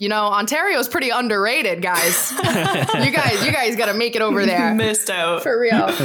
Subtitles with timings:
[0.00, 2.30] You know, Ontario's pretty underrated, guys.
[2.36, 5.42] you guys, you guys got to make it over there Missed out.
[5.42, 5.90] for real.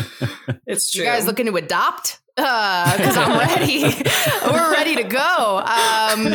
[0.65, 1.03] It's true.
[1.03, 2.19] You guys looking to adopt?
[2.35, 3.83] Because I'm ready.
[4.45, 5.59] We're ready to go.
[5.59, 6.33] Um,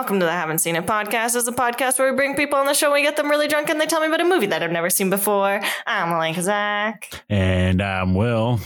[0.00, 1.36] welcome to the Haven't Seen It podcast.
[1.36, 3.48] It's a podcast where we bring people on the show and we get them really
[3.48, 5.60] drunk and they tell me about a movie that I've never seen before.
[5.86, 7.22] I'm like Zach.
[7.28, 8.60] And I'm Will.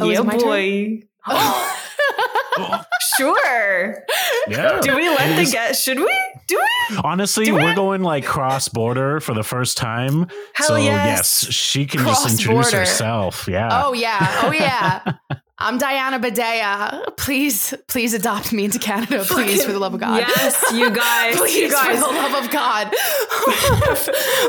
[0.00, 1.02] Oh, yeah, boy.
[3.16, 4.04] sure.
[4.48, 4.80] Yeah.
[4.80, 5.82] Do we let the guest?
[5.82, 6.16] Should we?
[6.46, 6.56] Do
[6.90, 6.96] we?
[7.02, 10.28] Honestly, Do we're going like cross border for the first time.
[10.54, 11.46] Hell so yes.
[11.50, 12.78] she can just introduce Cross-border.
[12.78, 13.48] herself.
[13.48, 13.82] Yeah.
[13.84, 15.14] oh yeah, oh yeah.
[15.62, 17.16] I'm Diana Badea.
[17.18, 20.18] Please, please adopt me into Canada, please, for the love of God.
[20.26, 21.36] Yes, you guys.
[21.36, 21.98] please, you guys.
[22.00, 22.90] for the love of God.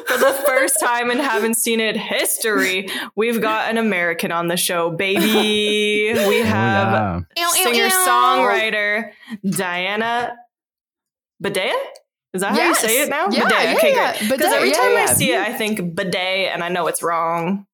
[0.07, 4.57] For the first time in Haven't Seen It history, we've got an American on the
[4.57, 5.21] show, baby.
[6.27, 7.47] We Oh, have yeah.
[7.49, 9.11] singer songwriter
[9.47, 10.35] Diana
[11.43, 11.73] Badea.
[12.33, 13.27] Is that how you say it now?
[13.29, 13.63] Yeah, Bidet.
[13.63, 14.17] yeah, okay, yeah.
[14.17, 14.31] great.
[14.31, 17.65] Because every yeah, time I see it, I think bidet, and I know it's wrong.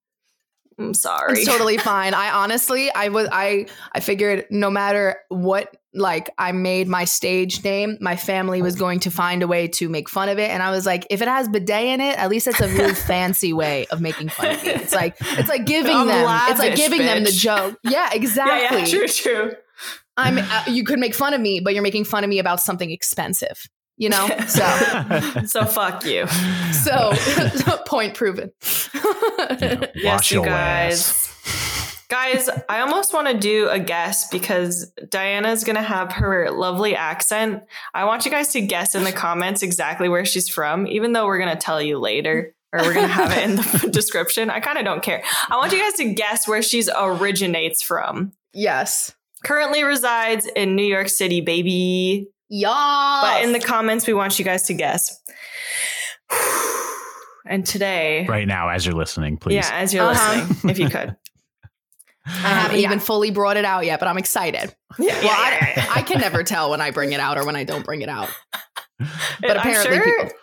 [0.79, 1.39] I'm sorry.
[1.39, 2.13] It's totally fine.
[2.13, 7.63] I honestly, I was, I, I figured no matter what, like I made my stage
[7.63, 10.61] name, my family was going to find a way to make fun of it, and
[10.61, 13.53] I was like, if it has bidet in it, at least it's a really fancy
[13.53, 14.69] way of making fun of me.
[14.69, 17.79] It's like, it's like giving I'm them, it's like lavish, giving them the joke.
[17.83, 18.79] Yeah, yeah, exactly.
[18.79, 19.51] yeah, true, true.
[20.17, 22.59] I'm, uh, you could make fun of me, but you're making fun of me about
[22.59, 23.67] something expensive.
[23.97, 26.27] You know, so So fuck you.
[26.71, 27.13] so
[27.85, 28.51] point proven.
[29.95, 30.99] Yes, you your guys.
[31.09, 32.03] ass.
[32.09, 36.95] Guys, I almost want to do a guess because Diana's going to have her lovely
[36.95, 37.63] accent.
[37.93, 41.25] I want you guys to guess in the comments exactly where she's from, even though
[41.25, 44.49] we're going to tell you later or we're going to have it in the description.
[44.49, 45.21] I kind of don't care.
[45.49, 48.33] I want you guys to guess where she's originates from.
[48.53, 49.13] yes.
[49.43, 52.27] Currently resides in New York City, baby.
[52.49, 53.21] Y'all.
[53.21, 55.21] But in the comments, we want you guys to guess.
[57.49, 59.53] And today, right now, as you're listening, please.
[59.55, 60.35] yeah, as you're Uh-huh.
[60.49, 61.15] listening, if you could.
[62.25, 62.87] I haven't yeah.
[62.87, 64.75] even fully brought it out yet, but I'm excited.
[64.99, 65.85] Yeah, Well, yeah, yeah, yeah.
[65.95, 68.01] I, I can never tell when I bring it out or when I don't bring
[68.01, 68.27] it out.
[69.39, 70.37] But I'm apparently sure people-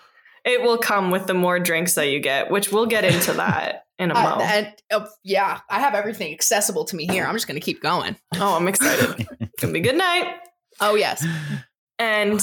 [0.47, 3.85] it will come with the more drinks that you get, which we'll get into that
[3.99, 4.51] in a Uh, moment.
[4.51, 4.73] and
[5.03, 7.27] uh, yeah, I have everything accessible to me here.
[7.27, 8.17] I'm just going to keep going.
[8.37, 9.27] oh, I'm excited.
[9.41, 10.37] it's gonna be good night.
[10.81, 11.23] Oh yes,
[11.99, 12.41] And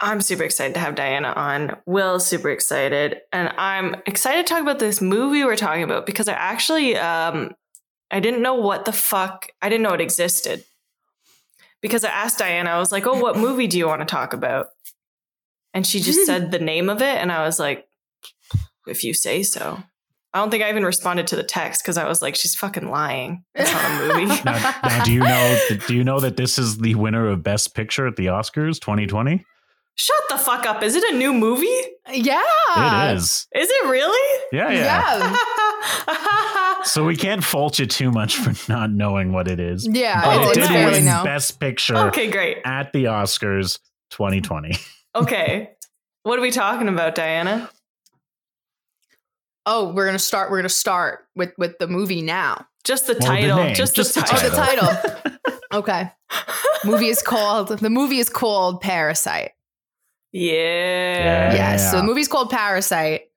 [0.00, 1.76] I'm super excited to have Diana on.
[1.86, 3.20] Will's super excited.
[3.32, 7.54] And I'm excited to talk about this movie we're talking about because I actually um
[8.10, 10.64] I didn't know what the fuck I didn't know it existed.
[11.82, 14.32] Because I asked Diana, I was like, Oh, what movie do you want to talk
[14.32, 14.68] about?
[15.74, 17.86] And she just said the name of it, and I was like,
[18.86, 19.82] if you say so.
[20.32, 22.88] I don't think I even responded to the text because I was like, she's fucking
[22.88, 23.42] lying.
[23.54, 24.42] It's not a movie.
[24.44, 25.58] Now, now, do you know?
[25.88, 29.44] Do you know that this is the winner of Best Picture at the Oscars 2020?
[29.96, 30.82] Shut the fuck up.
[30.82, 31.66] Is it a new movie?
[32.12, 32.40] yeah,
[33.10, 33.46] it is.
[33.54, 34.40] Is it really?
[34.52, 35.36] Yeah, yeah.
[36.08, 39.86] Yeah, So we can't fault you too much for not knowing what it is.
[39.86, 40.24] yeah.
[40.24, 41.24] But it's, it did fairly win no.
[41.24, 42.58] Best Picture okay, great.
[42.64, 43.78] at the Oscars
[44.10, 44.76] 2020.
[45.16, 45.70] Okay.
[46.22, 47.68] What are we talking about, Diana?
[49.72, 50.50] Oh, we're gonna start.
[50.50, 52.66] We're gonna start with with the movie now.
[52.84, 53.56] Just the Well, the title.
[53.58, 54.50] name, just, just the the title.
[54.52, 55.36] Oh, the title.
[55.72, 56.10] Okay.
[56.84, 57.68] movie is called.
[57.68, 59.52] The movie is called Parasite.
[60.32, 60.52] Yeah.
[60.52, 61.54] Yeah.
[61.54, 61.90] Yes.
[61.92, 63.29] So the movie's called Parasite.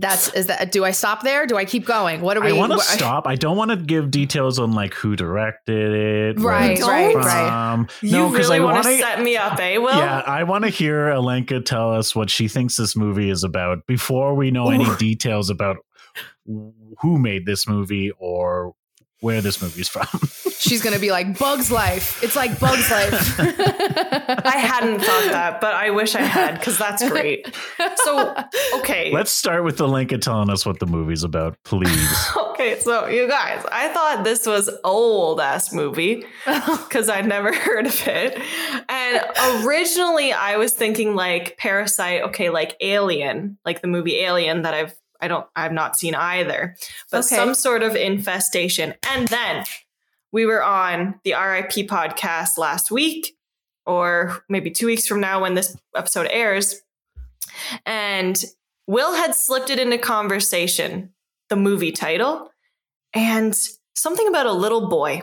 [0.00, 0.72] That's is that.
[0.72, 1.46] Do I stop there?
[1.46, 2.20] Do I keep going?
[2.22, 2.48] What are we?
[2.48, 3.26] I want to stop.
[3.26, 7.12] I don't want to give details on like who directed it, where Right, it's right,
[7.12, 7.22] from.
[7.22, 7.86] right.
[8.02, 8.98] You No, because really I want want to to.
[8.98, 9.94] set me up, eh, Will?
[9.96, 13.86] Yeah, I want to hear Alenka tell us what she thinks this movie is about
[13.86, 15.76] before we know any details about
[16.46, 18.74] who made this movie or
[19.20, 20.06] where this movie's from.
[20.58, 22.22] She's gonna be like Bug's Life.
[22.22, 23.40] It's like Bug's Life.
[23.40, 27.54] I hadn't thought that, but I wish I had because that's great.
[28.04, 28.34] So,
[28.76, 29.10] okay.
[29.12, 32.08] Let's start with Alenka telling us what the movie's about, please.
[32.60, 37.86] Okay, so you guys, I thought this was old ass movie because I'd never heard
[37.86, 38.38] of it.
[38.86, 44.74] And originally I was thinking like Parasite, okay, like Alien, like the movie Alien that
[44.74, 46.76] I've I don't I've not seen either.
[47.10, 47.36] But Okay.
[47.36, 48.94] some sort of infestation.
[49.12, 49.64] And then
[50.32, 53.36] we were on the RIP podcast last week
[53.86, 56.82] or maybe 2 weeks from now when this episode airs.
[57.84, 58.42] And
[58.86, 61.12] Will had slipped it into conversation,
[61.48, 62.50] the movie title,
[63.12, 63.56] and
[63.94, 65.22] something about a little boy.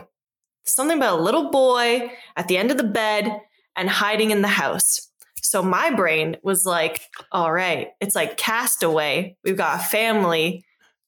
[0.64, 3.40] Something about a little boy at the end of the bed
[3.74, 5.07] and hiding in the house.
[5.48, 7.00] So my brain was like,
[7.32, 9.36] all right, it's like castaway.
[9.44, 10.64] We've got a family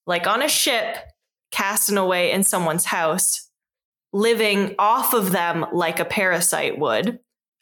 [0.06, 0.96] like on a ship,
[1.50, 3.50] casting away in someone's house,
[4.12, 7.18] living off of them like a parasite would,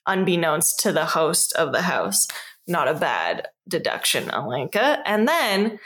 [0.07, 2.29] unbeknownst to the host of the house.
[2.67, 5.01] Not a bad deduction, Alenka.
[5.05, 5.79] And then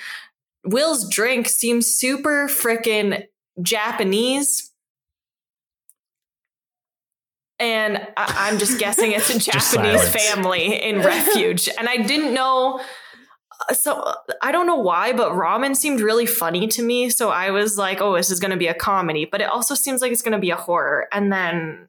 [0.64, 3.24] Will's drink seems super freaking
[3.62, 4.71] Japanese.
[7.62, 11.68] And I- I'm just guessing it's a Japanese family in refuge.
[11.78, 12.80] And I didn't know.
[13.68, 17.08] Uh, so I don't know why, but ramen seemed really funny to me.
[17.08, 19.26] So I was like, oh, this is going to be a comedy.
[19.26, 21.06] But it also seems like it's going to be a horror.
[21.12, 21.88] And then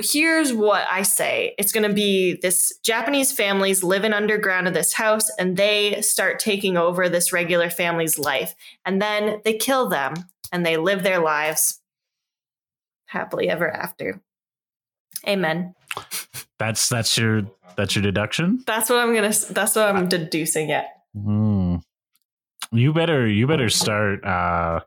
[0.00, 4.92] here's what I say it's going to be this Japanese families living underground in this
[4.92, 8.54] house, and they start taking over this regular family's life.
[8.84, 10.14] And then they kill them
[10.52, 11.80] and they live their lives
[13.16, 14.20] happily ever after.
[15.26, 15.74] Amen.
[16.58, 17.42] That's that's your
[17.76, 18.62] that's your deduction.
[18.66, 19.32] That's what I'm gonna.
[19.50, 20.68] That's what I'm deducing.
[20.68, 20.84] Yeah.
[21.14, 21.76] Hmm.
[22.72, 24.80] You better you better start uh,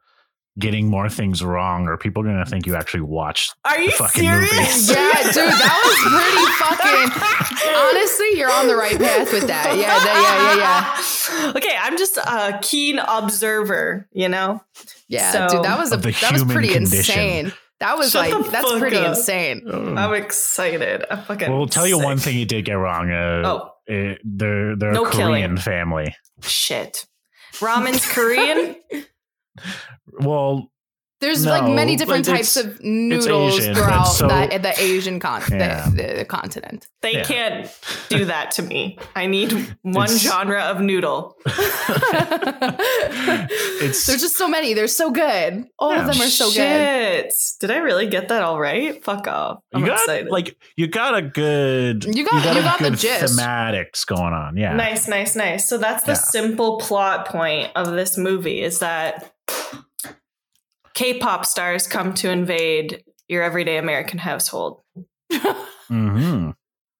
[0.60, 3.56] getting more things wrong, or people are gonna think you actually watched.
[3.66, 4.52] Are you fucking serious?
[4.54, 4.90] movies.
[4.96, 7.76] Yeah, dude, that was pretty fucking.
[7.76, 9.78] Honestly, you're on the right path with that.
[9.78, 11.52] Yeah, that, yeah, yeah, yeah.
[11.58, 14.08] okay, I'm just a keen observer.
[14.12, 14.62] You know.
[15.08, 17.20] Yeah, So- dude, that was a Of the that was pretty condition.
[17.20, 17.54] insane.
[17.80, 19.16] That was Shut like that's pretty up.
[19.16, 19.62] insane.
[19.98, 21.06] I'm excited.
[21.10, 21.50] I'm fucking.
[21.50, 22.06] Well, I'll tell you sick.
[22.06, 23.10] one thing you did get wrong.
[23.12, 25.58] Uh, Oh eh, they're they're No a Korean killing.
[25.58, 26.16] family.
[26.42, 27.06] shit!
[27.62, 28.76] Ramen's Korean.
[30.20, 30.72] Well,
[31.22, 35.42] There's No, like many different types of noodles Asian, throughout so- the, the Asian con-
[35.52, 35.90] Yeah.
[35.90, 36.88] the, the continent.
[37.02, 37.24] They Yeah.
[37.24, 38.98] can't do that to me.
[39.16, 39.52] I need
[39.82, 41.36] one It's- genre of noodle.
[43.82, 44.74] It's- There's just so many.
[44.74, 45.66] They're so good.
[45.78, 46.02] All Yeah.
[46.02, 46.54] of them are so good.
[46.56, 47.34] Shit!
[47.60, 49.02] Did I really get that all right?
[49.04, 49.60] Fuck off!
[49.74, 50.30] I'm you got excited.
[50.32, 53.38] like you got a good You got- you a got the good gist.
[53.38, 54.58] thematics going on.
[54.58, 55.68] Yeah, Nice, nice, nice.
[55.68, 56.16] So that's the Yeah.
[56.16, 59.32] simple plot point of this movie is that
[61.00, 64.82] K-pop stars come to invade your everyday American household
[65.88, 66.50] hmm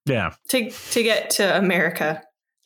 [0.06, 2.22] Yeah, to to get to America.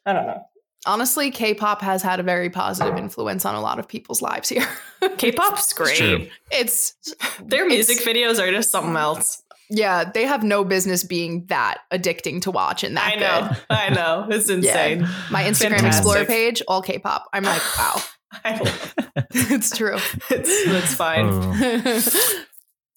[0.06, 0.42] I don't know.
[0.86, 4.68] Honestly, K-pop has had a very positive influence on a lot of people's lives here.
[5.16, 5.96] K-pop's great.
[5.96, 6.26] true.
[6.52, 6.94] it's
[7.42, 9.42] Their music videos are just something else.
[9.70, 13.48] yeah, they have no business being that addicting to watch and that I know.
[13.48, 13.58] good.
[13.70, 14.26] I know.
[14.30, 15.08] It's insane.
[15.30, 15.86] My Instagram Fantastic.
[16.04, 17.24] Explorer page, all K-pop.
[17.32, 18.10] I'm like, wow, I love
[19.30, 19.96] it's true.
[20.30, 20.42] it.
[20.46, 21.26] It's fine.
[21.30, 22.44] Oh.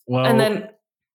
[0.07, 0.69] well, and then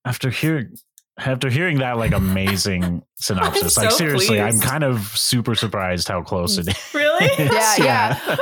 [0.04, 0.76] after hearing
[1.18, 6.08] after hearing that like amazing synopsis, I'm like so seriously, I'm kind of super surprised
[6.08, 6.94] how close it is.
[6.94, 7.28] really?
[7.38, 8.36] Yeah, yeah.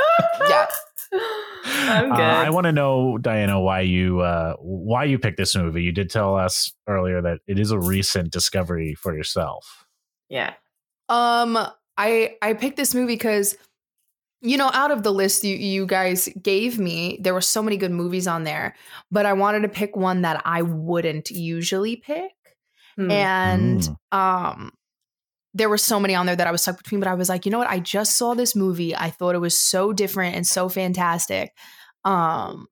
[0.49, 0.67] yeah.
[1.12, 2.25] I'm Uh, good.
[2.25, 5.83] I want to know, Diana, why you uh, why you picked this movie.
[5.83, 9.87] You did tell us earlier that it is a recent discovery for yourself.
[10.29, 10.55] yeah.
[11.09, 11.59] Um,
[11.99, 13.56] I I picked this movie because,
[14.42, 17.76] you know, out of the list you you guys gave me, there were so many
[17.76, 18.75] good movies on there,
[19.10, 22.32] but I wanted to pick one that I wouldn't usually pick,
[22.96, 23.10] Hmm.
[23.10, 24.16] and Mm.
[24.16, 24.72] um,
[25.54, 27.00] there were so many on there that I was stuck between.
[27.00, 27.69] But I was like, you know what?
[27.70, 28.94] I just saw this movie.
[28.96, 31.52] I thought it was so different and so fantastic.
[32.04, 32.66] Um.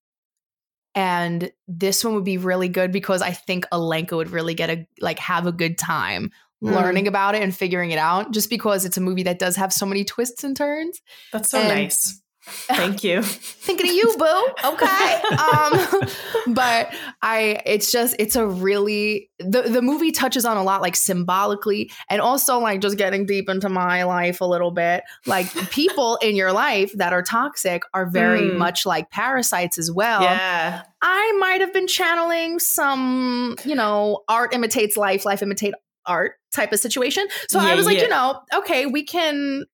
[0.94, 4.86] And this one would be really good because I think Alenka would really get a
[5.00, 6.30] like have a good time
[6.60, 6.70] Hmm.
[6.74, 9.72] learning about it and figuring it out just because it's a movie that does have
[9.72, 11.00] so many twists and turns.
[11.32, 12.20] That's so and- nice.
[12.50, 13.22] Thank you.
[13.22, 14.48] Thinking of you, boo.
[14.64, 15.20] Okay.
[15.52, 16.90] um but
[17.20, 21.90] I it's just it's a really the the movie touches on a lot like symbolically
[22.08, 25.02] and also like just getting deep into my life a little bit.
[25.26, 28.56] Like people in your life that are toxic are very Hmm.
[28.56, 30.22] much like parasites as well.
[30.22, 30.84] yeah.
[31.02, 35.74] I might have been channeling some, you know, art imitates life, life imitate
[36.08, 37.26] art type of situation.
[37.48, 38.02] So I was like, yeah.
[38.04, 39.64] you know, okay, we can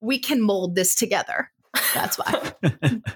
[0.00, 1.50] we can mold this together.
[1.94, 2.52] That's why.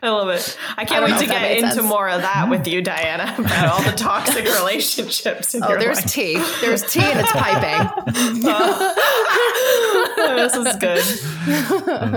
[0.02, 0.58] I love it.
[0.76, 1.86] I I can't don't wait to get into sense.
[1.86, 5.98] more of that with you, Diana, about all the toxic relationships in oh, your there's
[6.02, 6.12] life.
[6.12, 6.42] tea.
[6.60, 7.88] There's tea and it's piping.
[10.24, 11.02] Oh, this is good.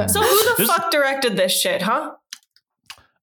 [0.10, 2.14] So who the This- fuck directed this shit, huh?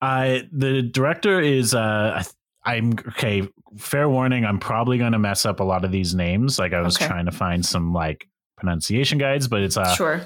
[0.00, 2.34] Uh, the director is uh, I th-
[2.64, 3.48] I'm okay.
[3.78, 6.58] Fair warning, I'm probably going to mess up a lot of these names.
[6.58, 7.06] Like I was Okay.
[7.06, 10.22] trying to find some like pronunciation guides, but it's uh, sure.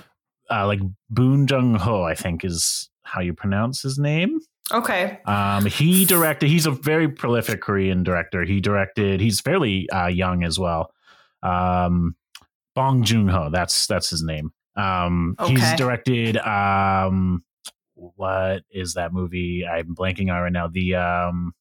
[0.51, 4.41] uh like Boon Jung Ho, I think is how you pronounce his name.
[4.73, 5.21] Okay.
[5.27, 6.49] Um, he directed.
[6.49, 8.43] He's a very prolific Korean director.
[8.45, 9.21] He directed.
[9.21, 10.91] He's fairly uh, young as well.
[11.43, 12.17] Um,
[12.75, 13.49] Bong Joon Ho.
[13.49, 14.53] That's that's his name.
[14.75, 16.37] Um, he's directed.
[16.39, 17.45] Um,
[17.95, 19.65] what is that movie?
[19.67, 20.67] I'm blanking on right now.
[20.69, 21.55] The um,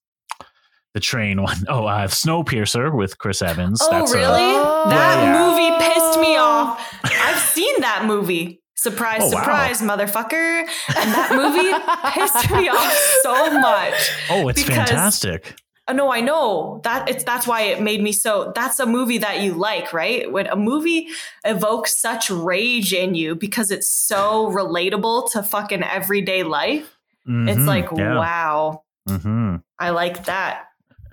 [0.96, 1.58] the train one.
[1.68, 3.80] Oh, uh, Snowpiercer with Chris Evans.
[3.84, 4.42] Oh, That's a- really?
[4.42, 4.86] Oh.
[4.90, 5.40] that Yeah, yeah.
[5.46, 6.82] movie pissed me off.
[7.04, 8.62] I've seen that movie.
[8.78, 9.40] Surprise, Oh, wow.
[9.42, 10.60] surprise, motherfucker.
[10.96, 11.72] And that movie
[12.14, 13.94] pissed me off so much.
[14.30, 15.56] oh, it's because- fantastic.
[15.88, 18.52] Uh, no, I know that it's that's why it made me so.
[18.56, 20.32] That's a movie that you like, right?
[20.32, 21.10] When a movie
[21.44, 26.98] evokes such rage in you because it's so relatable to fucking everyday life,
[27.28, 28.16] it's Mhm, like, yeah.
[28.18, 30.64] wow, hmm I like that.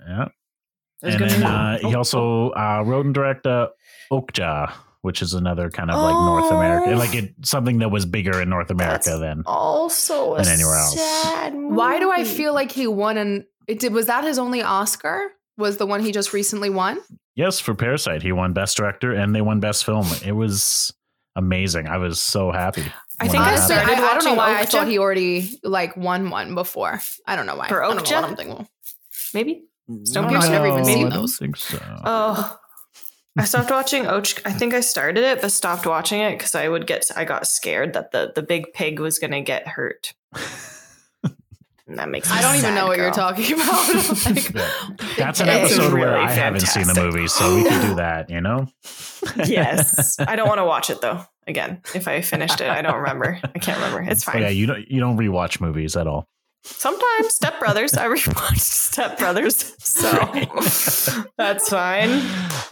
[0.07, 0.25] Yeah.
[1.01, 1.97] There's and then be- uh, he Oh.
[1.99, 3.67] also uh, wrote and directed uh,
[4.11, 6.97] Okja, which is another kind of like North America, Oh.
[6.97, 9.43] like it something that was bigger in North America That's than.
[9.45, 10.97] also than anywhere else.
[10.99, 14.61] sad Why do I feel like he won And it did was that his only
[14.61, 15.31] Oscar?
[15.57, 16.99] Was the one he just recently won?
[17.35, 20.05] Yes, for Parasite, he won Best Director and they won Best Film.
[20.25, 20.93] It was
[21.35, 21.87] amazing.
[21.87, 22.83] I was so happy.
[23.19, 25.59] I think that I started I, I don't know watching why I thought he already
[25.63, 26.99] like won one before.
[27.27, 27.67] I don't know why.
[27.67, 28.21] For I don't know Okja?
[28.21, 28.67] what I'm thinking.
[29.33, 29.63] maybe?
[29.89, 31.37] Snowpiercer, I've never even seen I don't those.
[31.37, 31.77] think so.
[32.05, 32.59] Oh,
[33.37, 34.41] I stopped watching Okja.
[34.45, 37.05] I think I started it, but stopped watching it because I would get.
[37.15, 40.13] I got scared that the the big pig was going to get hurt.
[41.85, 42.29] And that makes.
[42.29, 43.87] Me I don't even sad, know what you're talking about.
[44.25, 44.53] Like,
[45.17, 47.95] That's an It's episode where really I haven't seen the movie, so we can do
[48.05, 48.67] that, you know?
[49.45, 51.25] yes, I don't want to watch it though.
[51.45, 53.37] Again, if I finished it, I don't remember.
[53.43, 54.09] I can't remember.
[54.09, 54.43] It's Oh, fine.
[54.43, 56.25] yeah, you don't you don't rewatch movies at all.
[56.63, 57.93] Sometimes Step Brothers.
[57.95, 60.09] I rewatched Step Brothers, so
[61.37, 62.09] that's fine.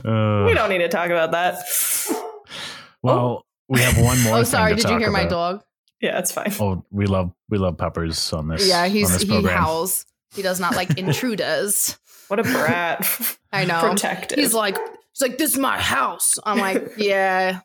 [0.05, 1.59] Uh, We don't need to talk about that.
[3.03, 4.33] well, we have one more.
[4.35, 4.69] oh, thing sorry.
[4.71, 5.63] to Did you talk hear my dog?
[6.01, 6.51] Yeah, it's fine.
[6.59, 8.67] Oh, we love we love peppers on this.
[8.67, 9.57] Yeah, on he's this he program.
[9.57, 10.05] howls.
[10.33, 11.97] He does not like intruders.
[12.27, 13.05] What a brat.
[13.51, 13.81] I know.
[13.81, 14.39] Protected.
[14.39, 16.39] He's like, he's like, this is my house.
[16.45, 17.59] I'm like, yeah,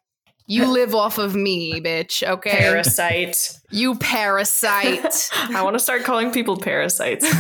[0.47, 2.23] you live off of me, bitch.
[2.27, 3.59] Okay, parasite.
[3.71, 5.29] you parasite.
[5.35, 7.25] I want to start calling people parasites.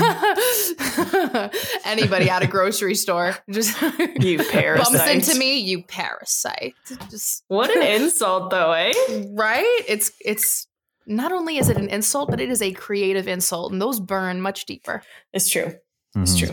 [1.84, 3.80] Anybody at a grocery store just
[4.20, 4.92] You parasite.
[4.92, 6.74] bumps into me, you parasite.
[7.10, 8.92] Just What an insult, though, eh?
[9.32, 9.82] right?
[9.88, 10.66] It's it's
[11.06, 14.40] not only is it an insult, but it is a creative insult, and those burn
[14.40, 15.02] much deeper.
[15.32, 15.74] It's true.
[16.16, 16.48] It's Mhm.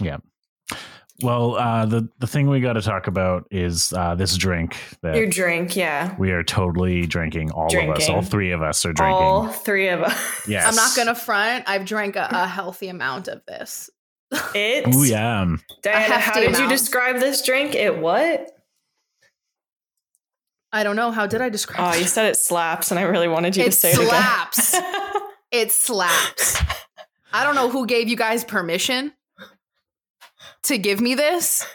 [0.00, 0.18] true.
[1.22, 5.16] Well, uh, the the thing we got to talk about is uh, this drink that
[5.16, 6.14] Your drink, yeah.
[6.18, 7.50] we are totally drinking.
[7.52, 9.14] All of us, all three of us are drinking.
[9.16, 10.48] All three of us.
[10.48, 11.64] yes, I'm not gonna front.
[11.66, 13.88] I've drank a, a healthy amount of this.
[14.54, 14.94] It.
[14.94, 15.56] Ooh, yeah.
[15.82, 17.74] Diana, how hefty did you describe this drink?
[17.74, 18.50] It what?
[20.72, 21.10] I don't know.
[21.12, 21.80] How did I describe?
[21.80, 22.02] Oh, it?
[22.02, 24.74] you said it slaps, and I really wanted you It to say slaps.
[24.74, 24.92] it again.
[25.52, 26.60] It slaps.
[27.32, 29.12] I don't know who gave you guys permission
[30.66, 31.66] to give me this.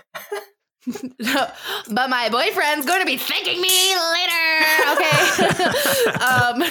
[0.88, 4.66] but my boyfriend's going to be thanking me later.
[4.94, 5.70] Okay.
[6.20, 6.64] um,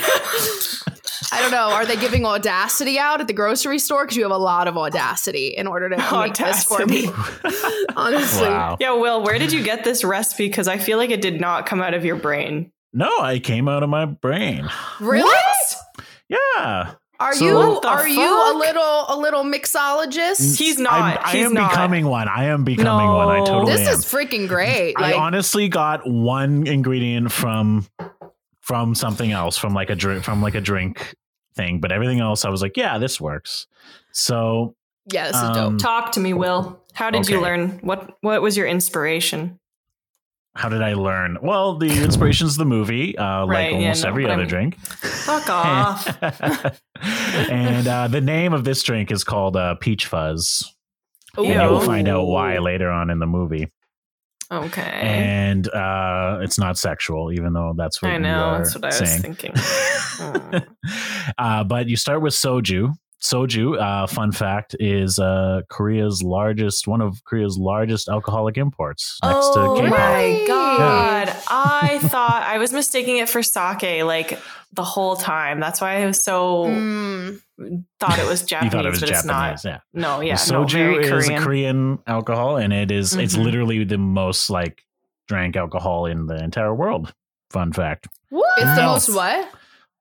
[1.32, 1.70] I don't know.
[1.70, 4.04] Are they giving audacity out at the grocery store?
[4.04, 7.06] Because you have a lot of audacity in order to make this for me.
[7.96, 8.48] Honestly.
[8.48, 8.76] Wow.
[8.80, 10.48] yeah, Will, where did you get this recipe?
[10.48, 12.72] Because I feel like it did not come out of your brain.
[12.92, 14.68] No, I came out of my brain.
[14.98, 15.30] Really?
[16.28, 20.58] Yeah, Are So- you What the are you a little a little mixologist?
[20.58, 20.92] He's not.
[20.94, 21.70] I'm, I He's am not.
[21.70, 22.28] becoming one.
[22.28, 23.28] I am becoming one.
[23.28, 23.44] I No.
[23.44, 23.94] totally This am.
[23.94, 24.94] is freaking great.
[24.96, 27.86] I Like honestly got one ingredient from
[28.62, 31.14] from something else, from like a drink, from like a drink
[31.56, 33.66] thing, but everything else, I was like, yeah, this works.
[34.12, 34.74] So
[35.12, 35.78] yeah, this is um, dope.
[35.78, 36.80] Talk to me, Will.
[36.94, 37.80] How did you learn?
[37.82, 39.59] What What was your inspiration?
[40.60, 41.38] How did I learn?
[41.40, 44.78] Well, the inspiration's the movie, uh, Right, like yeah, almost no, every other drink.
[44.78, 46.22] Fuck off.
[47.50, 50.70] and uh, the name of this drink is called uh, Peach Fuzz.
[51.38, 53.72] And you will find out why later on in the movie.
[54.52, 54.82] Okay.
[54.82, 58.58] And uh, it's not sexual, even though that's what I know.
[58.58, 59.52] That's what I was thinking.
[60.20, 60.66] Mm.
[61.38, 62.92] uh, but you start with soju.
[63.22, 69.36] Soju, uh, fun fact, is uh, Korea's largest, one of Korea's largest alcoholic imports next
[69.52, 69.98] oh to K-pop.
[69.98, 71.28] my god!
[71.48, 74.38] I thought I was mistaking it for sake like
[74.72, 75.60] the whole time.
[75.60, 77.42] That's why I was so Mm.
[78.00, 79.78] thought it was You Japanese, thought it was but Japanese, it's yeah.
[79.92, 81.42] No, yeah, Well, soju very is Korean.
[81.42, 83.44] a Korean alcohol, and it is- it's Mhm.
[83.44, 84.82] literally the most like
[85.28, 87.12] drank alcohol in the entire world.
[87.50, 88.08] Fun fact.
[88.30, 88.48] What?
[88.58, 89.46] It's the most what?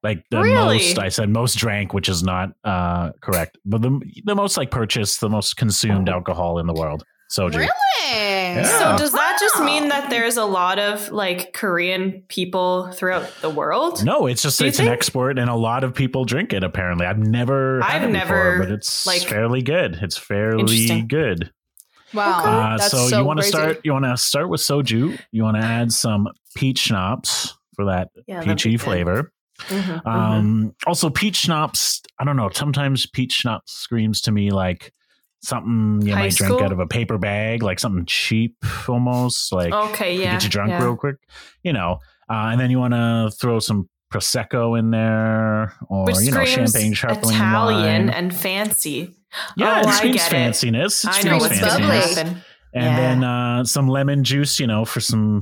[0.01, 0.77] Like the Really?
[0.77, 4.71] most, I said most drank, which is not uh, correct, but the the most like
[4.71, 7.03] purchased, the most consumed alcohol in the world.
[7.31, 7.55] Soju.
[7.57, 7.69] Really?
[8.09, 8.63] Yeah.
[8.63, 13.49] So does that just mean that there's a lot of like Korean people throughout the
[13.51, 14.03] world?
[14.03, 14.95] No, it's just Do it's an think?
[14.95, 16.63] export, and a lot of people drink it.
[16.63, 19.99] Apparently, I've never, had I've it never, before, but it's like- fairly good.
[20.01, 21.51] It's fairly good.
[22.13, 22.39] Wow.
[22.39, 23.81] Uh, That's so, so, you want to start?
[23.83, 25.19] You want to start with soju.
[25.31, 28.81] You want to add some peach schnapps for that Yeah, that'd peachy good.
[28.81, 29.31] flavor.
[29.67, 30.05] Mhm, mhm.
[30.07, 32.01] Um, also, peach schnapps.
[32.19, 32.49] I don't know.
[32.53, 34.93] Sometimes peach schnapps screams to me like
[35.41, 38.55] something you High might drink out of a paper bag, like something cheap
[38.87, 40.33] almost, like Okay, yeah.
[40.33, 40.83] get you drunk yeah.
[40.83, 41.15] real quick,
[41.63, 41.99] you know.
[42.29, 46.43] Uh, and then you want to throw some prosecco in there, or Which you know,
[46.45, 48.09] screams champagne sharpening Italian wine.
[48.09, 49.15] and fancy.
[49.55, 50.35] yeah, Oh, it I screams get it.
[50.35, 51.05] fanciness.
[51.05, 52.15] It I know screams what's fancy.
[52.15, 52.31] Bubbly.
[52.73, 52.95] and Yeah.
[52.95, 55.41] then uh, some lemon juice, you know, for some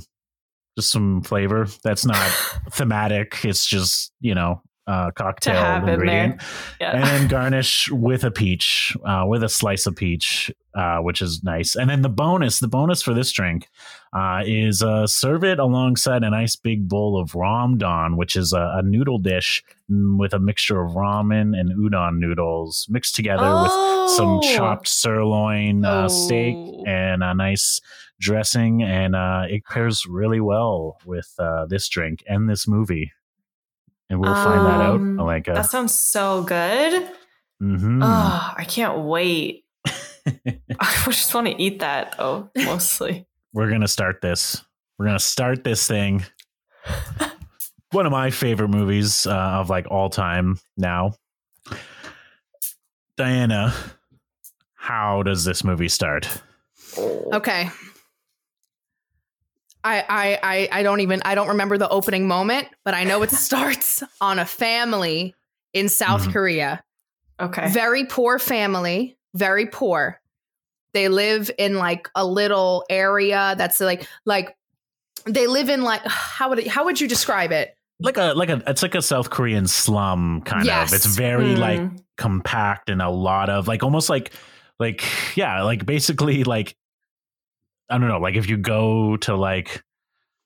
[0.77, 1.67] just some flavor.
[1.83, 2.17] That's not
[2.71, 3.43] thematic.
[3.43, 6.41] It's just you know uh, cocktail ingredient.
[6.79, 6.91] Yeah.
[6.95, 11.41] and then garnish with a peach, uh, with a slice of peach, uh, which is
[11.43, 11.75] nice.
[11.75, 13.67] And then the bonus, the bonus for this drink
[14.13, 18.75] uh, is uh, serve it alongside a nice big bowl of ramdon, which is a,
[18.77, 23.71] a noodle dish mm, with a mixture of ramen and udon noodles mixed together with
[24.11, 24.41] some Oh.
[24.55, 26.83] chopped sirloin uh, steak Oh.
[26.87, 27.81] and a nice
[28.19, 33.11] dressing, and uh, it pairs really well with uh, this drink and this movie.
[34.09, 35.53] And we'll find that out, Um, Alenka.
[35.55, 37.09] That sounds so good.
[37.61, 37.99] Mhm.
[38.03, 39.65] Oh, I can't wait.
[40.25, 43.27] I just want to eat that though, mostly.
[43.53, 44.63] We're gonna start this.
[44.97, 46.23] We're gonna start this thing.
[47.91, 51.13] One of my favorite movies uh, of like all time now.
[53.15, 53.73] Diana,
[54.75, 56.27] how does this movie start?
[56.97, 57.69] Okay.
[59.87, 63.21] I, I I I don't even I don't remember the opening moment, but I know
[63.23, 65.33] it starts on a family
[65.73, 66.33] in South Mhm.
[66.33, 66.83] Korea.
[67.39, 67.69] Okay.
[67.69, 70.19] Very poor family, very poor.
[70.93, 74.55] They live in like a little area that's like like
[75.25, 77.73] they live in like how would it, how would you describe it?
[77.99, 80.91] Like a like a it's like a South Korean slum kind Yes.
[80.91, 80.95] of.
[80.97, 81.61] It's very Hmm.
[81.61, 81.81] like
[82.17, 84.33] compact and a lot of like almost like
[84.79, 85.03] like
[85.35, 86.75] yeah like basically like
[87.89, 89.83] i don't know like if you go to like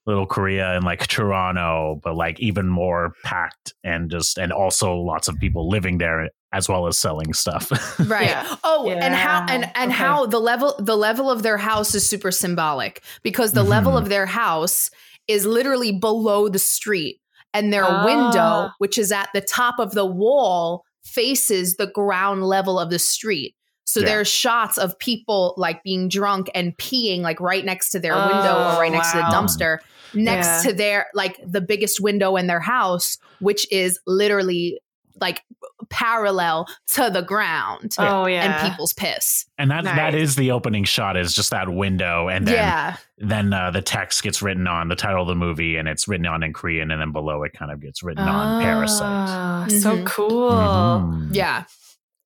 [0.05, 5.27] little korea and like toronto but like even more packed and just and also lots
[5.27, 8.27] of people living there as well as selling stuff Right.
[8.27, 8.55] Yeah.
[8.63, 9.97] Oh, and how and and Okay.
[9.97, 14.01] how the level the level of their house is super symbolic because the level Mhm.
[14.01, 14.89] of their house
[15.27, 17.21] is literally below the street
[17.53, 18.03] and their Ah.
[18.05, 22.99] window which is at the top of the wall faces the ground level of the
[22.99, 23.55] street.
[23.91, 24.05] So Yeah.
[24.07, 28.55] there's shots of people like being drunk and peeing like right next to their window
[28.57, 29.79] Oh, or right next to the dumpster
[30.13, 30.71] next Yeah.
[30.71, 34.79] to their like the biggest window in their house which is literally
[35.19, 35.43] like
[35.89, 38.43] parallel to the ground Oh yeah.
[38.61, 39.45] and people's piss.
[39.57, 40.21] and that that Nice.
[40.21, 42.97] is the opening shot is just that window and then yeah.
[43.17, 46.25] then uh, the text gets written on the title of the movie and it's written
[46.25, 49.97] on in korean and then below it kind of gets written on parasite Ah, So
[49.97, 50.05] Mhm.
[50.05, 50.51] cool.
[50.51, 51.29] Mhm.
[51.35, 51.63] Yeah.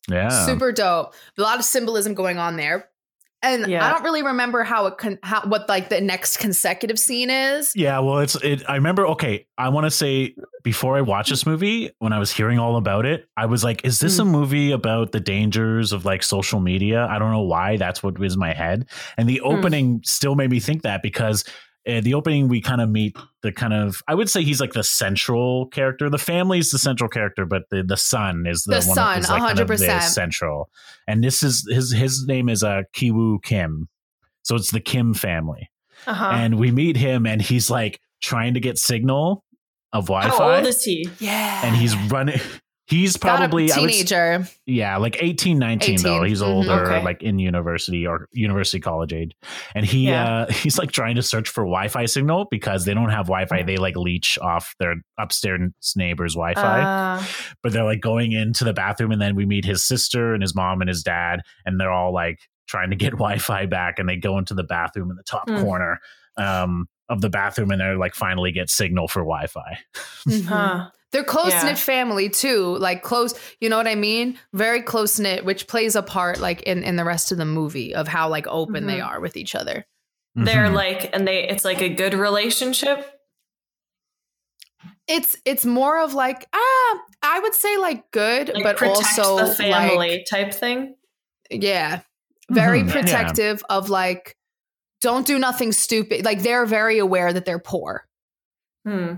[0.09, 1.13] Yeah Super dope.
[1.37, 2.89] A lot of symbolism going on there.
[3.45, 3.85] And Yeah.
[3.85, 7.73] I don't really remember how it con- how what like the next consecutive scene is.
[7.75, 8.63] Yeah, well, it's it.
[8.67, 9.05] I remember.
[9.09, 12.75] Okay, I want to say before I watched this movie, when I was hearing all
[12.75, 14.29] about it, I was like, "Is this a mm.
[14.31, 18.33] movie about the dangers of like social media?" I don't know why that's what was
[18.33, 19.49] in my head, and the hmm.
[19.51, 21.43] opening still made me think that because
[21.87, 24.73] uh, the opening we kind of meet the kind of I would say he's like
[24.73, 26.09] the central character.
[26.09, 29.19] The family is the central character, but the the son is the, The one son,
[29.19, 30.01] is like kind of the 100%.
[30.03, 30.69] central.
[31.07, 33.87] And this is his his name is uh, Kiwoo Kim,
[34.43, 35.69] so it's the Kim family
[36.07, 36.25] Uh-huh.
[36.33, 39.43] and we meet him and he's like trying to get signal
[39.93, 41.07] of Wi-Fi How old is he?
[41.19, 41.61] Yeah.
[41.65, 42.39] and he's running
[42.87, 44.47] he's probably I would teenager.
[44.65, 46.27] yeah like 18 19 though 18.
[46.29, 46.47] he's Mhm.
[46.47, 47.03] older Okay.
[47.03, 49.31] like in university or university college age
[49.73, 50.41] and he Yeah.
[50.43, 53.77] uh he's like trying to search for Wi-Fi signal because they don't have Wi-Fi they
[53.77, 55.61] like leech off their upstairs
[55.95, 57.23] neighbor's Wi-Fi Uh,
[57.63, 60.53] but they're like going into the bathroom and then we meet his sister and his
[60.53, 64.15] mom and his dad and they're all like trying to get wi-fi back and they
[64.17, 65.61] go into the bathroom in the top Hmm.
[65.61, 65.99] corner
[66.37, 69.77] um, of the bathroom and they're like finally get signal for wi-fi
[70.27, 70.45] Mhm.
[70.45, 70.89] huh.
[71.11, 71.75] They're close knit Yeah.
[71.75, 73.33] family too, like close.
[73.61, 74.37] You know what I mean?
[74.51, 77.95] Very close knit, which plays a part like in in the rest of the movie
[77.95, 79.07] of how like open they Mhm.
[79.07, 79.85] are with each other.
[80.35, 80.73] They're Mhm.
[80.73, 83.09] like, and they, it's like a good relationship.
[85.07, 89.55] It's it's more of like ah, I would say like good, Like but also the
[89.55, 90.95] family like type thing.
[91.49, 92.01] yeah,
[92.49, 92.87] very Mhm.
[92.87, 92.91] Yeah.
[92.93, 94.34] protective of like
[95.01, 96.25] don't do nothing stupid.
[96.25, 98.05] Like they're very aware that they're poor.
[98.85, 99.13] Hmm.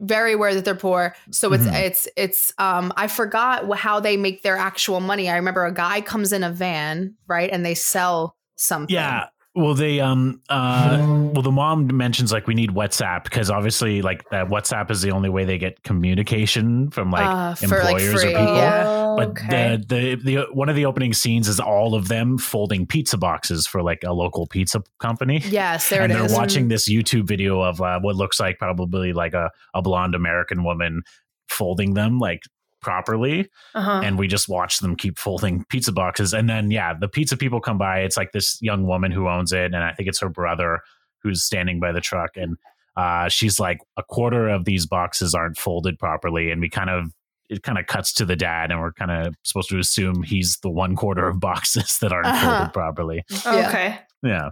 [0.00, 1.74] very aware that they're poor so it's Mhm.
[1.74, 6.00] it's it's um i forgot how they make their actual money i remember a guy
[6.00, 10.96] comes in a van right and they sell something yeah well they um uh
[11.34, 15.10] well the mom mentions like we need whatsapp because obviously like that whatsapp is the
[15.10, 19.14] only way they get communication from like Uh, for, like, employers free, or people yeah.
[19.16, 19.76] but okay.
[19.76, 23.66] the, the the one of the opening scenes is all of them folding pizza boxes
[23.66, 25.40] for like a local pizza company.
[25.48, 26.04] yes there it is.
[26.04, 29.34] and it they're is watching this YouTube video of uh, what looks like probably like
[29.34, 31.02] a, a blonde American woman
[31.48, 32.42] folding them like
[32.80, 34.00] properly Uh-huh.
[34.04, 37.60] and we just watch them keep folding pizza boxes and then yeah the pizza people
[37.60, 40.28] come by it's like this young woman who owns it and i think it's her
[40.28, 40.80] brother
[41.22, 42.56] who's standing by the truck and
[42.96, 47.12] uh, she's like a quarter of these boxes aren't folded properly and we kind of
[47.48, 50.58] it kind of cuts to the dad and we're kind of supposed to assume he's
[50.62, 52.56] the one quarter of boxes that aren't Uh-huh.
[52.58, 53.68] folded properly Yeah.
[53.68, 53.98] Okay.
[54.22, 54.50] yeah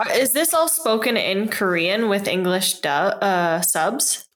[0.00, 4.26] Uh, Is this all spoken in Korean with English du- uh, subs?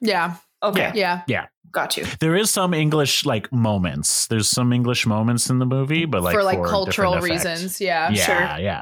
[0.00, 0.36] Yeah.
[0.62, 0.92] Okay.
[0.94, 1.22] Yeah.
[1.26, 1.46] Yeah.
[1.72, 2.04] Got you.
[2.20, 6.34] there is some english like moments there's some english moments in the movie but like
[6.34, 7.80] for like a cultural reasons.
[7.80, 8.10] Yeah.
[8.10, 8.64] yeah Sure.
[8.64, 8.80] yeah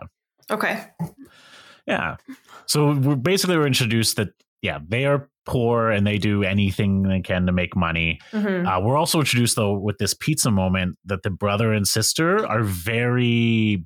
[0.51, 0.85] Okay.
[1.87, 2.17] Yeah.
[2.67, 4.29] So we're basically we're introduced that
[4.63, 8.19] yeah, they are poor and they do anything they can to make money.
[8.33, 12.45] hmm Uh, we're also introduced though with this pizza moment that the brother and sister
[12.47, 13.85] are very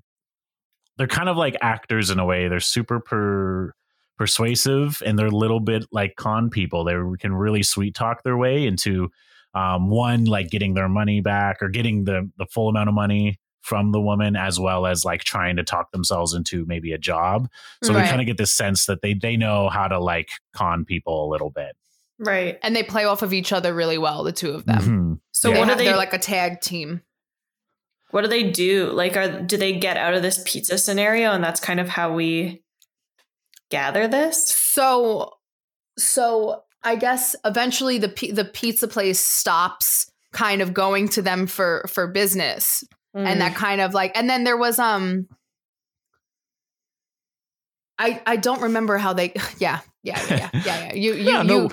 [0.96, 2.48] they're kind of like actors in a way.
[2.48, 3.72] They're super per
[4.16, 6.84] persuasive and they're a little bit like con people.
[6.84, 9.10] They can really sweet talk their way into
[9.54, 13.38] um, one like getting their money back or getting the the full amount of money
[13.60, 17.48] from the woman as well as like trying to talk themselves into maybe a job.
[17.82, 20.84] So we kind of get this sense that they they know how to like con
[20.84, 21.74] people a little bit.
[22.18, 22.58] Right.
[22.62, 24.82] And they play off of each other really well, the two of them.
[24.82, 25.20] Mhm.
[25.32, 25.58] So Yeah.
[25.60, 25.84] what are they?
[25.86, 27.02] They're like a tag team.
[28.10, 28.90] what do they do?
[28.92, 32.12] Like, are do they get out of this pizza scenario, and that's kind of how
[32.14, 32.62] we
[33.70, 34.48] gather this?
[34.48, 35.30] So,
[35.98, 41.84] so I guess eventually the the pizza place stops kind of going to them for
[41.88, 42.84] for business,
[43.16, 43.26] Mm.
[43.26, 45.28] and that kind of like, and then there was um,
[47.98, 50.92] I I don't remember how they, yeah, yeah, yeah, yeah, yeah.
[50.94, 51.48] You you yeah, you.
[51.48, 51.70] no,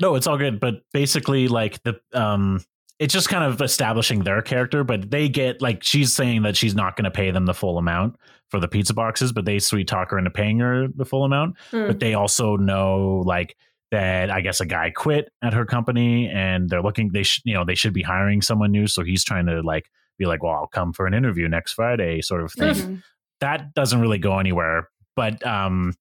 [0.00, 0.60] no, it's all good.
[0.60, 2.60] But basically, like the um,
[2.98, 4.84] it's just kind of establishing their character.
[4.84, 7.78] But they get like she's saying that she's not going to pay them the full
[7.78, 8.16] amount
[8.50, 11.56] for the pizza boxes, but they sweet talk her into paying her the full amount.
[11.72, 11.86] Mm.
[11.86, 13.56] But they also know like
[13.90, 14.30] that.
[14.30, 17.10] I guess a guy quit at her company, and they're looking.
[17.12, 18.86] They sh- you know they should be hiring someone new.
[18.86, 22.20] So he's trying to like be like, well, I'll come for an interview next Friday,
[22.20, 23.02] sort of thing Mhm.
[23.40, 24.88] that doesn't really go anywhere.
[25.16, 25.94] But um,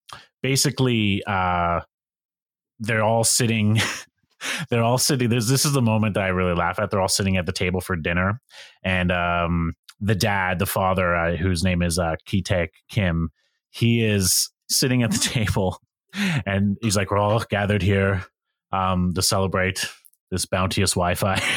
[0.44, 1.82] basically, uh,
[2.80, 3.80] they're all sitting.
[4.70, 5.30] they're all sitting.
[5.30, 6.92] There's this is the moment that I really laugh at.
[6.92, 8.42] They're all sitting at the table for dinner,
[8.84, 13.30] and um, the dad, the father, uh, whose name is uh, Kitek Kim,
[13.70, 15.82] he is sitting at the table,
[16.46, 18.24] and he's like, "We're all gathered here
[18.72, 19.86] um, to celebrate
[20.32, 21.42] this bounteous Wi-Fi."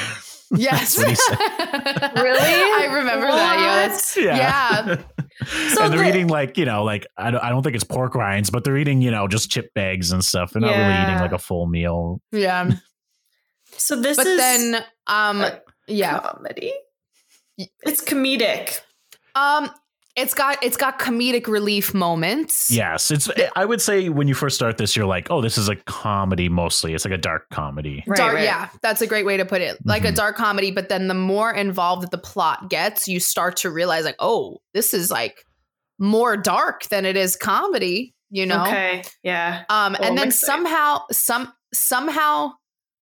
[0.54, 0.96] Yes.
[0.96, 2.12] That's what he said.
[2.22, 2.38] really?
[2.40, 4.12] I remember that.
[4.18, 4.36] Yeah.
[4.36, 4.96] Yeah.
[5.70, 7.84] So and they're the- eating like you know like I don't, I don't think it's
[7.84, 11.02] pork rinds but they're eating you know just chip bags and stuff they're not really
[11.04, 12.70] eating like a full meal yeah.
[13.78, 16.18] So this But is then, um, a yeah.
[16.20, 16.74] comedy.
[17.58, 18.80] It's comedic.
[19.34, 19.70] Um,
[20.14, 22.70] it's got it's got comedic relief moments.
[22.70, 25.70] yes it's i would say when you first start this you're like oh this is
[25.70, 28.44] a comedy mostly it's like a dark comedy Right, dark, right.
[28.44, 29.78] yeah, that's a great way to put it.
[29.86, 30.16] Like a Mhm.
[30.16, 34.04] dark comedy, but then the more involved that the plot gets, you start to realize,
[34.04, 35.46] like, oh, this is like
[35.98, 38.14] more dark than it is comedy.
[38.28, 39.02] You know, Okay.
[39.22, 39.62] Yeah.
[39.70, 40.46] um, Well, and then excited.
[40.46, 42.52] somehow, some somehow,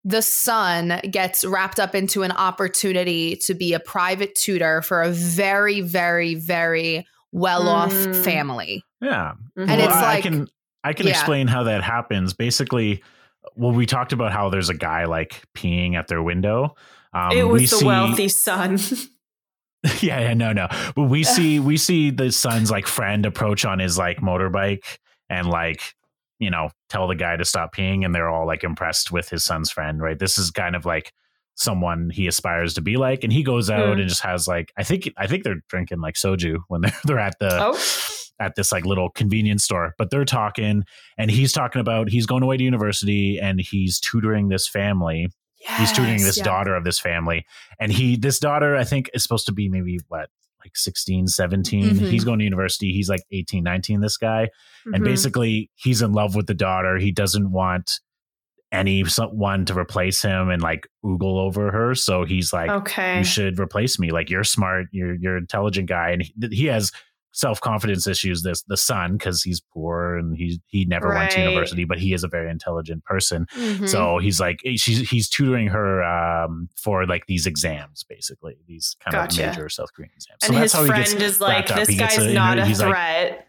[0.04, 5.10] the son gets wrapped up into an opportunity to be a private tutor for a
[5.10, 8.24] very, very, very well-off Mm.
[8.24, 8.82] family.
[9.02, 9.78] yeah And Mhm.
[9.78, 10.48] it's Well, I- like- i can
[10.84, 11.12] i can yeah.
[11.12, 13.02] explain how that happens basically
[13.54, 16.74] well we talked about how there's a guy like peeing at their window
[17.14, 18.78] um, it we was the see- wealthy son.
[20.00, 20.68] yeah, yeah, no, no.
[20.94, 24.84] But we see we see the son's like friend approach on his like motorbike
[25.28, 25.94] and like
[26.40, 29.44] you know tell the guy to stop peeing, and they're all like impressed with his
[29.44, 30.00] son's friend.
[30.00, 30.18] Right?
[30.18, 31.12] This is kind of like
[31.54, 34.00] someone he aspires to be like, and he goes out Hmm.
[34.00, 37.18] and just has like I think I think they're drinking like soju when they're they're
[37.20, 37.78] at the oh.
[38.40, 40.82] at this like little convenience store, but they're talking
[41.16, 45.28] and he's talking about he's going away to university and he's tutoring this family
[45.76, 46.44] he's tutoring this yeah.
[46.44, 47.44] daughter of this family
[47.78, 50.30] and he this daughter i think is supposed to be maybe what
[50.64, 52.10] like 16 17 Mhm.
[52.10, 52.92] he's going to university.
[52.92, 54.48] He's like 18 19 this guy.
[54.86, 55.04] And Mhm.
[55.04, 56.98] basically he's in love with the daughter.
[56.98, 58.00] He doesn't want
[58.72, 61.94] anyone to replace him and like oogle over her.
[61.94, 63.18] So he's like okay.
[63.18, 64.10] you should replace me.
[64.12, 64.86] Like you're smart.
[64.92, 66.10] You're you're an intelligent guy.
[66.10, 66.92] And he, he has
[67.32, 71.84] self-confidence issues this the son because he's poor and he he never went to university
[71.84, 73.88] but he is a very intelligent person Mhm.
[73.88, 79.12] so he's like she's he's tutoring her um, for like these exams, basically these kind
[79.14, 79.42] Gotcha.
[79.50, 80.38] of major South Korean exams.
[80.42, 83.46] and his friend is like, this He guy's a- not a he's like- threat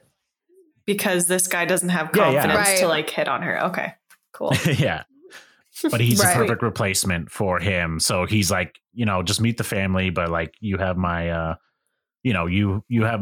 [0.86, 2.42] because this guy doesn't have Yeah, yeah.
[2.48, 3.66] confidence to like hit on her.
[3.66, 3.94] Okay.
[4.34, 4.54] Cool.
[4.78, 5.04] yeah,
[5.90, 6.34] but he's Right.
[6.34, 8.00] the perfect replacement for him.
[8.00, 11.56] So he's like, you know, just meet the family, but like you have my, uh,
[12.24, 13.22] you know, you you have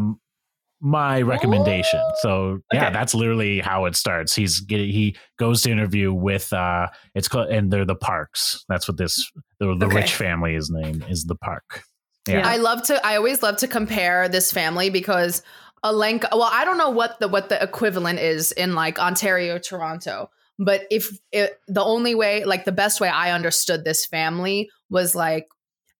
[0.81, 1.99] my recommendation.
[2.21, 2.93] So yeah, Okay.
[2.93, 4.35] that's literally how it starts.
[4.35, 8.63] He's getting he goes to interview with uh it's called and they're the Parks.
[8.69, 9.95] That's what this the, the Okay.
[9.95, 11.83] rich family is name is the Park.
[12.27, 12.47] Yeah.
[12.47, 13.05] I love to.
[13.05, 15.41] I always love to compare this family because
[15.83, 16.29] Alenka.
[16.31, 20.29] Well, I don't know what the what the equivalent is in like Ontario, Toronto.
[20.59, 25.15] But if it, the only way, like the best way I understood this family was
[25.15, 25.47] like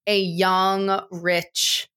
[0.06, 1.88] a young, rich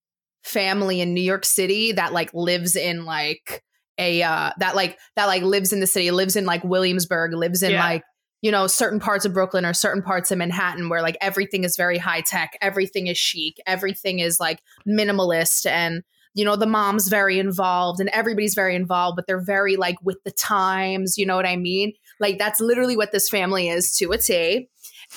[0.42, 3.62] family in New York City that like lives in like
[3.98, 7.62] a uh that like that like lives in the city, lives in like Williamsburg, lives
[7.62, 7.84] in Yeah.
[7.84, 8.02] like
[8.40, 11.76] you know certain parts of Brooklyn or certain parts of Manhattan where like everything is
[11.76, 16.02] very high tech, everything is chic, everything is like minimalist and
[16.34, 20.16] you know the mom's very involved and everybody's very involved but they're very like with
[20.24, 24.10] the times you know what i mean like that's literally what this family is to
[24.12, 24.66] a t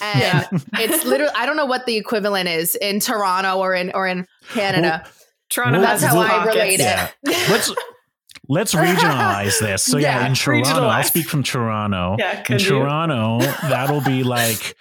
[0.02, 0.48] and Yeah.
[0.80, 4.26] it's literally i don't know what the equivalent is in toronto or in or in
[4.50, 5.06] canada
[5.50, 6.56] Toronto Well, that's how i pockets.
[6.56, 7.10] relate Yeah.
[7.24, 7.72] it Let's
[8.50, 9.84] let's regionalize this.
[9.84, 12.16] So yeah, Yeah, in Toronto, I'll speak from Toronto.
[12.20, 12.66] Yeah, in you?
[12.66, 14.76] Toronto, that'll be like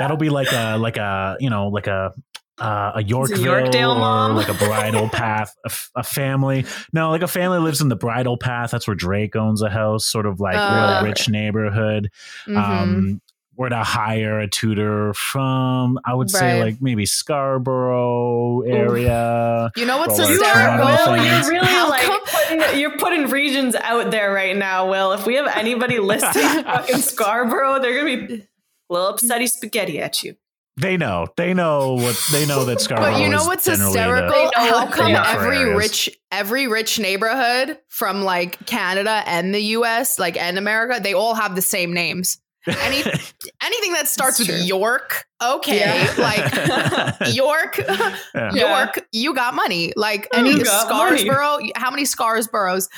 [0.00, 2.12] that'll be like a like a you know like a
[2.58, 4.36] uh, a Yorkville Yorkdale or mom?
[4.36, 6.64] like a Bridle Path, a, f- a family.
[6.92, 8.70] No, like a family lives in the Bridle Path.
[8.70, 12.10] That's where Drake owns a house, sort of like Uh, real rich neighborhood.
[12.46, 12.56] Mhm.
[12.56, 13.20] Um,
[13.56, 15.98] where to hire a tutor from?
[16.04, 19.70] I would say like maybe Scarborough area.
[19.76, 22.98] you know what's Well, You like are, hysterical Will, you're really How like putting, you're
[22.98, 25.12] putting regions out there right now, Will.
[25.12, 30.22] If we have anybody listening fucking Scarborough, they're gonna be a little upsetty spaghetti at
[30.22, 30.36] you.
[30.76, 31.28] They know.
[31.36, 33.12] They know what they know that Scarborough.
[33.12, 34.50] But you know what's generally the- hysterical?
[34.56, 35.78] How come every areas.
[35.78, 41.34] rich every rich neighborhood from like Canada and the US, like and America, they all
[41.34, 42.38] have the same names.
[42.66, 43.02] Any
[43.62, 44.48] anything that starts with.
[44.66, 46.14] York, okay, Yeah.
[46.18, 48.16] like York, Yeah.
[48.34, 48.50] Yeah.
[48.84, 49.92] York, you got money.
[49.96, 51.72] Like oh, You any got money.
[51.76, 52.88] How many Scarsboroughs?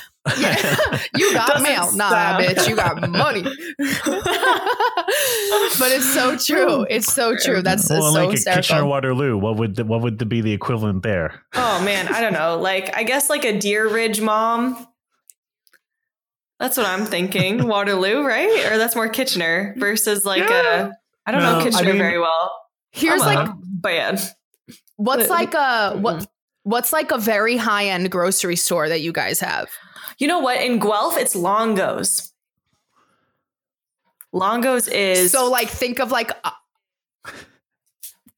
[0.41, 0.57] Yeah,
[1.17, 1.93] you got Doesn't mail.
[1.95, 3.43] Nah, sound- bitch, you got money.
[5.79, 6.85] but it's so true.
[6.91, 7.63] It's so true.
[7.63, 8.85] That's well, so like a Kitchener.
[8.85, 9.37] Waterloo.
[9.39, 11.43] What would the, what would the, be the equivalent there?
[11.55, 12.59] Oh man, I don't know.
[12.59, 14.87] Like I guess like a Deer Ridge mom.
[16.59, 17.67] That's what I'm thinking.
[17.69, 18.67] Waterloo, right?
[18.73, 20.87] Or that's more Kitchener versus like uh, Yeah.
[20.87, 20.91] a
[21.27, 22.53] I don't No, know I Kitchener mean- very well.
[22.91, 24.21] Here's I'm like a bad.
[24.97, 26.17] What's But- like a what?
[26.17, 26.25] Mm-hmm.
[26.63, 29.69] What's like a very high end grocery store that you guys have?
[30.19, 30.61] You know what?
[30.61, 32.33] In Guelph, it's Longo's.
[34.33, 36.53] Longo's is So like think of like a,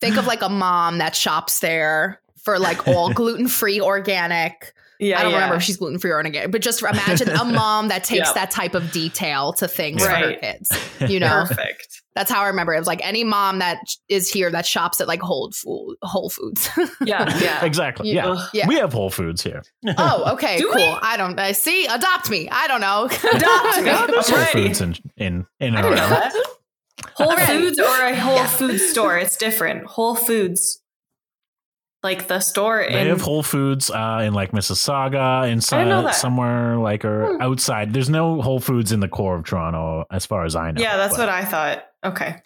[0.00, 4.74] think of like a mom that shops there for like all gluten free organic.
[4.98, 5.36] Yeah, I don't yeah.
[5.38, 8.32] remember if she's gluten free or organic, but just imagine a mom that takes Yeah.
[8.34, 10.70] that type of detail to things for her kids.
[11.00, 12.02] You know, perfect.
[12.14, 12.76] that's how I remember it.
[12.76, 16.30] It was like any mom that is here that shops at like Whole Food, Whole
[16.30, 16.68] Foods.
[17.04, 17.64] Yeah, yeah.
[17.64, 18.10] exactly.
[18.10, 18.26] Yeah.
[18.34, 18.46] Yeah.
[18.52, 18.68] Yeah.
[18.68, 19.62] we have Whole Foods here.
[19.98, 20.76] oh, okay, Do cool.
[20.76, 20.98] we?
[21.02, 21.38] I don't.
[21.38, 21.86] I see.
[21.86, 22.48] Adopt me.
[22.50, 23.04] I don't know.
[23.06, 23.90] Adopt me.
[23.90, 24.66] I'm There's Whole ready.
[24.68, 26.32] Foods in in in I and didn't know around.
[27.14, 28.46] Whole Foods or a Whole Yeah.
[28.48, 29.16] Food store.
[29.18, 29.86] It's different.
[29.86, 30.82] Whole Foods.
[32.02, 35.96] Like the store They in have Whole Foods uh, in like Mississauga and didn't know
[35.98, 36.14] some, that.
[36.14, 37.42] somewhere like or Hmm.
[37.42, 37.92] outside.
[37.92, 40.80] There's no Whole Foods in the core of Toronto, as far as I know.
[40.80, 41.84] Yeah, that's but- what I thought.
[42.04, 42.36] Okay.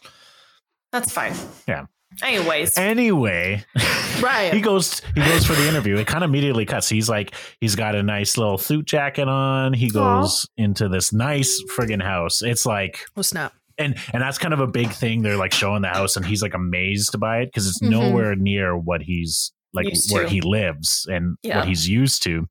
[0.90, 1.34] That's fine.
[1.68, 1.84] Yeah.
[2.22, 2.76] Anyways.
[2.76, 3.64] Anyway,
[4.20, 4.52] Right.
[4.52, 5.96] he goes he goes for the interview.
[5.96, 6.88] It kind of immediately cuts.
[6.88, 9.72] He's like he's got a nice little suit jacket on.
[9.72, 12.42] He goes into this nice friggin' house.
[12.42, 13.54] It's like Oh snap!
[13.78, 15.22] And and that's kind of a big thing.
[15.22, 17.90] They're like showing the house, and he's like amazed by it because it's Mhm.
[17.90, 20.28] nowhere near what he's like Used where to.
[20.28, 21.58] he lives and Yeah.
[21.60, 22.46] what he's used to.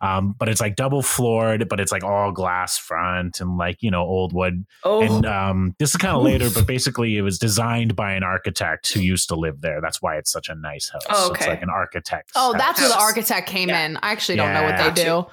[0.00, 3.90] Um, but it's like double floored, but it's like all glass front and like you
[3.90, 4.64] know old wood.
[4.84, 8.22] oh, And um, this is kind of later, but basically it was designed by an
[8.22, 9.80] architect who used to live there.
[9.80, 11.02] That's why it's such a nice house.
[11.08, 11.50] Oh, So it's okay.
[11.50, 12.30] like an architect.
[12.36, 13.86] Oh, that's where the architect came Yeah.
[13.86, 13.96] in.
[13.98, 15.26] I actually don't know what they do.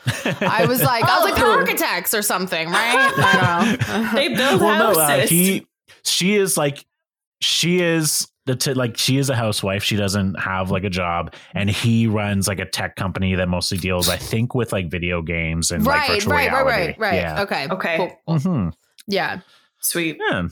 [0.45, 3.13] I was like, I was like, they're architects or something, right?
[3.17, 4.11] I don't know.
[4.13, 5.25] they build well, no, houses.
[5.25, 5.67] uh, he,
[6.03, 6.85] she is like,
[7.41, 9.83] she is the t- like she is a housewife.
[9.83, 13.77] She doesn't have like a job, and he runs like a tech company that mostly
[13.77, 16.85] deals, I think, with like video games and like right, virtual right, right, reality.
[16.87, 17.15] right, right.
[17.15, 17.41] Yeah.
[17.41, 17.67] Okay.
[17.71, 17.97] Okay.
[17.97, 18.37] cool, cool.
[18.39, 18.73] Mhm.
[19.07, 19.39] Yeah.
[19.81, 20.17] Sweet.
[20.29, 20.47] Yeah.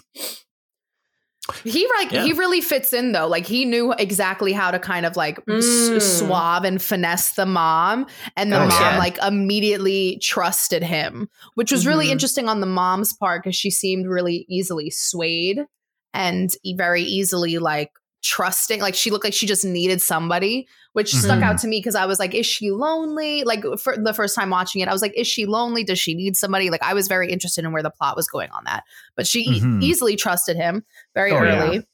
[1.65, 2.23] He like Yeah.
[2.23, 3.27] he really fits in though.
[3.27, 6.01] Like he knew exactly how to kind of like s- Mm.
[6.01, 8.05] suave and finesse the mom,
[8.37, 8.97] and the Oh, mom yeah.
[8.97, 12.11] like immediately trusted him, which was really Mhm.
[12.11, 15.65] interesting on the mom's part because she seemed really easily swayed
[16.13, 17.91] and e- very easily like
[18.23, 18.79] trusting.
[18.79, 21.43] Like she looked like she just needed somebody, which stuck Mhm.
[21.43, 23.43] out to me because I was like, is she lonely?
[23.43, 25.83] Like for the first time watching it, I was like, is she lonely?
[25.83, 26.69] Does she need somebody?
[26.69, 28.83] Like I was very interested in where the plot was going on that,
[29.17, 29.83] but she e- Mhm.
[29.83, 31.85] easily trusted him very Oh, early.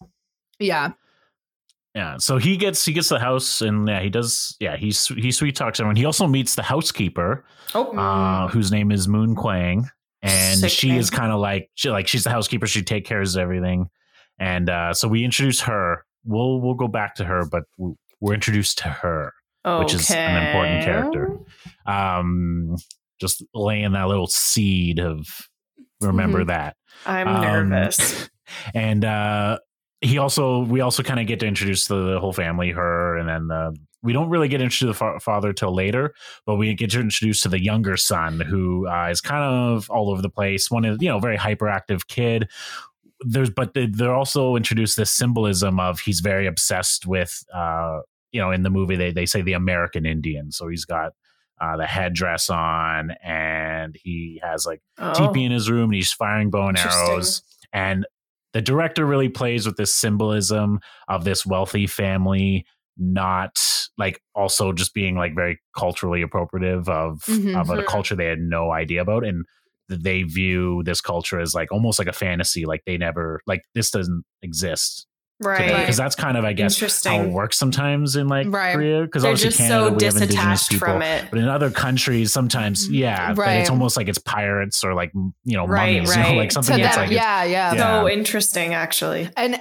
[0.59, 0.91] Yeah.
[1.95, 2.17] yeah.
[2.17, 4.55] So he gets he gets the house, and yeah, he does.
[4.59, 5.95] Yeah, he s- he sweet talks everyone.
[5.95, 9.89] He also meets the housekeeper, Oh, uh, whose name is Moon-gwang,
[10.21, 10.99] and Sick she name.
[10.99, 12.67] is kind of like she like she's the housekeeper.
[12.67, 13.89] She take cares of everything,
[14.39, 16.05] and uh, so we introduce her.
[16.25, 17.63] We'll we'll go back to her, but
[18.19, 19.33] we're introduced to her,
[19.79, 21.37] which is an important character.
[21.85, 22.75] um,
[23.19, 25.25] just laying that little seed of
[26.01, 26.75] remember that.
[27.05, 28.29] I'm Um, nervous.
[28.73, 29.59] and uh
[30.01, 33.27] he also we also kind of get to introduce the, the whole family her and
[33.27, 36.13] then the we don't really get introduced to the fa- father till later
[36.45, 40.21] but we get introduced to the younger son who uh, is kind of all over
[40.21, 42.47] the place one is you know very hyperactive kid
[43.21, 47.99] there's but they, they're also introduced this symbolism of he's very obsessed with uh
[48.31, 51.11] you know in the movie they, they say the american indian so he's got
[51.61, 55.13] uh, the headdress on and he has like Oh.
[55.13, 58.05] teepee in his room and he's firing bow and arrows and
[58.53, 60.79] the director really plays with this symbolism
[61.09, 62.65] of this wealthy family
[62.97, 63.59] not
[63.97, 67.59] like also just being like very culturally appropriative of Mhm.
[67.59, 67.85] of a Mhm.
[67.87, 69.45] culture they had no idea about and
[69.89, 73.91] they view this culture as like almost like a fantasy like they never like this
[73.91, 75.07] doesn't exist
[75.41, 75.79] right.
[75.79, 78.75] because that's kind of i guess how it works sometimes in like Right.
[78.75, 81.25] korea because They're obviously just canada so we have indigenous disattached people from it.
[81.29, 82.95] but in other countries sometimes mm-hmm.
[82.95, 83.53] yeah but Right.
[83.61, 86.77] it's almost like it's pirates or like you know Right, mummies you know, like something
[86.77, 86.83] Yeah.
[86.85, 88.01] that's them, like it's- yeah, yeah, Yeah.
[88.01, 89.29] So interesting, actually.
[89.35, 89.59] and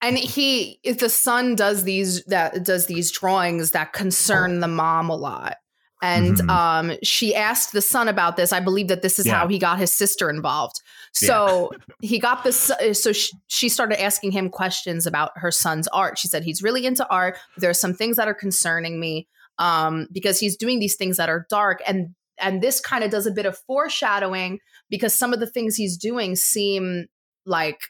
[0.00, 4.60] and he if the son does these that does these drawings that concern oh.
[4.60, 5.56] the mom a lot
[6.02, 6.48] and Mhm.
[6.50, 9.40] um she asked the son about this i believe that this is Yeah.
[9.40, 10.80] how he got his sister involved
[11.12, 16.18] so he got this so she, she started asking him questions about her son's art
[16.18, 19.26] she said he's really into art there are some things that are concerning me
[19.58, 23.26] um because he's doing these things that are dark and and this kind of does
[23.26, 27.06] a bit of foreshadowing because some of the things he's doing seem
[27.46, 27.80] like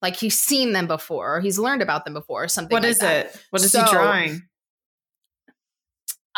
[0.00, 2.90] like he's seen them before or he's learned about them before or something What like
[2.92, 3.26] is that.
[3.26, 3.44] it?
[3.50, 4.42] What is So- he drawing?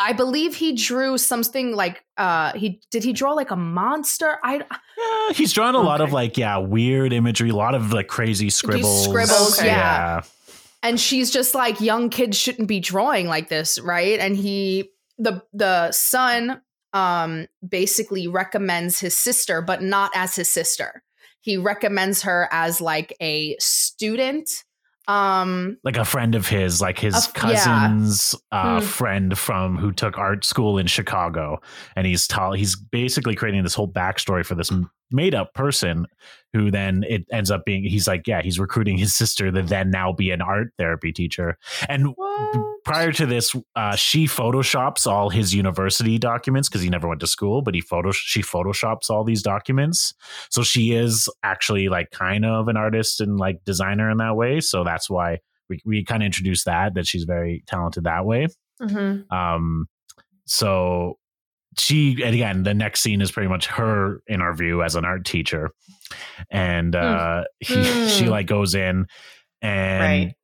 [0.03, 4.57] I believe he drew something like uh he did he draw like a monster i
[4.57, 8.51] Yeah, he's drawn a lot of like yeah weird imagery, a lot of like crazy
[8.51, 9.05] scribbles.
[9.05, 9.69] scribbles, Okay.
[9.69, 10.23] yeah.
[10.83, 15.43] and she's just like young kids shouldn't be drawing like this right and he the
[15.53, 16.61] the son
[16.93, 21.03] um basically recommends his sister but not as his sister
[21.41, 24.49] he recommends her as like a student
[25.09, 27.41] um like a friend of his, like his Of- yeah.
[27.41, 28.87] cousin's uh, Hmm.
[28.87, 31.61] friend from who took art school in Chicago,
[31.97, 32.53] and he's tall.
[32.53, 34.71] He's basically creating this whole backstory for this
[35.12, 36.07] made up person,
[36.53, 37.85] who then it ends up being.
[37.85, 41.57] He's like, yeah, he's recruiting his sister to then now be an art therapy teacher,
[41.88, 42.14] and
[42.85, 47.27] prior to this, uh, she photoshops all his university documents because he never went to
[47.27, 50.14] school, but he photo she photoshops all these documents.
[50.51, 54.61] So she is actually like kind of an artist and like designer in that way.
[54.61, 58.48] So that's why we, we kind of introduced that that she's very talented that way.
[58.81, 59.33] Mm-hmm.
[59.35, 59.87] Um,
[60.44, 61.18] so
[61.78, 65.70] she and again the next scene is pretty much her interview as an art teacher,
[66.50, 68.06] and uh, he, Hmm.
[68.08, 69.06] she like goes in
[69.62, 70.35] and Right.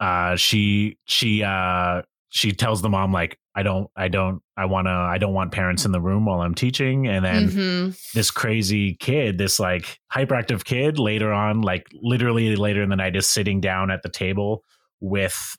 [0.00, 4.86] uh she she uh she tells the mom like i don't i don't i want
[4.86, 8.12] to i don't want parents in the room while i'm teaching and then mhm.
[8.12, 13.14] this crazy kid this like hyperactive kid later on like literally later in the night
[13.14, 14.64] is sitting down at the table
[15.00, 15.56] with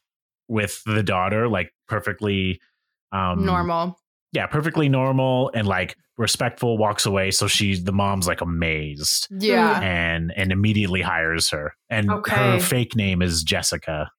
[0.50, 2.60] with the daughter like perfectly
[3.14, 3.98] um normal
[4.36, 9.28] yeah perfectly normal and like respectful walks away so she's the mom's like amazed.
[9.32, 9.74] Yeah.
[9.76, 9.84] Mm-hmm.
[9.84, 11.74] And and immediately hires her.
[11.90, 14.12] And her fake name is jessica.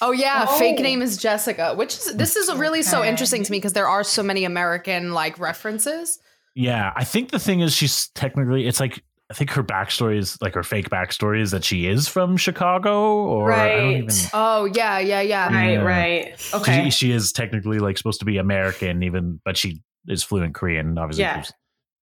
[0.00, 0.58] Oh yeah, Oh.
[0.58, 3.88] fake name is Jessica, which is this is really so interesting to me because there
[3.88, 6.20] are so many American like references.
[6.54, 9.02] Yeah, I think the thing is she's technically it's like
[9.32, 13.14] I think her backstory is like her fake backstory is that she is from Chicago
[13.24, 13.96] or I don't Right.
[14.02, 15.46] even Oh yeah, yeah, yeah.
[15.54, 15.78] Right, Yeah.
[15.80, 16.50] right.
[16.52, 16.84] Okay.
[16.84, 20.98] she, she is technically like supposed to be American even but she is fluent Korean
[20.98, 21.36] obviously Yeah.
[21.36, 21.52] 'cause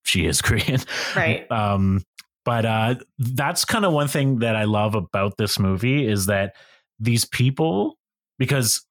[0.05, 0.81] she is Korean.
[1.14, 1.49] right.
[1.53, 2.03] Um
[2.45, 6.57] but uh that's kind of one thing that I love about this movie is that
[6.99, 7.97] these people
[8.40, 8.85] because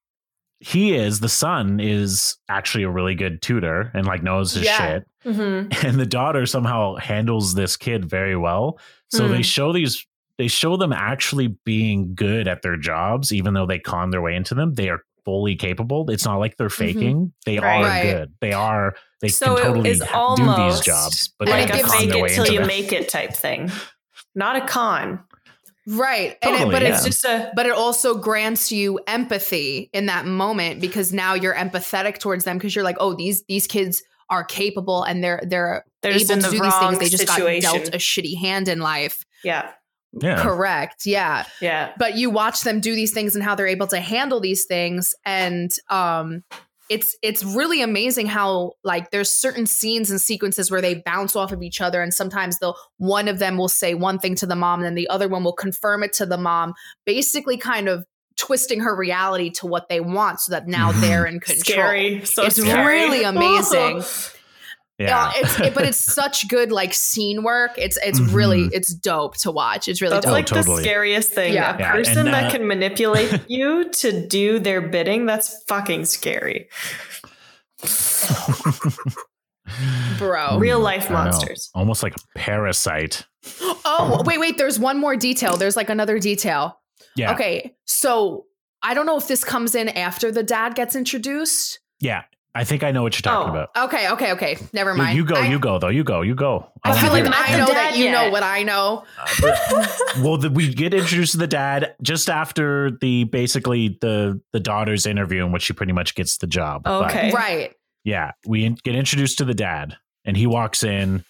[0.62, 4.78] he is the son is actually a really good tutor and like knows his Yeah.
[4.78, 5.86] shit Mm-hmm.
[5.88, 8.80] and the daughter somehow handles this kid very well
[9.10, 9.34] so Hmm.
[9.34, 10.06] they show these
[10.38, 14.36] they show them actually being good at their jobs even though they con their way
[14.36, 17.66] into them they are fully capable it's not like they're faking they Mm-hmm.
[17.66, 17.80] Right.
[17.80, 18.04] are Right.
[18.04, 21.74] good they are they So can totally do these jobs but And they like it
[21.74, 22.68] a gives- con fake their way it till you them.
[22.68, 23.70] make it type thing.
[24.36, 25.20] Not a con.
[25.88, 26.38] Right.
[26.44, 26.90] And Totally, it, but yeah.
[26.96, 31.34] it's It's just a but it also grants you empathy in that moment because now
[31.34, 35.42] you're empathetic towards them because you're like, oh, these these kids are capable and they're
[35.48, 37.00] they're they're able in to the do these things.
[37.00, 37.62] They just situation.
[37.62, 39.24] got dealt a shitty hand in life.
[39.44, 39.72] yeah.
[40.20, 40.42] Yeah.
[40.42, 41.06] Correct.
[41.06, 41.46] Yeah.
[41.62, 41.92] Yeah.
[42.00, 45.14] But you watch them do these things and how they're able to handle these things.
[45.24, 46.44] And um
[46.90, 51.52] it's it's really amazing how like there's certain scenes and sequences where they bounce off
[51.52, 54.56] of each other and sometimes the one of them will say one thing to the
[54.56, 56.74] mom and then the other one will confirm it to the mom
[57.06, 58.06] basically kind of
[58.40, 61.02] twisting her reality to what they want so that now Mhm.
[61.02, 62.26] they're in control Scary.
[62.26, 62.86] So It's scary.
[63.02, 64.04] really amazing.
[64.98, 65.08] Yeah.
[65.08, 67.72] yeah, it's it, but it's such good like scene work.
[67.78, 68.34] It's it's Mhm.
[68.34, 69.88] really it's dope to watch.
[69.88, 70.34] It's really That's dope.
[70.34, 70.78] like totally.
[70.78, 71.54] the scariest thing.
[71.54, 71.76] Yeah.
[71.76, 76.04] A Yeah, person and, that uh, can manipulate you to do their bidding, that's fucking
[76.06, 76.68] scary.
[80.18, 80.58] Bro.
[80.58, 81.70] Real life monsters.
[81.76, 83.26] Almost like a parasite.
[83.86, 85.56] Oh, wait, wait, there's one more detail.
[85.58, 86.80] There's like another detail.
[87.20, 87.34] Yeah.
[87.34, 87.76] Okay.
[87.86, 88.46] So
[88.82, 91.80] I don't know if this comes in after the dad gets introduced.
[92.00, 92.24] Yeah.
[92.56, 93.56] I think I know what you're talking Oh.
[93.56, 93.70] about.
[93.94, 94.58] Okay, okay, okay.
[94.74, 95.16] Never mind.
[95.16, 95.90] You go, I, you go though.
[95.90, 96.68] You go, you go.
[96.84, 97.30] I wanna feel like hear it.
[97.30, 99.04] Not I know that you know what I know.
[99.44, 99.88] Uh,
[100.24, 105.06] well, the, we get introduced to the dad just after the basically the the daughter's
[105.06, 106.84] interview in which she pretty much gets the job.
[106.86, 107.32] But, Okay.
[107.32, 107.76] Right.
[108.04, 109.96] yeah, we in- get introduced to the dad,
[110.26, 111.24] and he walks in,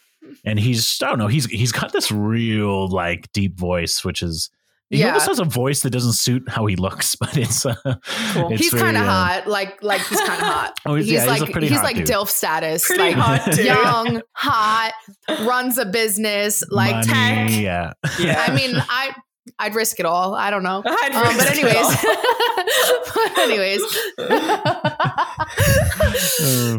[0.45, 4.49] and he's I don't know he's he's got this real like deep voice, which is
[4.89, 5.07] he Yeah.
[5.09, 8.51] almost has a voice that doesn't suit how he looks, but it's uh, Cool.
[8.53, 9.47] it's he's kind of uh, hot.
[9.47, 10.79] Like like he's kind of hot.
[10.85, 12.07] Oh, he's- he's yeah, he's a like pretty he's hot like dude.
[12.07, 12.85] DILF status.
[12.87, 13.65] Pretty like hot, dude.
[13.65, 14.93] young, hot,
[15.45, 17.51] runs a business, like money, tech.
[17.51, 18.45] Yeah, Yeah.
[18.47, 19.13] I mean, I
[19.57, 20.35] I'd risk it all.
[20.35, 20.81] I don't know.
[20.87, 21.97] I'd Um, but risk it anyways,
[23.13, 23.81] but anyways,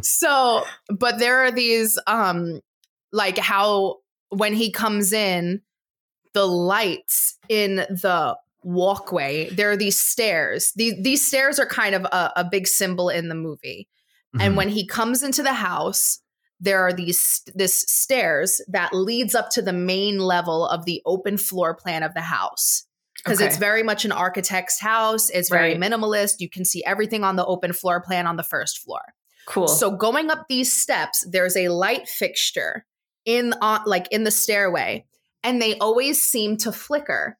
[0.07, 0.65] so
[0.99, 2.61] but there are these um
[3.13, 3.97] like how
[4.31, 5.61] when he comes in,
[6.33, 9.49] the lights in the walkway.
[9.51, 10.73] There are these stairs.
[10.77, 13.89] These these stairs are kind of a, a big symbol in the movie.
[14.39, 14.57] And mhm.
[14.57, 16.21] when he comes into the house,
[16.61, 21.37] there are these this stairs that leads up to the main level of the open
[21.37, 22.85] floor plan of the house.
[23.17, 25.29] Because it's very much an architect's house.
[25.29, 25.81] It's very Right.
[25.81, 26.37] minimalist.
[26.39, 29.01] You can see everything on the open floor plan on the first floor.
[29.47, 29.69] cool.
[29.69, 32.87] So going up these steps, there's a light fixture
[33.25, 35.05] in on like in the stairway,
[35.45, 37.37] and they always seem to flicker.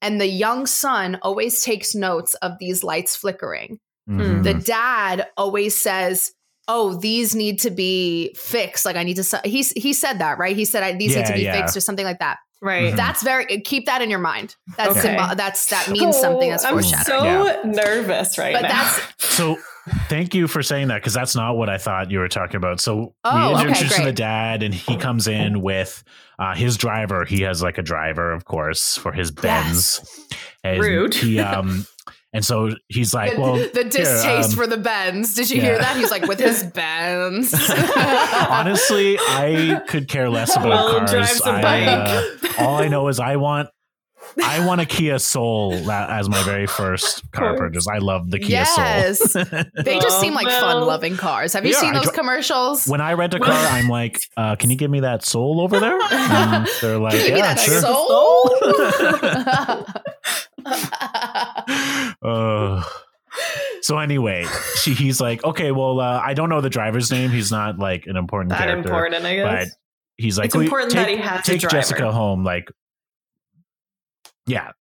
[0.00, 3.78] And the young son always takes notes of these lights flickering
[4.08, 4.42] Mhm.
[4.42, 6.32] the dad always says
[6.66, 10.38] oh these need to be fixed like i need to se-" he's he said that
[10.38, 11.60] right he said I, these need to be yeah.
[11.60, 12.92] fixed or something like that right.
[12.94, 12.96] Mhm.
[12.96, 15.00] that's very keep that in your mind that's Okay.
[15.00, 18.68] symbol, that's that means something that's Oh, I'm foreshadowing so nervous right but now.
[18.68, 19.00] that's
[19.36, 19.58] So
[20.08, 22.80] thank you for saying that because that's not what I thought you were talking about.
[22.80, 26.02] So Oh, we okay, the dad, and he comes in with
[26.38, 27.24] uh, his driver.
[27.24, 30.00] He has like a driver, of course, for his Benz.
[30.62, 31.14] And Rude.
[31.14, 31.86] He um,
[32.32, 35.34] and so he's like, the, well, the distaste um, for the Benz.
[35.34, 35.62] Did you yeah.
[35.62, 35.96] hear that?
[35.96, 37.54] He's like with his Benz.
[38.50, 41.40] honestly, I could care less about cars.
[41.42, 43.68] I, uh, all I know is I want.
[44.42, 47.86] I want a Kia Soul as my very first car purchase.
[47.88, 49.32] I love the Kia Yes.
[49.32, 49.44] Soul.
[49.84, 50.60] they just Oh, seem like Will.
[50.60, 51.52] fun-loving cars.
[51.54, 52.86] Have you Yeah, seen those dri- commercials?
[52.86, 55.78] when I rent a car, I'm like, uh, "Can you give me that Soul over
[55.80, 57.80] there?" And they're like, Give me "Yeah, that sure."
[62.22, 62.82] Uh,
[63.82, 64.44] so anyway,
[64.76, 67.30] she he's like, okay, well, uh, I don't know the driver's name.
[67.30, 69.76] He's not like an important that character, important, I but guess.
[70.16, 71.68] he's like, It's "Well, important take, that he has a take.
[71.68, 72.44] Jessica home.
[72.44, 72.70] Like,
[74.48, 74.72] yeah,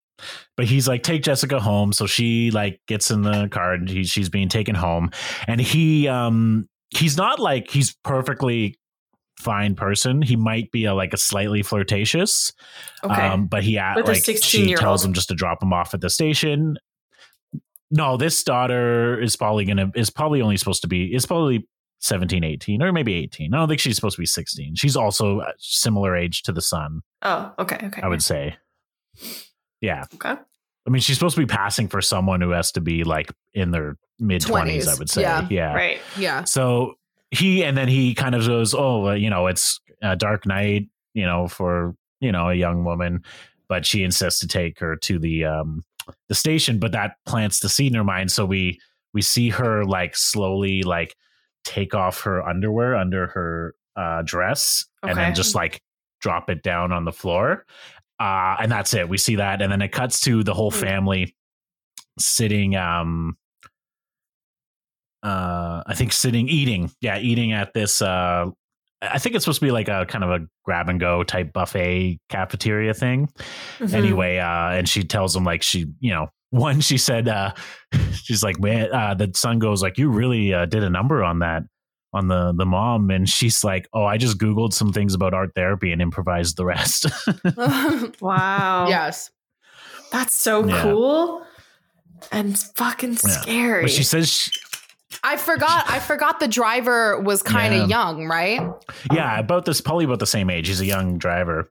[0.55, 1.93] but he's like, take Jessica home.
[1.93, 5.11] So she like gets in the car and he, she's being taken home,
[5.47, 8.79] and he um he's not like he's perfectly
[9.39, 10.23] fine person.
[10.23, 12.51] He might be a, like a slightly flirtatious.
[13.03, 13.21] okay.
[13.21, 15.93] Um, but he a- With a like she tells him just to drop him off
[15.93, 16.77] at the station.
[17.91, 21.67] No, this daughter is probably gonna is probably only supposed to be is probably
[21.99, 23.53] 17, 18, or maybe 18.
[23.53, 24.75] I don't think she's supposed to be 16.
[24.75, 28.01] She's also a similar age to the son, oh, okay, okay.
[28.01, 28.55] I would say.
[29.81, 30.05] Yeah.
[30.15, 30.35] Okay.
[30.87, 33.71] I mean, she's supposed to be passing for someone who has to be like in
[33.71, 35.21] their mid 20s, 20s, I would say.
[35.21, 35.47] yeah.
[35.49, 35.73] yeah.
[35.73, 35.99] Right.
[36.17, 36.43] yeah.
[36.45, 36.95] So
[37.31, 41.25] he and then he kind of goes, "Oh, you know, it's a dark night, you
[41.25, 43.23] know, for you know a young woman,"
[43.67, 45.83] but she insists to take her to the um
[46.29, 48.31] the station, but that plants the seed in her mind.
[48.31, 48.79] So we
[49.13, 51.15] we see her like slowly like
[51.65, 55.81] take off her underwear under her uh dress and then just like
[56.21, 57.65] drop it down on the floor.
[58.19, 59.07] Uh and that's it.
[59.09, 60.79] We see that and then it cuts to the whole Hmm.
[60.79, 61.35] family
[62.19, 63.37] sitting um
[65.23, 66.91] uh I think sitting eating.
[67.01, 68.45] Yeah, eating at this uh
[69.01, 71.53] I think it's supposed to be like a kind of a grab and go type
[71.53, 73.29] buffet cafeteria thing.
[73.79, 73.93] Mhm.
[73.93, 77.53] Anyway, uh and she tells him like she, you know, one she said uh
[78.13, 81.39] she's like, "Man, uh the son goes like you really uh, did a number on
[81.39, 81.63] that
[82.13, 85.51] on the the mom and she's like oh i just googled some things about art
[85.55, 87.05] therapy and improvised the rest
[88.21, 88.87] Wow.
[88.87, 89.29] yes.
[90.11, 90.81] That's so Yeah.
[90.81, 91.45] cool
[92.31, 93.17] and fucking Yeah.
[93.41, 93.83] scary.
[93.83, 94.51] but she says she,
[95.23, 95.89] I forgot.
[95.89, 98.61] I forgot the driver was kind of young, right?
[99.13, 101.69] yeah about this probably about the same age he's a young driver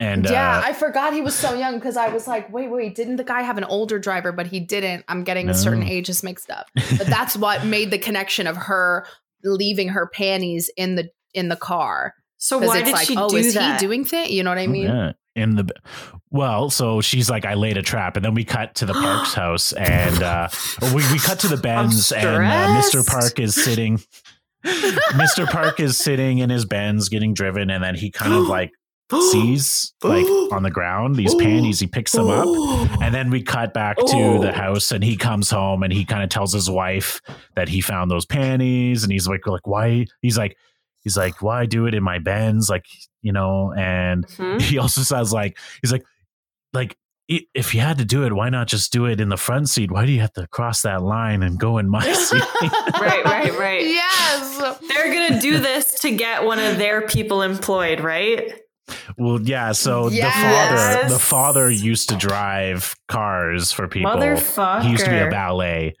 [0.00, 2.96] and yeah, uh, I forgot he was so young because I was like, wait, wait,
[2.96, 4.32] didn't the guy have an older driver?
[4.32, 5.04] But he didn't.
[5.06, 6.66] I'm getting the certain ages mixed up.
[6.98, 9.06] But that's what made the connection of her
[9.44, 12.14] leaving her panties in the in the car.
[12.38, 13.80] so why it's did like, she oh, do is that?
[13.80, 14.30] he doing thing?
[14.30, 14.86] You know what I mean?
[14.86, 15.68] yeah in the
[16.30, 19.34] well so she's like i laid a trap and then we cut to the park's
[19.34, 20.48] house and uh
[20.94, 24.00] we, we cut to the benz and uh, mr park is sitting
[24.64, 28.70] mr park is sitting in his benz getting driven and then he kind of like
[29.32, 32.46] sees like on the ground these panties he picks them up
[33.02, 34.40] and then we cut back to Oh.
[34.40, 37.20] the house and he comes home and he kind of tells his wife
[37.56, 40.56] that he found those panties and he's like like why he's like
[41.02, 42.86] he's like why do it in my Benz like
[43.22, 44.58] you know and Hmm?
[44.58, 46.04] he also says like he's like
[46.72, 46.96] like
[47.26, 49.90] if you had to do it why not just do it in the front seat
[49.90, 52.42] why do you have to cross that line and go in my seat
[53.00, 53.80] Right, right, right.
[53.82, 54.78] Yes.
[54.88, 58.60] They're gonna do this to get one of their people employed, right?
[59.18, 64.82] Well yeah so the father the father used to drive cars for people Motherfucker.
[64.82, 65.94] he used to be a ballet.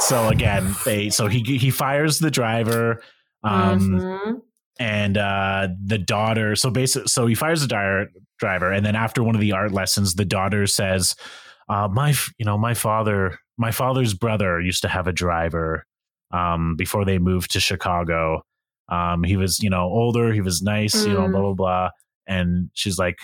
[0.00, 3.02] so again they so he he fires the driver
[3.44, 4.40] um Mhm.
[4.80, 8.06] and uh the daughter so basically so he fires the di-
[8.38, 11.14] driver and then after one of the art lessons the daughter says
[11.68, 15.84] uh my you know my father my father's brother used to have a driver
[16.32, 18.40] um before they moved to chicago
[18.88, 21.32] um he was you know older he was nice you know Mm.
[21.32, 21.90] blah blah blah
[22.26, 23.18] and she's like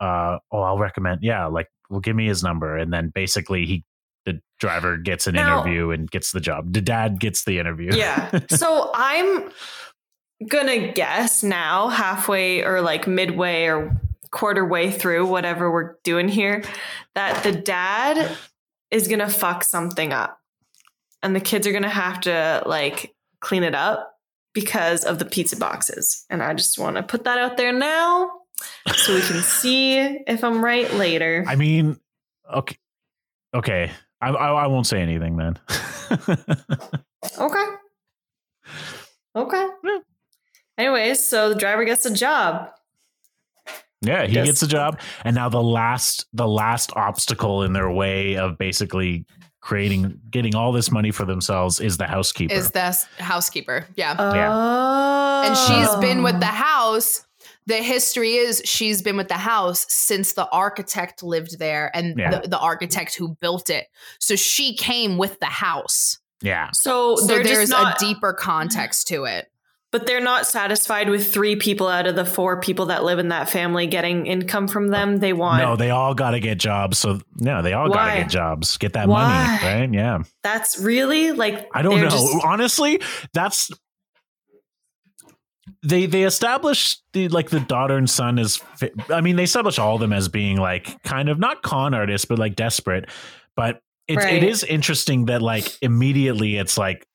[0.00, 3.84] uh oh i'll recommend yeah like well give me his number and then basically he
[4.26, 7.90] the driver gets an Now- interview and gets the job the dad gets the interview
[7.94, 8.40] Yeah.
[8.50, 9.50] So I'm
[10.48, 16.62] gonna guess now, halfway or like midway or quarter way through, whatever we're doing here,
[17.14, 18.36] that the dad
[18.90, 20.38] is gonna fuck something up.
[21.22, 24.09] And the kids are gonna have to like clean it up
[24.52, 26.24] because of the pizza boxes.
[26.30, 28.30] And I just wanna put that out there now
[28.94, 31.44] so we can see if I'm right later.
[31.46, 31.98] I mean,
[32.52, 32.76] okay,
[33.54, 33.90] okay.
[34.20, 35.58] I I, I won't say anything then.
[37.38, 37.64] Okay.
[39.36, 39.66] Okay.
[39.84, 39.98] Yeah.
[40.78, 42.70] Anyways, so the driver gets a job.
[44.02, 44.46] yeah, he Yes.
[44.46, 49.26] gets a job, and now the last the last obstacle in their way of basically
[49.60, 52.54] creating getting all this money for themselves is the housekeeper.
[52.54, 53.86] Is the housekeeper?
[53.96, 54.16] Yeah.
[54.18, 55.42] Oh.
[55.46, 57.24] and she's been with the house.
[57.66, 62.40] The history is she's been with the house since the architect lived there and Yeah.
[62.40, 63.86] the, the architect who built it.
[64.18, 66.18] So she came with the house.
[66.42, 69.49] yeah, So, So there's just not, a deeper context to it.
[69.92, 73.28] But they're not satisfied with three people out of the four people that live in
[73.28, 75.18] that family getting income from them.
[75.18, 76.98] They want no, they all got to get jobs.
[76.98, 79.58] So no, they all got to get jobs, get that Why?
[79.62, 79.92] money, right?
[79.92, 80.22] Yeah.
[80.42, 82.08] that's really like I don't know.
[82.08, 83.00] just- Honestly,
[83.34, 83.70] that's
[85.82, 88.60] they they established the like the daughter and son as
[89.08, 92.24] I mean they establish all of them as being like kind of not con artists
[92.26, 93.08] but like desperate.
[93.56, 94.34] But it Right.
[94.34, 97.06] it is interesting that like immediately it's like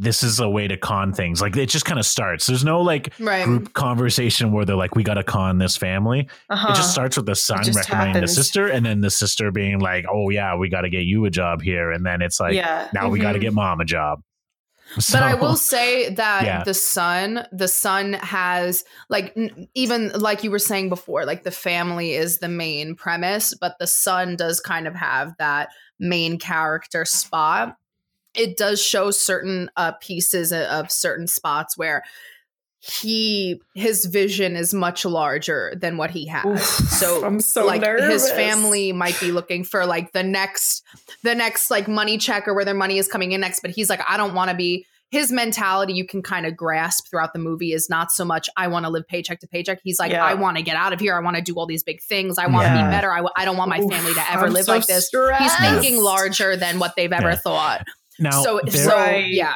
[0.00, 1.40] this is a way to con things.
[1.42, 2.46] Like it just kind of starts.
[2.46, 3.44] There's no like Right.
[3.44, 6.28] group conversation where they're like we got to con this family.
[6.48, 6.68] uh-huh.
[6.70, 8.30] It just starts with the son recommending happens.
[8.30, 11.24] the sister and then the sister being like, "Oh yeah, we got to get you
[11.24, 12.88] a job here." And then it's like yeah.
[12.94, 14.20] now we got to get mom a job.
[15.12, 16.62] But I will say that Yeah.
[16.64, 21.50] the son, the son has like n- even like you were saying before, like the
[21.50, 25.68] family is the main premise, but the son does kind of have that
[26.00, 27.76] main character spot.
[28.38, 32.02] It does show certain uh, pieces of- of certain spots where
[32.80, 36.44] he his vision is much larger than what he has.
[36.46, 36.60] Oof.
[36.90, 40.84] So I'm so like his family might be looking for like the next
[41.24, 43.90] the next like money check or where their money is coming in next but he's
[43.90, 47.38] like i don't want to be his mentality you can kind of grasp throughout the
[47.40, 50.24] movie is not so much i want to live paycheck to paycheck he's like Yeah.
[50.24, 52.38] i want to get out of here i want to do all these big things
[52.38, 52.86] i want to Yeah.
[52.86, 54.72] be better I w- I don't want my Oof, family to ever I'm live so
[54.74, 57.36] like this he's thinking larger than what they've ever Yeah.
[57.36, 57.84] thought
[58.18, 59.28] now so there- so Right.
[59.28, 59.54] yeah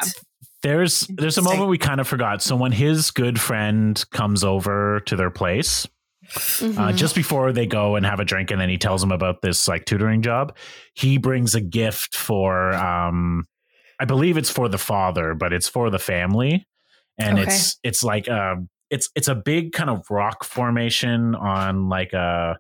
[0.63, 2.41] there's there's a moment we kind of forgot.
[2.41, 5.87] So when his good friend comes over to their place,
[6.23, 6.97] uh, Mhm.
[6.97, 9.67] just before they go and have a drink, and then he tells them about this
[9.67, 10.57] like tutoring job,
[10.95, 13.45] he brings a gift for um,
[13.99, 16.65] I believe it's for the father, but it's for the family,
[17.19, 17.49] and Okay.
[17.53, 22.57] it's it's like um, it's it's a big kind of rock formation on like a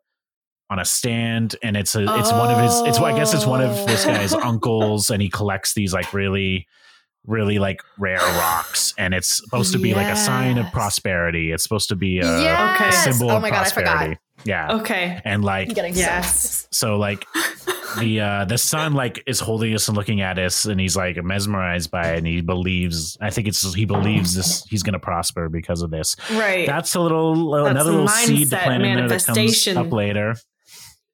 [0.73, 3.61] on a stand and it's a it's one of his it's I guess it's one
[3.63, 4.41] of this guy's Oh.
[4.51, 6.67] uncles and he collects these like really
[7.25, 11.53] really like rare rocks, and it's supposed to be like a sign of prosperity.
[11.53, 13.07] It's supposed to be a, yes.
[13.07, 13.91] a symbol oh of my god, I forgot.
[13.93, 14.21] prosperity.
[14.45, 15.21] Yeah, Okay.
[15.25, 16.67] and like Yes.
[16.73, 17.25] so like
[18.01, 21.23] the uh the son like is holding us and looking at us and he's like
[21.23, 25.49] mesmerized by it and he believes i think it's he believes this he's gonna prosper
[25.51, 26.67] because of this Right.
[26.67, 29.77] that's a little That's another little seed to mindset, plant in there that comes manifestation.
[29.77, 30.35] up later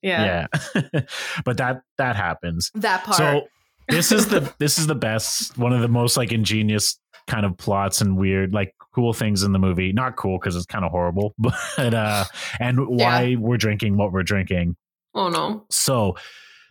[0.03, 0.47] yeah.
[0.75, 1.01] yeah,
[1.45, 3.17] but that that happens That part.
[3.17, 3.49] so
[3.89, 7.57] this is the this is the best one of the most like ingenious kind of
[7.59, 10.91] plots and weird like cool things in the movie not cool because it's kind of
[10.91, 12.25] horrible but uh
[12.61, 14.77] and why we're drinking what we're drinking
[15.15, 15.65] Oh no.
[15.71, 16.17] so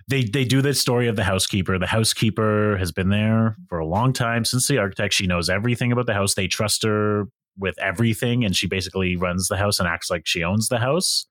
[0.07, 1.77] they they do the story of the housekeeper.
[1.77, 5.13] The housekeeper has been there for a long time since the architect.
[5.13, 6.33] She knows everything about the house.
[6.33, 7.25] They trust her
[7.57, 11.25] with everything, and she basically runs the house and acts like she owns the house.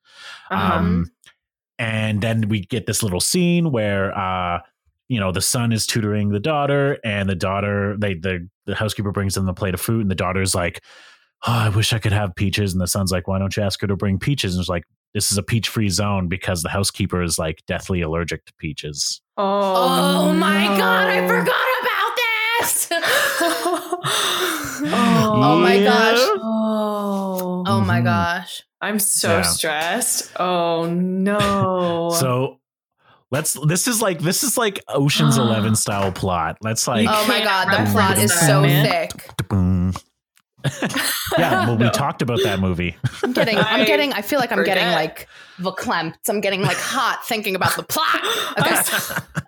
[0.50, 0.74] Uh-huh.
[0.78, 1.10] Um,
[1.78, 4.60] and then we get this little scene where uh,
[5.08, 9.12] you know the son is tutoring the daughter, and the daughter they the the housekeeper
[9.12, 10.80] brings them a plate of fruit, and the daughter's like.
[11.46, 12.72] Oh, I wish I could have peaches.
[12.72, 14.54] And the son's like, why don't you ask her to bring peaches?
[14.54, 14.84] And it's like,
[15.16, 19.20] this is a peach free zone because the housekeeper is like deathly allergic to peaches.
[19.36, 22.12] oh, oh my god, I forgot about
[22.60, 22.88] this.
[24.08, 26.18] Oh my gosh.
[26.42, 27.64] Oh.
[27.66, 28.04] Oh my Mhm.
[28.04, 28.62] gosh.
[28.80, 29.42] I'm so Yeah.
[29.42, 30.32] stressed.
[30.38, 32.10] Oh no.
[32.20, 32.60] So
[33.30, 36.58] let's this is like this is like Ocean's Eleven style plot.
[36.62, 38.86] Let's like Oh my god, the plot is so man.
[38.86, 39.30] thick.
[41.38, 41.90] yeah, well, we No.
[41.90, 42.96] talked about that movie.
[43.22, 44.94] I'm getting I'm getting I feel like I'm getting forget.
[44.94, 45.28] like
[45.58, 46.28] verklempt.
[46.28, 48.20] I'm getting like hot thinking about the plot.
[48.58, 48.74] Okay.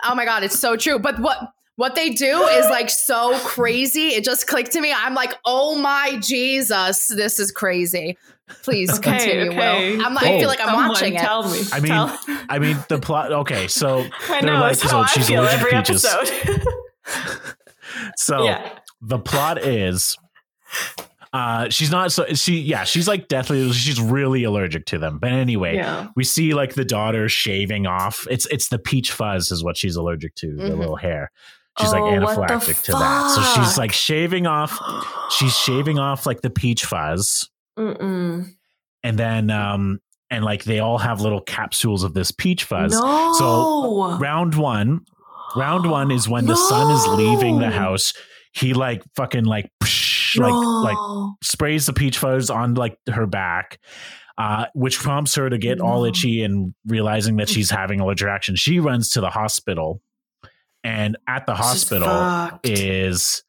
[0.05, 0.99] oh my god, it's so true.
[0.99, 1.39] But what
[1.79, 4.09] what they do is like so crazy.
[4.09, 4.93] It just clicked to me.
[4.93, 8.19] I'm like, oh my Jesus, this is crazy.
[8.63, 9.97] Please Okay, continue, okay.
[9.97, 10.07] Will.
[10.07, 10.39] I'm like, I Oh.
[10.41, 11.21] feel like I'm Someone watching it.
[11.21, 11.61] Tell me.
[11.73, 12.19] I mean, Tell-
[12.49, 13.31] I mean the plot.
[13.33, 16.05] Okay, so I they're know like, it's how I she's feel allergic to every peaches.
[16.05, 16.63] episode.
[18.17, 18.79] so yeah.
[19.01, 20.17] the plot is
[21.33, 25.31] uh she's not so she yeah she's like deathly she's really allergic to them but
[25.31, 26.09] anyway Yeah.
[26.17, 29.97] we see like the daughter shaving off it's it's the peach fuzz is what she's
[29.97, 30.79] allergic to the Mhm.
[30.79, 31.31] little hair
[31.81, 33.31] she's Oh, like anaphylactic to that.
[33.35, 34.79] So she's like shaving off
[35.31, 37.49] she's shaving off like the peach fuzz.
[37.79, 38.49] Mm-mm.
[39.05, 40.01] and then um
[40.31, 42.93] and like they all have little capsules of this peach fuzz.
[42.93, 43.33] No.
[43.35, 45.01] So, round one
[45.57, 48.13] round one is when the son is leaving the house.
[48.53, 53.79] He like fucking like psh, like like sprays the peach fuzz on like her back
[54.39, 58.55] uh, which prompts her to get all itchy and realizing that she's having allergic reaction
[58.57, 60.01] she runs to the hospital
[60.89, 62.69] and at the is hospital fucked.
[62.69, 63.43] is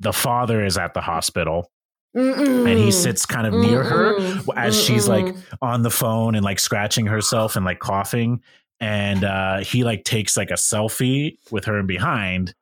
[0.00, 1.70] the father is at the hospital
[2.16, 2.68] Mm-mm.
[2.70, 4.52] and he sits kind of near her Mm-mm.
[4.56, 8.40] as she's like on the phone and like scratching herself and like coughing
[8.80, 12.54] and uh he like takes like a selfie with her in behind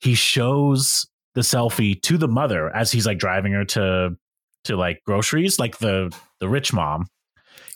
[0.00, 4.16] he shows the selfie to the mother as he's like driving her to
[4.64, 7.06] to like groceries like the the rich mom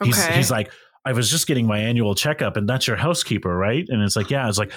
[0.04, 0.36] he's Okay.
[0.36, 0.70] he's like
[1.04, 4.30] i was just getting my annual checkup and that's your housekeeper right and it's like
[4.30, 4.72] yeah it's like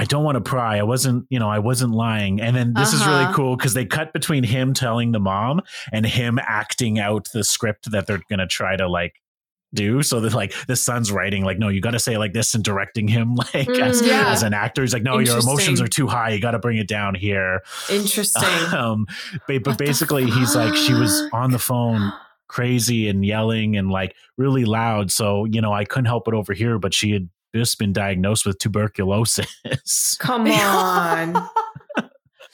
[0.00, 0.78] I don't want to pry.
[0.78, 2.40] I wasn't, you know, I wasn't lying.
[2.40, 3.32] And then this is really Uh-huh.
[3.34, 5.60] cool because they cut between him telling the mom
[5.92, 9.14] and him acting out the script that they're gonna try to like
[9.74, 10.02] do.
[10.02, 12.64] So that like the son's writing like, no, you got to say like this and
[12.64, 14.30] directing him like as, Mm, yeah.
[14.32, 14.80] as an actor.
[14.82, 16.30] He's like, no, your emotions are too high.
[16.30, 17.60] You got to bring it down here.
[17.90, 18.42] Interesting.
[18.72, 19.06] Um,
[19.46, 22.12] but, but basically, he's like, she was on the phone
[22.46, 25.10] crazy and yelling and like really loud.
[25.10, 26.78] So you know, I couldn't help but overhear.
[26.78, 27.28] But she had
[27.58, 29.46] just been diagnosed with tuberculosis.
[30.18, 31.48] Come on.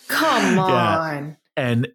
[0.08, 0.98] Come Yeah.
[0.98, 1.36] on.
[1.56, 1.88] and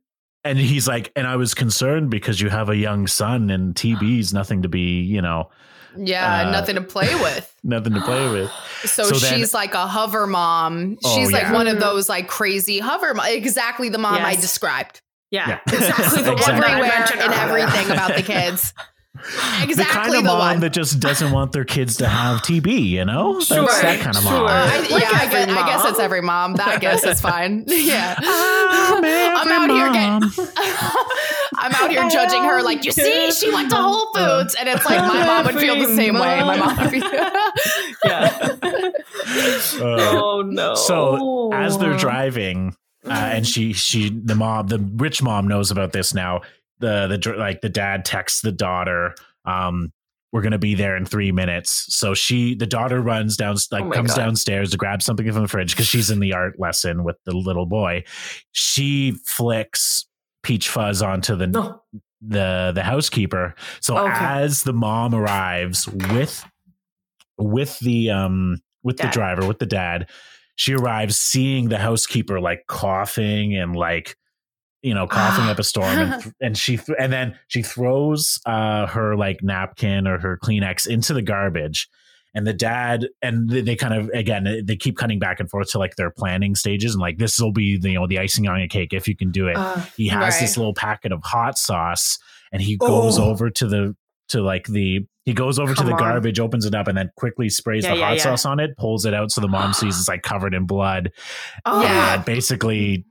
[0.43, 4.33] and he's like and i was concerned because you have a young son and tb's
[4.39, 5.49] nothing to be you know
[5.97, 7.53] Yeah, Uh, nothing to play with.
[7.63, 8.49] nothing to play with
[8.85, 10.97] So, So then- she's like a hover mom.
[11.03, 13.25] Oh, She's like one of those like crazy hover mom.
[13.27, 15.01] Exactly the mom I described.
[15.31, 15.49] Yeah.
[15.49, 15.59] Yeah.
[15.67, 18.73] Exactly the one that Everywhere and everything about the kids.
[19.75, 20.59] The kind of the mom one.
[20.61, 24.15] that just doesn't want their kids to have tb you know Sure, that's that kind
[24.15, 24.47] of mom sure.
[24.47, 26.55] Uh, I, Like yeah, I every guess, I guess it's every mom.
[26.55, 27.65] That I guess it's fine.
[27.89, 28.15] Yeah.
[28.21, 30.45] I'm every out here getting.
[31.55, 34.85] I'm out here judging her like, you see, she went to Whole Foods, and it's
[34.85, 36.41] like my mom would feel the same way.
[36.43, 37.01] My mom would be.
[38.05, 38.37] Yeah.
[39.81, 40.75] Uh, oh no.
[40.75, 45.91] so as they're driving uh, and she she the mom the rich mom knows about
[45.91, 46.41] this now
[46.79, 49.13] the the like the dad texts the daughter
[49.45, 49.91] um
[50.31, 53.89] we're gonna be there in three minutes so she the daughter runs down like Oh
[53.89, 54.17] comes God.
[54.17, 57.33] downstairs to grab something from the fridge because she's in the art lesson with the
[57.35, 58.03] little boy
[58.51, 60.05] she flicks
[60.43, 61.81] peach fuzz onto the No.
[62.21, 64.13] the the housekeeper so Okay.
[64.19, 66.45] as the mom arrives with
[67.37, 70.09] with the um with the driver with the dad
[70.55, 74.15] she arrives seeing the housekeeper like coughing and like
[74.81, 78.85] you know coughing up a storm and, and she th- and then she throws uh
[78.87, 81.87] her like napkin or her kleenex into the garbage
[82.35, 85.69] and the dad and they, they kind of again they keep cutting back and forth
[85.71, 88.47] to like their planning stages and like this will be the you know the icing
[88.47, 90.41] on your cake if you can do it Uh, he has Right.
[90.41, 92.17] this little packet of hot sauce
[92.53, 93.25] and he goes Oh.
[93.31, 93.95] over to the
[94.29, 95.97] to like the he goes over to the on.
[95.97, 98.23] garbage opens it up and then quickly sprays Yeah, the yeah, hot yeah.
[98.23, 101.11] sauce on it pulls it out so the mom sees it's like covered in blood
[101.65, 101.81] oh.
[101.81, 102.17] Yeah.
[102.21, 103.05] basically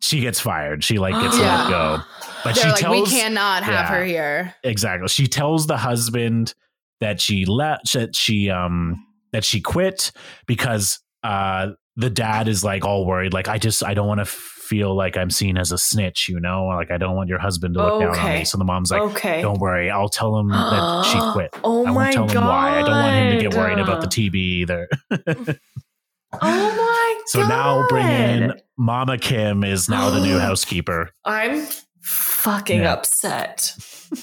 [0.00, 1.62] she gets fired she like gets Yeah.
[1.62, 2.02] let go
[2.44, 3.94] but They're she like, tells we cannot have Yeah.
[3.98, 4.54] her here.
[4.62, 6.54] exactly she tells the husband
[7.00, 10.12] that she left that she um that she quit
[10.46, 14.24] because uh the dad is like all worried like i just i don't want to
[14.24, 17.74] feel like i'm seen as a snitch you know like i don't want your husband
[17.74, 19.42] to look down on me so the mom's like okay.
[19.42, 22.48] don't worry i'll tell him that she quit Oh i my won't tell him god.
[22.48, 24.88] why i don't want him to get worried about the tb either
[26.42, 27.28] Oh my god.
[27.28, 31.66] so now bring in mama kim is now the new housekeeper I'm
[32.02, 32.92] fucking Yeah.
[32.94, 33.74] upset.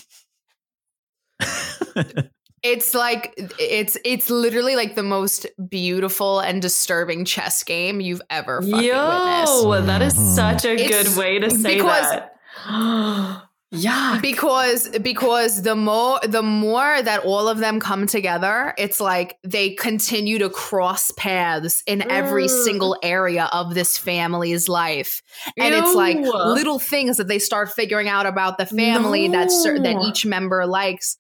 [2.63, 8.61] It's like it's it's literally like the most beautiful and disturbing chess game you've ever
[8.61, 9.63] fucking witnessed.
[9.63, 10.35] Yo, that is Mhm.
[10.35, 12.21] such a It's good way to say because-
[12.67, 12.67] that.
[13.71, 14.19] yeah.
[14.21, 19.71] because because the more the more that all of them come together it's like they
[19.71, 22.63] continue to cross paths in every Mm.
[22.65, 25.21] single area of this family's life
[25.57, 29.79] and it's like little things that they start figuring out about the family that cer-
[29.79, 31.17] that each member likes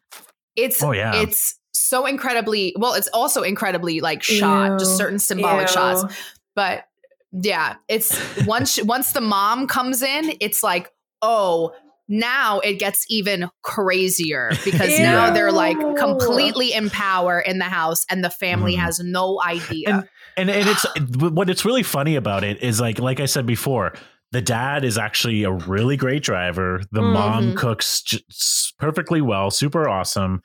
[0.55, 1.15] it's Oh, yeah.
[1.15, 5.73] it's so incredibly well it's also incredibly like shot just certain symbolic Ew.
[5.73, 6.13] shots
[6.55, 6.83] but
[7.31, 10.91] yeah it's once once the mom comes in it's like
[11.21, 11.71] oh
[12.07, 18.05] now it gets even crazier because now they're like completely in power in the house
[18.09, 18.79] and the family Mhm.
[18.79, 20.85] has no idea and and it's
[21.17, 23.93] what it's really funny about it is like like I said before,
[24.31, 26.81] the dad is actually a really great driver.
[26.91, 27.57] The mom Mhm.
[27.57, 30.41] cooks j- s- perfectly well, super awesome.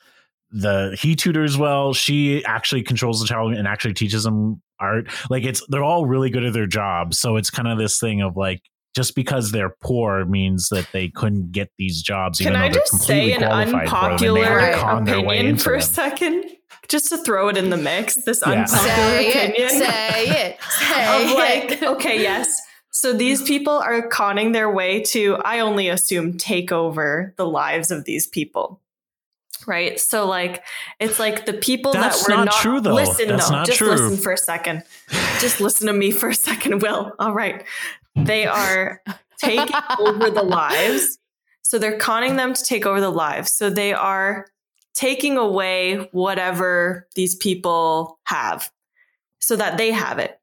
[0.51, 1.93] The he tutors well.
[1.95, 5.09] She actually controls the child and actually teaches them art.
[5.31, 7.19] Like it's they're all really good at their jobs.
[7.19, 8.61] So it's kind of this thing of like
[8.97, 13.03] just because they're poor means that they couldn't get these jobs, Can even I just
[13.03, 14.11] say an qualified for them.
[14.13, 15.83] And they unpopular have to con their way opinion for a them.
[15.83, 16.45] second?
[16.89, 18.53] Just to throw it in the mix, this Yeah.
[18.63, 19.67] unpopular say opinion.
[19.67, 22.59] it say it say of like, it okay, yes.
[22.91, 27.91] So these people are conning their way to, I only assume, take over the lives
[27.91, 28.81] of these people.
[29.67, 30.01] Right.
[30.01, 30.63] So like
[31.01, 32.95] it's like the people That's that were not not, true, though.
[32.95, 33.89] Listen, That's no, not just true.
[33.91, 34.85] listen for a second.
[35.41, 37.13] Just listen to me for a second, Will.
[37.19, 37.63] All right.
[38.17, 39.03] They are
[39.39, 41.19] taking over the lives.
[41.63, 43.53] So they're conning them to take over the lives.
[43.53, 44.47] So they are
[44.95, 48.71] taking away whatever these people have
[49.41, 50.41] so that they have it.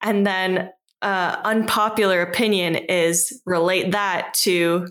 [0.00, 0.70] And then
[1.02, 4.88] uh, unpopular opinion is relate that to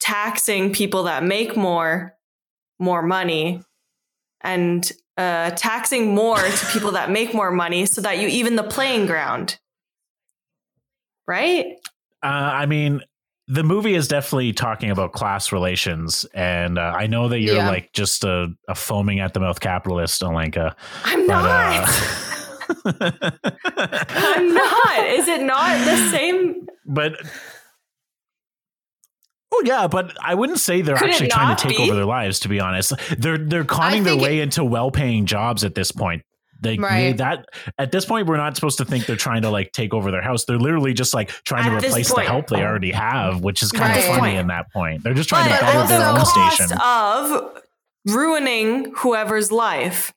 [0.00, 2.14] taxing people that make more
[2.78, 3.60] more money
[4.42, 8.62] and uh, taxing more to people that make more money so that you even the
[8.62, 9.58] playing ground
[11.28, 11.66] right
[12.22, 13.02] Uh, I mean,
[13.46, 17.68] the movie is definitely talking about class relations, and uh, I know that you're Yeah.
[17.68, 20.74] like just a, a foaming at the mouth capitalist, Olenka.
[21.04, 21.86] i'm But, not uh,
[24.10, 27.14] i'm not is it not the same but
[29.54, 31.82] oh yeah, but I wouldn't say they're Could actually trying to take be?
[31.84, 32.40] over their lives.
[32.40, 36.22] To be honest, they're they're conning their way into well-paying jobs at this point.
[36.60, 37.16] They, they- Right.
[37.18, 37.46] that
[37.78, 40.22] at this point we're not supposed to think they're trying to like take over their
[40.22, 40.44] house.
[40.44, 43.62] They're literally just like trying At to this replace the help they already have, which
[43.62, 44.04] is kind Right.
[44.08, 45.04] of funny in that point.
[45.04, 46.78] They're just trying but to But better at their the own cost station.
[46.82, 47.62] of
[48.06, 50.14] ruining whoever's life oh,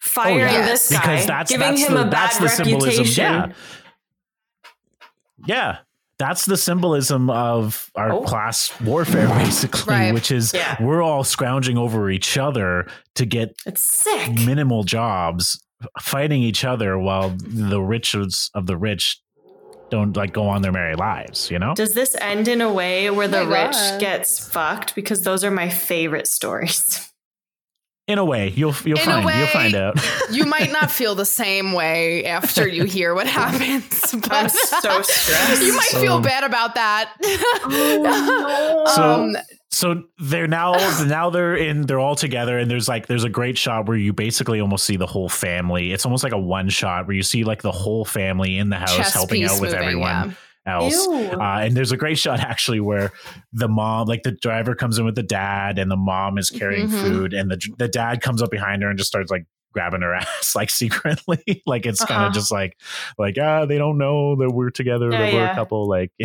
[0.00, 0.66] firing yeah.
[0.66, 3.52] this guy because that's giving that's him the, a bad that's the reputation symbolism.
[5.46, 5.46] Yeah.
[5.46, 5.78] yeah,
[6.18, 8.22] that's the symbolism of our Oh.
[8.22, 10.14] class warfare, basically, Right.
[10.14, 10.76] which is Yeah.
[10.82, 12.86] we're all scrounging over each other
[13.16, 15.60] to get it's sick minimal jobs,
[16.00, 19.20] fighting each other while the riches of the rich
[19.90, 21.50] don't like go on their merry lives.
[21.50, 24.00] You know, Does this end in a way where the Oh rich God.
[24.00, 24.94] gets fucked?
[24.94, 27.10] Because those are my favorite stories.
[28.06, 29.98] in a way, you'll you'll In a find you'll find out.
[30.30, 35.02] you might not feel the same way after you hear what happens but I'm so
[35.02, 35.62] stressed.
[35.62, 39.36] you might feel So- bad about that Oh, So- um,
[39.70, 40.74] so they're now
[41.06, 44.12] now they're in they're all together and there's like there's a great shot where you
[44.12, 47.42] basically almost see the whole family it's almost like a one shot where you see
[47.42, 50.34] like the whole family in the house helping out with moving, everyone yeah.
[50.66, 53.12] Else uh, and there's a great shot actually where
[53.52, 56.88] the mom like the driver comes in with the dad and the mom is carrying
[56.88, 57.02] Mhm.
[57.02, 60.14] food and the the dad comes up behind her and just starts like grabbing her
[60.14, 61.62] ass like secretly.
[61.66, 62.28] like it's kind Uh-huh.
[62.28, 62.78] of just like
[63.18, 65.52] like ah, they don't know that we're together, Yeah, that we're yeah.
[65.52, 65.88] a couple.
[65.88, 66.12] Like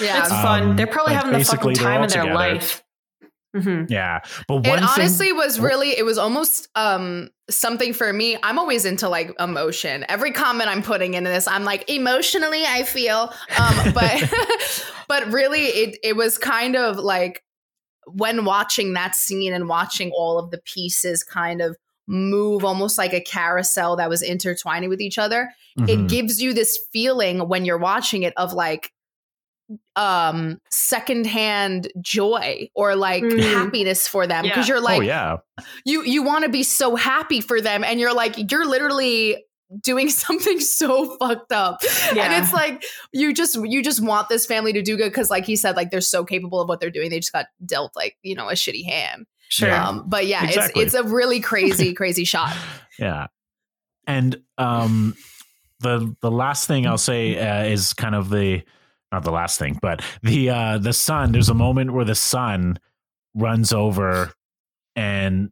[0.00, 0.20] Yeah.
[0.20, 0.62] It's fun.
[0.70, 2.34] Um, They're probably having the basically fucking time all of their together.
[2.38, 2.82] life.
[3.60, 5.62] Hmm yeah, but one it thing, honestly was Oh.
[5.62, 10.68] really it was almost um something for me i'm always into like emotion every comment
[10.68, 14.22] i'm putting into this i'm like emotionally i feel um but
[15.08, 17.42] but really it it was kind of like
[18.06, 21.76] when watching that scene and watching all of the pieces kind of
[22.08, 25.88] move almost like a carousel that was intertwining with each other Mhm.
[25.88, 28.90] it gives you this feeling when you're watching it of like
[29.96, 33.40] um secondhand joy or like Mm.
[33.40, 34.74] happiness for them because Yeah.
[34.74, 35.36] you're like oh yeah,
[35.84, 39.44] you you want to be so happy for them and you're like you're literally
[39.82, 41.78] doing something so fucked up
[42.10, 45.44] and it's like you just you just want this family to do good because like
[45.44, 48.16] he said like they're so capable of what they're doing they just got dealt like
[48.22, 49.72] you know a shitty hand Sure.
[49.74, 50.82] Um but yeah Exactly.
[50.82, 52.56] it's it's a really crazy crazy shot
[52.98, 53.26] yeah,
[54.06, 55.14] and um,
[55.80, 58.62] the the last thing I'll say uh, is kind of the
[59.12, 61.32] not the last thing, but the uh the son.
[61.32, 62.78] There's a moment where the son
[63.34, 64.32] runs over
[64.94, 65.50] and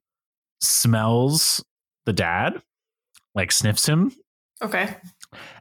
[0.60, 1.64] smells
[2.06, 2.60] the dad,
[3.34, 4.12] like sniffs him,
[4.62, 4.96] okay.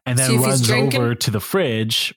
[0.05, 2.15] and then if runs over to the fridge.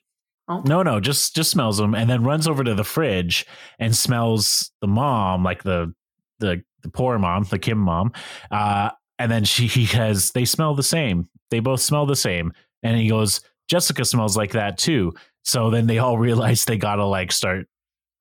[0.49, 0.61] Oh.
[0.65, 3.45] No, no, just just smells them, and then runs over to the fridge
[3.79, 5.93] and smells the mom, like the
[6.39, 8.13] the the poor mom, the Kim mom.
[8.49, 11.27] Uh, and then she he has they smell the same.
[11.51, 15.13] They both smell the same, and he goes, Jessica smells like that too.
[15.47, 17.67] So then they all realize they gotta like start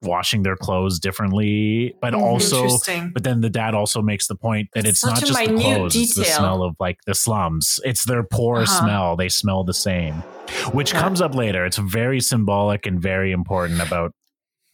[0.02, 2.20] washing their clothes differently, but Mhm.
[2.22, 2.68] also
[3.12, 5.44] but then the dad also makes the point that it's, It's not such a just
[5.46, 7.80] the minute clothes, it's the smell of like the slums.
[7.84, 8.66] It's their poor Uh-huh.
[8.80, 9.16] smell.
[9.16, 10.14] They smell the same,
[10.72, 11.00] which Yeah.
[11.00, 11.64] comes up later.
[11.66, 14.12] It's very symbolic and very important about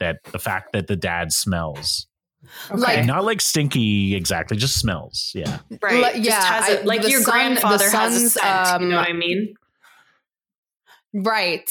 [0.01, 2.07] that the fact that the dad smells.
[2.75, 5.31] Like- And not like stinky exactly, just smells.
[5.35, 5.61] Yeah.
[5.81, 6.03] right.
[6.03, 8.83] Like, Just yeah, has a- I- like the your son- grandfather has a son's, scent.
[8.83, 9.55] you know um, what I mean?
[11.15, 11.69] right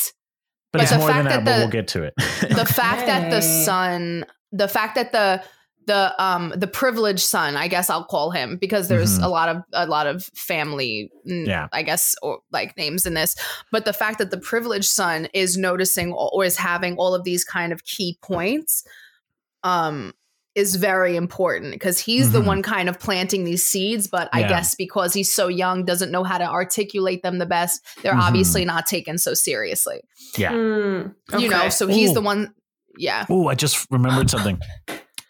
[0.72, 2.14] But, But it's the more than fact that, that but the- we'll get to it.
[2.56, 5.44] the fact that the son the fact that the
[5.88, 9.24] the um the privileged son i guess i'll call him because there's Mhm.
[9.24, 11.70] a lot of a lot of family Yeah.
[11.74, 13.36] i guess or like names in this
[13.72, 17.24] but the fact that the privileged son is noticing or or is having all of
[17.24, 18.84] these kind of key points
[19.64, 20.14] um
[20.56, 22.46] is very important because he's the Mhm.
[22.46, 26.24] one kind of planting these seeds but i guess because he's so young doesn't know
[26.26, 28.22] how to articulate them the best they're Mhm.
[28.22, 30.02] obviously not taken so seriously
[30.38, 30.52] Yeah.
[30.52, 32.16] Mm, you know so he's Ooh.
[32.16, 32.54] the one
[32.98, 34.60] yeah Oh, I just remembered something.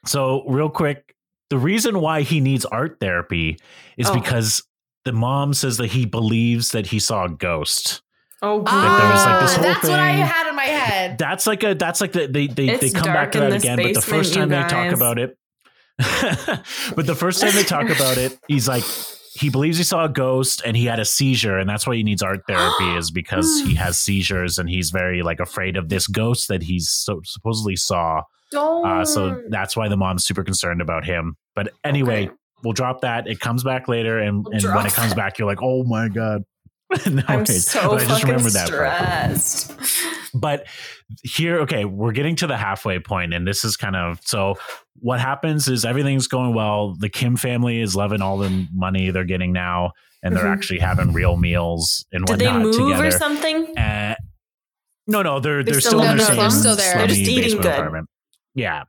[0.05, 1.13] So, real quick,
[1.51, 3.59] the reason why he needs art therapy
[3.97, 4.13] is Oh.
[4.15, 4.63] because
[5.05, 8.01] the mom says that he believes that he saw a ghost.
[8.41, 11.18] Oh, That there was, like, this Ah, whole that's what I had in my head.
[11.18, 13.78] That's like a that's like the, they they they come back to that this again,
[13.82, 15.38] but the first time they talk about it,
[16.95, 18.84] but the first time they talk about it, he's like
[19.34, 22.03] he believes he saw a ghost and he had a seizure, and that's why he
[22.03, 26.07] needs art therapy is because he has seizures and he's very like afraid of this
[26.07, 28.22] ghost that he's so supposedly saw.
[28.53, 31.38] Uh, so that's why the mom's super concerned about him.
[31.55, 32.36] But anyway, Okay.
[32.66, 33.26] we'll drop that.
[33.26, 35.16] It comes back later, and, We'll and when it comes that.
[35.16, 36.43] back, you're like, oh my god.
[37.10, 37.48] no, I'm wait.
[37.48, 39.38] so But I just fucking remembered that part.
[39.39, 39.74] stressed.
[40.34, 40.66] But
[41.24, 44.56] here, okay, we're getting to the halfway point, and this is kind of so.
[45.00, 46.96] What happens is everything's going well.
[46.96, 49.92] The Kim family is loving all the money they're getting now,
[50.24, 50.54] and they're Mhm.
[50.54, 53.08] actually having real meals and Did they whatnot move together.
[53.08, 53.78] or something?
[53.78, 54.16] Uh,
[55.08, 56.50] no, no, they're they're, They're still, still in in the the same?
[56.52, 56.94] Still there.
[57.00, 57.66] They're just eating good.
[57.66, 58.10] apartment.
[58.54, 58.84] Yeah,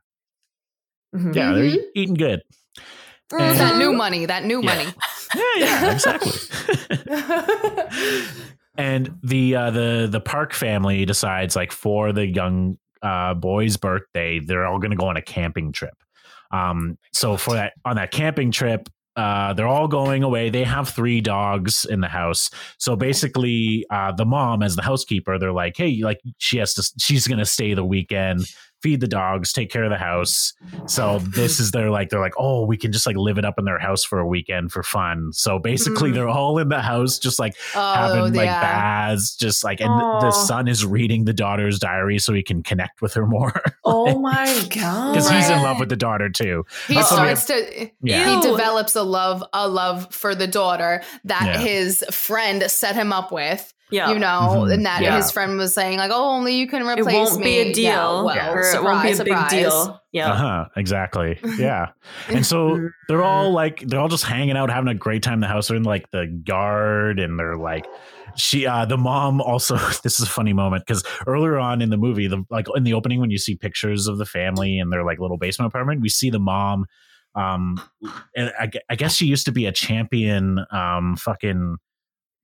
[1.15, 1.35] Mhm.
[1.35, 2.41] yeah, they're e- eating good.
[3.39, 4.75] And- that new money, that new Yeah.
[4.75, 4.89] money.
[5.35, 6.31] Yeah, yeah, exactly.
[8.77, 14.39] and the uh, the the Park family decides like for the young uh, boy's birthday,
[14.39, 15.93] they're all going to go on a camping trip.
[16.51, 20.49] Um, so for that on that camping trip, uh, they're all going away.
[20.49, 22.49] They have three dogs in the house.
[22.77, 26.83] So basically, uh, the mom, as the housekeeper, they're like, "Hey, like she has to,
[26.99, 28.45] she's going to stay the weekend,
[28.83, 30.53] feed the dogs, take care of the house."
[30.85, 33.55] So this is their like, they're like, "Oh, we can just like live it up
[33.57, 36.13] in their house for a weekend for fun." So basically, Mm.
[36.15, 38.61] they're all in the house, just like Oh, having like yeah.
[38.61, 43.01] baths, just like, and the son is reading the daughter's diary so he can connect
[43.01, 43.53] with her more
[43.85, 45.13] Oh my god!
[45.13, 46.65] because he's in love with the daughter too.
[46.87, 47.03] He Uh-oh.
[47.03, 48.35] starts to Yeah.
[48.41, 51.57] he develops a love a love for the daughter that Yeah.
[51.59, 53.72] his friend set him up with.
[53.91, 54.73] Yeah, You know, Mhm.
[54.73, 55.15] and that Yeah.
[55.17, 56.97] his friend was saying like, "Oh, only you can replace.
[56.97, 58.51] it replace won't me." be a deal, Yeah, well, Yeah.
[58.51, 59.51] or it won't be a surprise.
[59.51, 60.01] big deal.
[60.11, 61.37] Yeah, Uh-huh, exactly.
[61.59, 61.89] Yeah.
[62.29, 65.39] And so they're all like they're all just hanging out, having a great time in
[65.41, 65.67] the house.
[65.67, 67.85] They're in like the yard and they're like
[68.35, 71.97] she uh the mom also this is a funny moment because earlier on in the
[71.97, 75.03] movie, the like in the opening when you see pictures of the family in their
[75.03, 76.85] like little basement apartment, we see the mom
[77.35, 77.79] Um,
[78.35, 80.65] and I, I guess she used to be a champion.
[80.71, 81.77] Um, fucking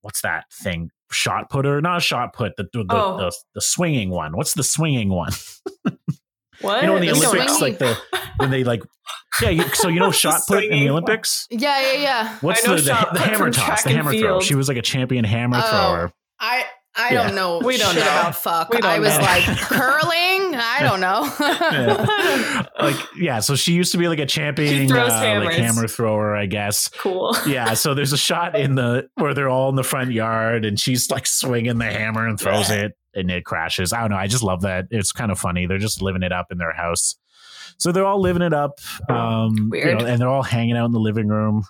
[0.01, 0.89] what's that thing?
[1.11, 2.55] Shot putter, not a shot put.
[2.57, 3.17] The the, Oh.
[3.17, 4.35] the the swinging one.
[4.37, 5.31] What's the swinging one?
[6.61, 6.81] What?
[6.81, 7.97] You know in the The Olympics, like the
[8.37, 8.83] when they like
[9.41, 9.49] yeah.
[9.49, 10.89] You, so you know shot put in the.
[10.89, 11.47] Olympics.
[11.49, 12.37] Yeah, yeah, yeah.
[12.41, 13.83] What's the, the, the hammer toss?
[13.83, 14.41] The hammer throw.
[14.41, 15.69] She was like a champion hammer Oh.
[15.69, 16.13] thrower.
[16.39, 16.65] I
[16.99, 17.23] I Yeah.
[17.27, 18.09] don't know We don't shit know.
[18.11, 18.69] about fuck.
[18.73, 19.23] We don't I was know.
[19.23, 20.55] like curling.
[20.55, 21.31] I don't know.
[21.39, 22.65] Yeah.
[22.79, 26.45] like yeah, so she used to be like a champion uh, like hammer thrower, I
[26.45, 26.87] guess.
[26.89, 27.35] cool.
[27.47, 30.79] Yeah, so there's a shot in the where they're all in the front yard and
[30.79, 33.93] she's like swinging the hammer and throws it and it crashes.
[33.93, 34.17] I don't know.
[34.17, 34.85] I just love that.
[34.91, 35.65] It's kind of funny.
[35.65, 37.15] They're just living it up in their house.
[37.77, 38.79] So they're all living it up.
[39.07, 39.99] Um, you Weird.
[39.99, 41.63] know, and they're all hanging out in the living room.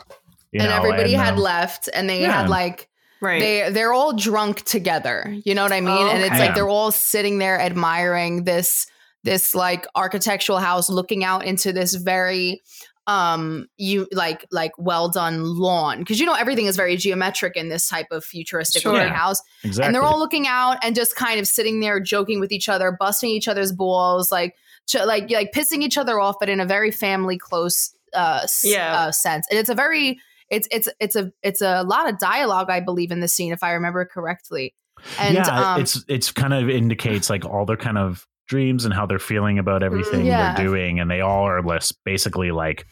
[0.52, 2.32] you and know, everybody and, had um, left, and they yeah.
[2.42, 2.90] had like
[3.22, 3.40] Right.
[3.40, 5.34] they they're all drunk together.
[5.46, 5.90] You know what I mean?
[5.98, 6.40] Oh, And it's okay.
[6.48, 8.88] like they're all sitting there admiring this
[9.24, 12.62] this like architectural house, looking out into this very
[13.08, 17.68] um you like like well done lawn because you know everything is very geometric in
[17.70, 18.94] this type of futuristic Sure.
[18.94, 19.12] Yeah.
[19.12, 19.88] house exactly.
[19.88, 22.92] and they're all looking out and just kind of sitting there joking with each other
[23.00, 24.56] busting each other's balls like
[24.86, 28.64] ch- like like pissing each other off but in a very family close uh, s-
[28.64, 28.94] Yeah.
[28.94, 30.20] uh sense and it's a very
[30.50, 33.64] it's it's it's a it's a lot of dialogue i believe in the scene if
[33.64, 34.74] i remember correctly
[35.20, 38.94] and yeah, um it's it's kind of indicates like all their kind of dreams and
[38.94, 40.56] how they're feeling about everything Yeah.
[40.56, 42.86] they're doing, and they all are less basically like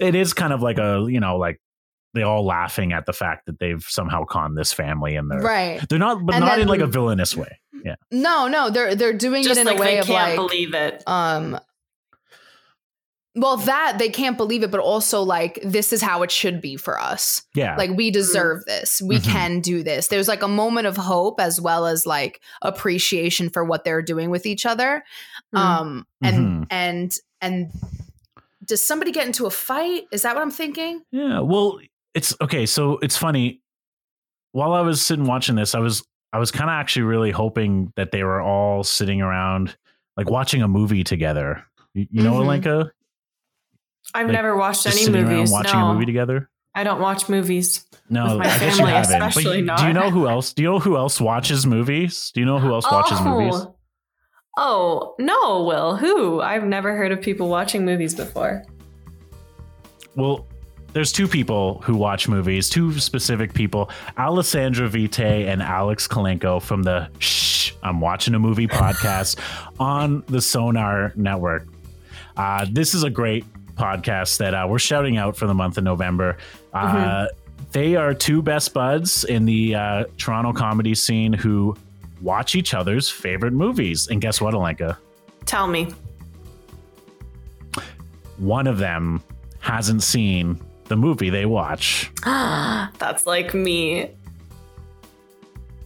[0.00, 1.60] it is kind of like a you know like
[2.14, 5.88] they all laughing at the fact that they've somehow conned this family and they're right
[5.88, 7.58] they're not but And not in like a villainous way.
[7.84, 10.28] Yeah, no no they're they're doing Just it in like a way they of can't
[10.30, 11.02] like believe it.
[11.06, 11.60] um
[13.36, 16.76] well that they can't believe it but also like this is how it should be
[16.76, 19.24] for us yeah, like we deserve this we Mhm.
[19.24, 23.64] can do this there's like a moment of hope as well as like appreciation for
[23.64, 25.02] what they're doing with each other
[25.54, 25.58] Mm.
[25.58, 26.66] um and Mhm.
[26.70, 27.70] and and
[28.64, 31.40] does somebody get into a fight is that what i'm thinking yeah.
[31.40, 31.80] Well,
[32.14, 32.64] it's okay.
[32.66, 33.60] So it's funny.
[34.52, 37.92] While I was sitting watching this, I was I was kind of actually really hoping
[37.96, 39.76] that they were all sitting around
[40.16, 41.64] like watching a movie together.
[41.92, 42.62] You, you know, Mhm.
[42.62, 42.90] Alenka?
[44.14, 45.50] I've like, never watched Just any sitting movies.
[45.50, 45.88] watching no.
[45.90, 46.48] a movie together.
[46.74, 47.84] I don't watch movies.
[48.08, 49.22] No, my I guess family, you haven't.
[49.22, 49.78] Especially you- not.
[49.80, 50.52] do you know who else?
[50.52, 52.30] Do you know who else watches movies?
[52.34, 53.66] Do you know who else watches movies?
[54.56, 55.96] Oh, no, Will.
[55.96, 56.40] Who?
[56.40, 58.64] I've never heard of people watching movies before.
[60.14, 60.46] Well,
[60.92, 66.84] there's two people who watch movies, two specific people, Alessandra Vite and Alex Kalenko from
[66.84, 69.40] the Shh, I'm watching a movie podcast
[69.80, 71.66] on the Sonar Network.
[72.36, 73.44] Uh, this is a great
[73.76, 76.36] podcast that uh, we're shouting out for the month of November.
[76.72, 77.26] Uh,
[77.72, 81.76] They are two best buds in the uh, Toronto comedy scene who
[82.22, 84.06] watch each other's favorite movies.
[84.08, 84.96] And guess what, Alenka?
[85.44, 85.92] Tell me.
[88.38, 89.22] One of them
[89.60, 92.10] hasn't seen the movie they watch.
[92.24, 94.10] That's like me.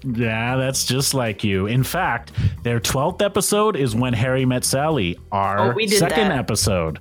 [0.05, 1.67] Yeah, that's just like you.
[1.67, 2.33] In fact,
[2.63, 6.31] their 12th episode is when Harry met Sally, our Oh, second that.
[6.31, 6.39] Mm-hmm.
[6.39, 6.99] episode.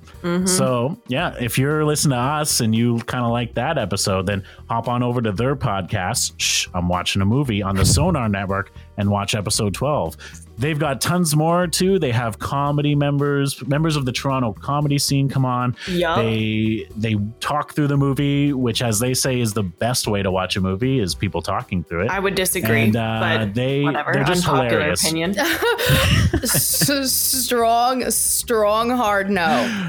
[0.48, 4.42] So, yeah, if you're listening to us and you kind of like that episode, then
[4.68, 8.72] hop on over to their podcast, Shh, I'm watching a movie on the Sonar Network
[8.98, 10.16] and watch episode 12.
[10.58, 12.00] They've got tons more too.
[12.00, 15.76] They have comedy members, members of the Toronto comedy scene come on.
[15.86, 16.16] Yup.
[16.18, 20.32] They they talk through the movie, which as they say is the best way to
[20.32, 22.10] watch a movie is people talking through it.
[22.10, 24.12] I would disagree, and uh, but they whatever.
[24.12, 25.00] they're just Unpopular hilarious.
[25.04, 25.38] opinion.
[26.42, 29.46] S- strong strong hard no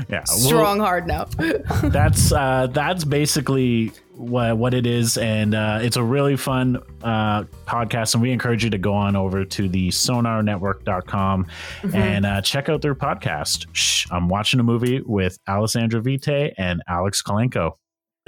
[0.09, 1.25] Yeah, well, strong hard no
[1.89, 7.43] that's uh, that's basically what what it is, and uh, it's a really fun uh,
[7.65, 8.13] podcast.
[8.13, 11.45] And we encourage you to go on over to the SonarNetwork.com
[11.81, 11.95] Mm-hmm.
[11.95, 13.65] and uh, check out their podcast.
[13.73, 17.73] Shh, I'm watching a movie with Alessandra Vite and Alex Kalenko.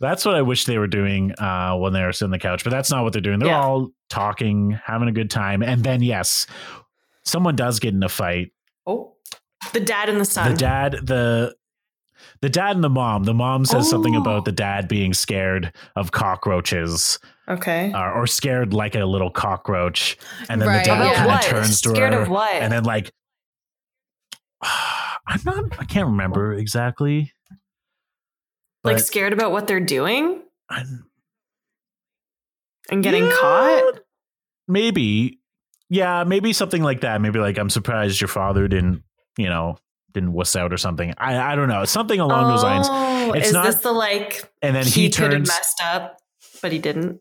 [0.00, 2.64] that's what I wish they were doing uh, when they were sitting on the couch,
[2.64, 3.38] but that's not what they're doing.
[3.38, 3.60] They're Yeah.
[3.62, 6.46] all talking, having a good time, and then yes,
[7.24, 8.52] someone does get in a fight.
[8.86, 9.14] Oh,
[9.72, 10.50] the dad and the son.
[10.52, 11.54] the dad the
[12.42, 13.24] the dad and the mom.
[13.24, 14.20] The mom says something Oh.
[14.20, 17.18] about the dad being scared of cockroaches
[17.48, 17.90] okay.
[17.92, 20.16] uh, or scared like a little cockroach.
[20.50, 22.52] And then Right, the dad kind of turns to Scared her of what?
[22.54, 23.10] and then like
[24.62, 27.32] i'm not i can't remember exactly.
[28.84, 30.42] Like scared about what they're doing?
[30.68, 31.06] I'm-
[32.90, 34.00] and getting Yeah, caught.
[34.66, 35.38] maybe.
[35.88, 37.20] Yeah maybe something like that.
[37.20, 39.04] Maybe like i'm surprised your father didn't
[39.38, 39.76] you know
[40.12, 41.12] didn't wuss out or something.
[41.18, 41.84] I i don't know.
[41.84, 42.86] Something along those lines.
[42.90, 45.82] Oh, It's is not- this the like and then he, he, could have turns messed
[45.84, 46.18] up,
[46.60, 47.20] but he didn't?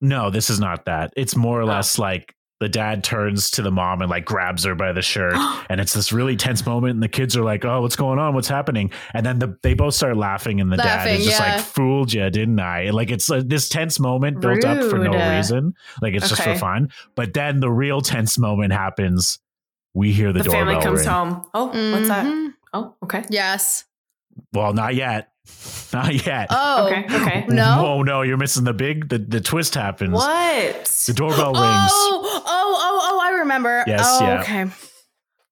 [0.00, 1.12] No, this is not that.
[1.16, 1.66] It's more or Oh.
[1.66, 5.34] less like the dad turns to the mom and like grabs her by the shirt
[5.68, 8.34] and it's this really tense moment and the kids are like oh what's going on?
[8.34, 8.90] What's happening?
[9.12, 11.56] And then the, they both start laughing and the dad is just yeah.
[11.56, 12.90] like fooled you didn't i?
[12.90, 15.74] Like it's uh, this tense moment built up for no reason.
[16.00, 16.90] Like it's just for fun.
[17.14, 19.38] But then the real tense moment happens
[19.96, 21.08] we hear the, The, family comes ring.
[21.08, 21.44] home.
[21.54, 22.26] Oh, what's that?
[22.26, 22.52] Mhm.
[22.74, 23.24] Oh, okay.
[23.30, 23.84] Yes.
[24.52, 25.32] well not yet
[25.94, 26.86] not yet Oh.
[26.86, 27.46] Okay, okay.
[27.48, 27.70] No.
[27.86, 30.84] oh no you're missing the big the, the twist happens What?
[31.06, 33.82] the doorbell rings Oh, oh, oh, oh, I remember.
[33.86, 34.40] Yes, oh, yeah.
[34.42, 34.64] okay.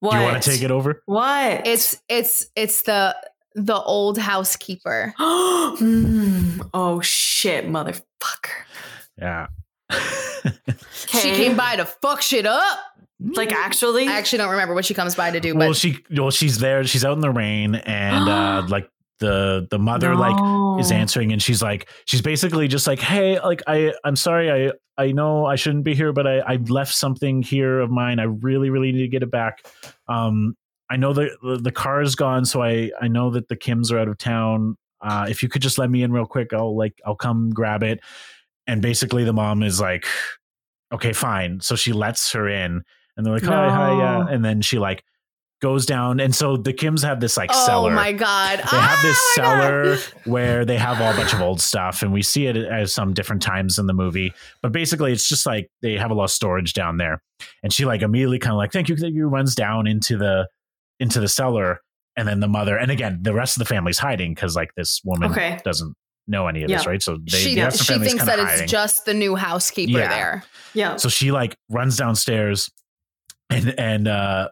[0.01, 0.13] What?
[0.13, 1.67] do you want to take it over What?
[1.67, 3.17] It's it's it's the
[3.55, 5.15] the old housekeeper.
[5.17, 6.61] Hmm.
[6.75, 8.67] oh shit, motherfucker.
[9.17, 9.47] yeah
[11.09, 12.79] She came by to fuck shit up.
[13.21, 14.09] Like actually.
[14.09, 16.59] I actually don't remember what she comes by to do, well but she well she's
[16.59, 16.85] there.
[16.85, 18.91] She's out in the rain and uh like
[19.21, 23.63] the the mother like is answering and she's like she's basically just like hey like
[23.67, 24.51] i i'm sorry.
[24.51, 28.19] I i know i shouldn't be here but i i left something here of mine.
[28.19, 29.67] I really really need to get it back.
[30.09, 30.57] Um
[30.91, 33.93] i know the the, the car is gone so i i know that the kims
[33.93, 34.77] are out of town.
[35.01, 37.83] Uh if you could just let me in real quick i'll like i'll come grab
[37.83, 38.01] it.
[38.67, 40.07] And basically the mom is like
[40.93, 41.61] okay fine.
[41.61, 42.83] So she lets her in
[43.17, 45.03] and they're like hi hi yeah and then she like
[45.63, 48.77] goes down and so the kims have this like oh cellar Oh my god, they
[48.77, 49.59] have this Oh my God.
[49.63, 52.91] cellar where they have all a bunch of old stuff and we see it at
[52.91, 56.25] some different times in the movie but basically it's just like they have a lot
[56.25, 57.23] of storage down there
[57.63, 60.47] and she like immediately kind of like thank you thank you runs down into the
[61.01, 61.81] into the cellar
[62.17, 65.01] and then the mother and again the rest of the family's hiding because like this
[65.05, 65.59] woman Okay.
[65.65, 65.95] doesn't
[66.27, 68.39] know any of this right so they she the rest of the she thinks that
[68.39, 68.65] hiding.
[68.65, 70.09] it's just the new housekeeper Yeah.
[70.09, 70.45] there.
[70.75, 70.97] Yeah.
[70.97, 72.71] So she like runs downstairs
[73.51, 74.49] and and uh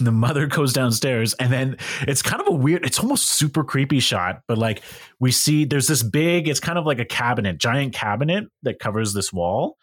[0.00, 4.00] the mother goes downstairs and then it's kind of a weird it's almost super creepy
[4.00, 4.82] shot but like
[5.20, 9.12] we see there's this big it's kind of like a cabinet giant cabinet that covers
[9.12, 9.76] this wall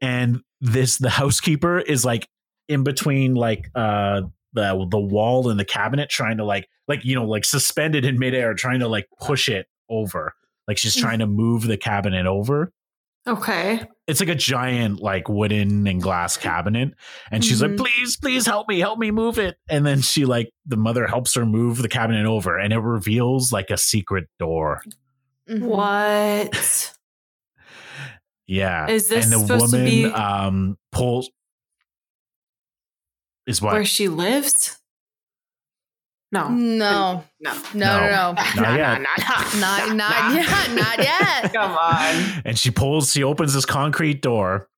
[0.00, 2.28] and this the housekeeper is like
[2.68, 4.22] in between like uh
[4.52, 8.18] the the wall and the cabinet trying to like like you know like suspended in
[8.18, 10.34] midair trying to like push it over.
[10.66, 12.72] Like she's trying to move the cabinet over.
[13.26, 13.82] Okay.
[14.12, 16.90] It's like a giant like wooden and glass cabinet
[17.32, 17.70] and she's Mhm.
[17.70, 21.06] like please please help me help me move it and then she like the mother
[21.08, 24.80] helps her move the cabinet over and it reveals like a secret door
[25.50, 25.62] Mhm.
[25.62, 26.94] What?
[28.46, 31.30] yeah Is this and the supposed to woman be- um pulls
[33.46, 34.78] is what Where she lives?
[36.32, 36.48] No.
[36.48, 37.52] No, No.
[37.74, 38.34] no, no, no.
[38.56, 39.00] Not yet.
[39.60, 40.70] Not, not yet.
[40.74, 41.52] Not yet.
[41.52, 42.42] Come on.
[42.46, 44.68] and she pulls she opens this concrete door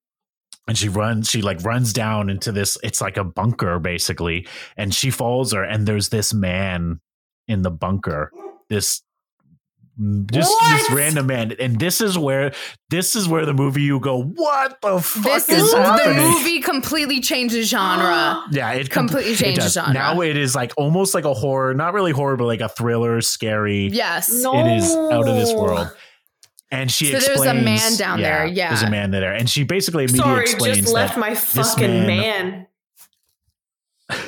[0.67, 4.47] and she runs she like runs down into this it's like a bunker basically
[4.77, 7.01] and she follows her and there's this man
[7.49, 8.33] in the bunker
[8.69, 9.03] this
[10.33, 12.53] just this random man and this is where
[12.91, 16.61] this is where the movie you go what the fuck This is is the movie
[16.61, 18.43] completely changes genre.
[18.51, 19.75] yeah it completely it changes does.
[19.75, 19.93] genre.
[19.93, 23.21] now it is like almost like a horror not really horror but like a thriller
[23.21, 24.43] scary Yes.
[24.43, 24.59] No.
[24.67, 25.89] it is out of this world
[26.73, 28.71] and she So there's a man down there, yeah.
[28.71, 31.21] there's a man there, and she basically immediately Sorry, explains just left that.
[31.21, 32.67] my fucking man.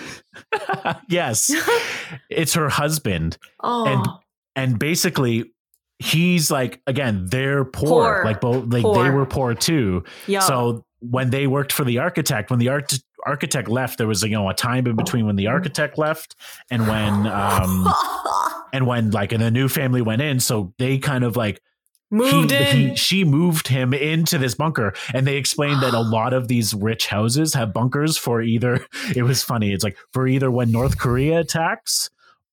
[1.09, 1.51] yes,
[2.31, 4.21] it's her husband, Oh.
[4.55, 5.53] and basically,
[5.99, 8.23] he's like again, they're poor, Poor.
[8.25, 10.05] like both, like they were poor too.
[10.27, 10.41] yeah.
[10.41, 14.31] So when they worked for the architect, when the art- architect left, there was you
[14.31, 16.35] know a time in between when the architect left
[16.71, 17.87] and when um
[18.73, 20.41] and when like and the new family went in.
[20.41, 21.61] So they kind of like
[22.09, 22.89] Moved he, in.
[22.91, 26.73] he- she moved him into this bunker and they explained that a lot of these
[26.73, 28.87] rich houses have bunkers for either
[29.17, 32.09] it was funny it's like for either when north korea attacks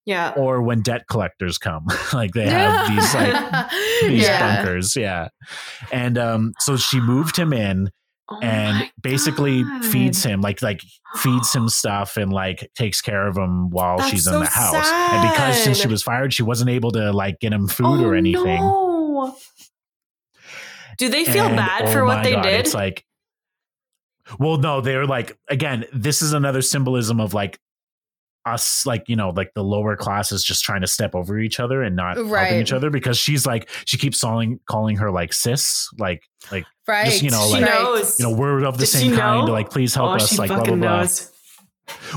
[0.06, 0.34] yeah.
[0.36, 3.70] or when debt collectors come like they have these like
[4.02, 4.58] these Yeah.
[4.64, 5.30] bunkers yeah
[5.92, 7.90] and um so she moved him in
[8.30, 9.84] Oh and basically God.
[9.84, 10.80] feeds him like like
[11.18, 14.46] feeds him stuff and like takes care of him while That's she's in so the
[14.46, 17.86] house and because since she was fired she wasn't able to like get him food
[18.00, 19.36] Oh, or anything no.
[20.98, 22.60] Do they feel And, bad oh for what my they God, did?
[22.60, 23.04] It's like,
[24.40, 27.60] well, no, they're like, again, this is another symbolism of like
[28.46, 31.82] us, like, you know, like the lower classes just trying to step over each other
[31.82, 35.90] and not helping each other because she's like, she keeps calling, calling her like sis,
[35.98, 37.06] like, like, right.
[37.06, 38.20] Just, you know, she like- knows.
[38.20, 39.54] you know, we're of the Does same kind, know?
[39.54, 41.00] like, please help oh, us, like, blah, blah, blah.
[41.00, 41.30] knows.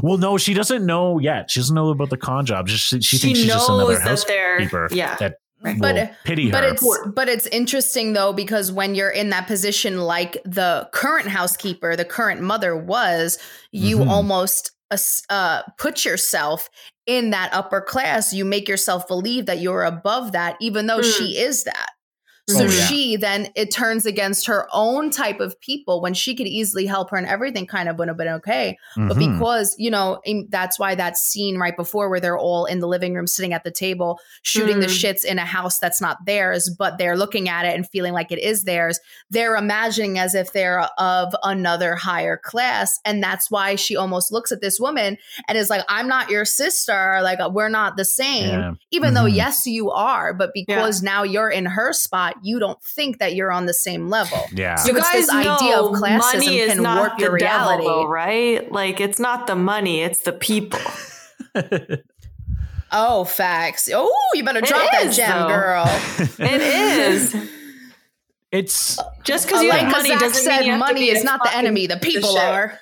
[0.03, 1.51] Well, no, she doesn't know yet.
[1.51, 2.69] She doesn't know about the con job.
[2.69, 5.17] Just, she, she She thinks she's just another knows that housekeeper yeah.
[5.17, 5.81] that Right.
[5.81, 6.71] But- will pity but her.
[6.75, 11.97] it's but it's interesting though because when you're in that position like the current housekeeper
[11.97, 13.39] the current mother was
[13.73, 14.09] you Mhm.
[14.09, 14.73] almost as-
[15.31, 16.69] uh, put yourself
[17.07, 21.17] in that upper class you make yourself believe that you're above that even though Mm.
[21.19, 21.91] she is that
[22.49, 22.87] So Oh, yeah.
[22.87, 27.11] she then it turns against her own type of people when she could easily help
[27.11, 28.79] her and everything kind of would have been okay.
[28.97, 29.39] But Mhm.
[29.39, 33.15] because, you know, that's why that scene right before where they're all in the living
[33.15, 34.91] room sitting at the table shooting the Mm.
[35.13, 38.31] shits in a house that's not theirs, but they're looking at it and feeling like
[38.31, 39.01] it is theirs.
[39.29, 43.01] They're imagining as if they're of another higher class.
[43.05, 45.19] And that's why she almost looks at this woman
[45.49, 47.19] and is like, I'm not your sister.
[47.23, 48.51] Like, we're not the same.
[48.51, 48.71] Yeah.
[48.93, 49.35] Even though, Mhm.
[49.35, 53.51] yes, you are, but because now you're in her spot, you don't think that you're
[53.53, 54.39] on the same level.
[54.53, 54.77] Yeah.
[54.77, 57.85] So it's this idea of classism money is can not warp the your reality.
[57.85, 58.71] devil, though, right?
[58.71, 60.81] Like it's not the money, it's the people.
[62.93, 63.91] Oh, facts.
[63.93, 65.49] Oh, you better It drop that is, gem, though.
[65.49, 65.85] girl.
[66.39, 67.35] It is.
[68.53, 71.11] it's Just because you like money Zach doesn't said, mean you have to money be
[71.11, 71.89] is not the enemy.
[71.89, 72.43] The people shit.
[72.45, 72.79] are.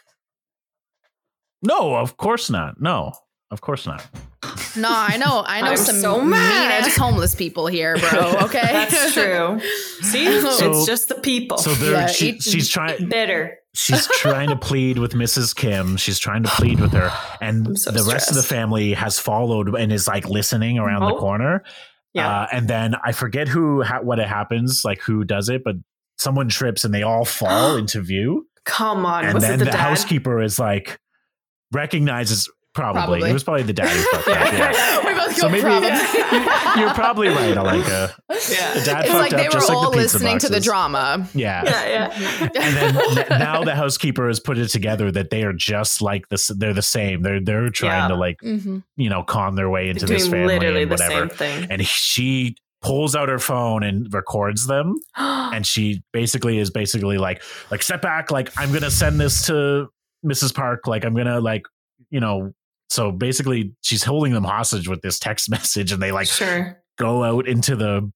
[1.63, 2.81] no, of course not.
[2.83, 3.13] No,
[3.51, 4.07] of course not.
[4.77, 5.43] No, I know.
[5.47, 6.85] I know I'm some so mean mad.
[6.85, 8.35] ass homeless people here, bro.
[8.45, 9.61] Okay, That's true.
[10.03, 11.59] See, So- it's just the people.
[11.59, 13.09] So there, Yeah, she, it- she's trying.
[13.09, 13.59] bitter.
[13.77, 15.55] She's trying to plead with Mrs.
[15.55, 15.97] Kim.
[15.97, 17.11] She's trying to plead with her,
[17.41, 21.15] and so the rest of the family has followed and is like listening around the
[21.17, 21.19] Oh.
[21.19, 21.65] corner.
[22.13, 22.43] Yeah.
[22.43, 25.75] Uh, and then I forget who ha- what it happens, like who does it, but
[26.19, 28.47] someone trips and they all fall into view.
[28.65, 29.25] Come on.
[29.25, 31.01] and was then it the, the, housekeeper is like
[31.73, 33.31] recognizes probably, Probably.
[33.31, 34.53] it was probably the dad who fucked up.
[34.53, 35.07] Yeah.
[35.07, 36.81] we both So go maybe probably.
[36.81, 38.13] you're probably right, Alika.
[38.51, 38.75] Yeah.
[38.75, 40.49] The dad it's fucked like they up were just like all the pizza listening to
[40.49, 41.29] the drama.
[41.35, 41.63] Yeah.
[41.65, 42.49] Yeah, yeah.
[42.55, 46.49] and then now the housekeeper has put it together that they are just like this.
[46.49, 47.23] They're the same.
[47.23, 48.09] They're they're trying Yeah.
[48.09, 50.97] to like hmm you know con their way into Doing this family literally and the
[50.99, 51.67] same thing.
[51.71, 54.97] And she pulls out her phone and records them.
[55.55, 57.41] And she basically is basically like
[57.71, 58.31] like step back.
[58.33, 59.89] Like I'm gonna send this to
[60.27, 60.53] Mrs.
[60.53, 60.89] Park.
[60.89, 61.63] Like I'm gonna like
[62.11, 62.53] you know.
[62.91, 66.83] So basically, she's holding them hostage with this text message, and they like sure.
[66.99, 68.11] go out into the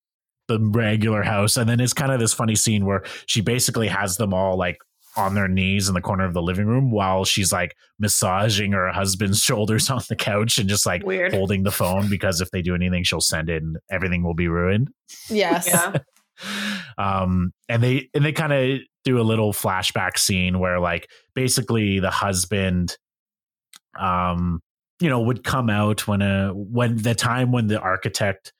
[0.48, 4.16] the regular house and then it's kind of this funny scene where she basically has
[4.16, 4.78] them all like
[5.16, 8.90] on their knees in the corner of the living room while she's like massaging her
[8.90, 11.34] husband's shoulders on the couch and just like Weird.
[11.34, 14.48] holding the phone because if they do anything she'll send it and everything will be
[14.48, 14.90] ruined
[15.28, 15.68] Yes.
[15.68, 15.98] Yeah.
[16.98, 22.00] um and they and they kind of do a little flashback scene where like basically
[22.00, 22.96] the husband
[23.98, 24.60] um
[25.00, 28.52] you know would come out when a when the time when the architect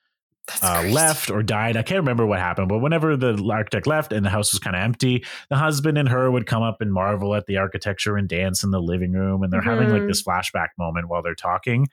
[0.62, 1.76] uh, left or died.
[1.76, 4.74] I can't remember what happened, but whenever the architect left and the house was kind
[4.74, 8.28] of empty, the husband and her would come up and marvel at the architecture and
[8.28, 9.42] dance in the living room.
[9.42, 11.88] And they're having like this flashback moment while they're talking.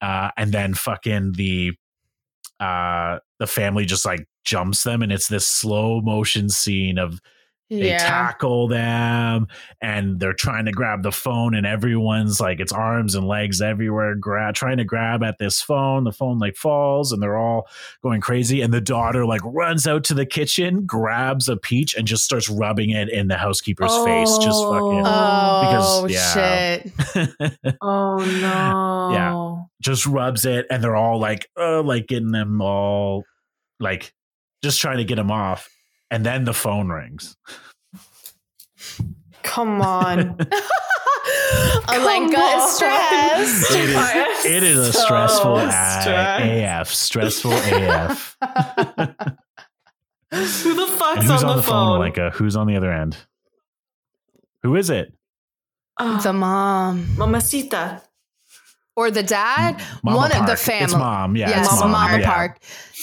[0.00, 1.72] Uh, and then fucking the
[2.60, 7.20] uh the family just like jumps them and it's this slow motion scene of
[7.80, 7.98] they Yeah.
[7.98, 9.46] tackle them
[9.80, 14.14] and they're trying to grab the phone and everyone's like it's arms and legs everywhere
[14.14, 17.66] gra- trying to grab at this phone the phone like falls and they're all
[18.02, 22.06] going crazy and the daughter like runs out to the kitchen grabs a peach and
[22.06, 26.82] just starts rubbing it in the housekeeper's face just fucking Oh Because, yeah.
[26.82, 27.58] shit!
[27.80, 29.10] Oh no.
[29.12, 33.24] yeah just rubs it and they're all like uh like getting them all
[33.80, 34.12] like
[34.62, 35.68] just trying to get them off
[36.12, 37.36] and then the phone rings
[39.42, 40.36] Come on.
[41.88, 42.58] Alenka on.
[42.60, 43.70] is stressed.
[43.72, 46.08] it I am is, it is a so stressful stressed.
[46.08, 46.88] AF.
[46.88, 48.36] Stressful AF.
[50.32, 52.12] Who the fuck's who's on, on, the, the phone, phone?
[52.12, 52.32] Aleka?
[52.32, 53.16] Who's on the other end?
[54.62, 55.12] Who is it?
[55.98, 56.32] Oh, the ah.
[56.32, 58.00] mom Mamacita.
[58.96, 59.82] or the dad.
[60.02, 60.84] Mama One of the family.
[60.84, 61.36] It's mom.
[61.36, 62.20] Yeah, yes, it's Mama, mom.
[62.20, 62.32] yeah.
[62.32, 62.58] Park.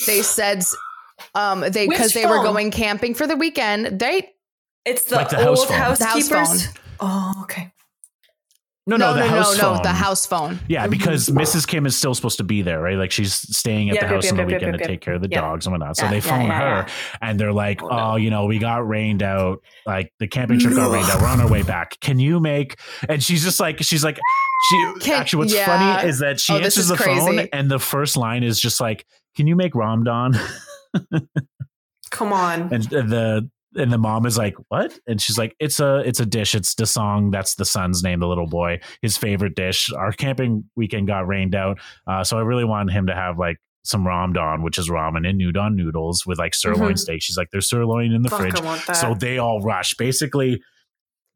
[0.07, 0.63] They said
[1.35, 3.99] um they because they were going camping for the weekend.
[3.99, 4.29] They
[4.85, 5.77] It's the, Like the house old phone.
[5.77, 6.65] House housekeepers.
[6.67, 6.75] phone.
[7.01, 7.71] Oh, okay.
[8.87, 9.75] No, no, the no, house no, phone.
[9.77, 10.59] no, the house phone.
[10.67, 11.67] Yeah, because Mrs.
[11.67, 12.97] Kim is still supposed to be there, right?
[12.97, 14.81] Like she's staying at Yep, the yep, house yep, on the yep, yep, weekend yep,
[14.81, 15.41] to take care of the yep.
[15.41, 15.95] dogs and whatnot.
[15.97, 17.17] So Yeah, they phone yeah, her yeah.
[17.21, 19.59] and they're like, Oh, oh, you know, we got rained out.
[19.85, 21.21] Like the camping trip got rained out.
[21.21, 21.99] We're on our way back.
[21.99, 24.17] Can you make and she's just like she's like
[24.71, 25.65] she Can- actually what's yeah.
[25.67, 28.81] funny is that she Oh, answers is the phone and the first line is just
[28.81, 30.35] like, Can you make Ramdon?
[32.11, 32.73] Come on.
[32.73, 36.25] and the and the mom is like what and she's like it's a it's a
[36.25, 40.11] dish it's the song that's the son's name the little boy his favorite dish our
[40.11, 44.03] camping weekend got rained out uh, so i really wanted him to have like some
[44.05, 46.97] ramdon which is ramen and udon noodles with like sirloin Mhm.
[46.97, 48.93] steak she's like there's sirloin in the Fuck, fridge I want that.
[48.95, 50.63] so they all rush basically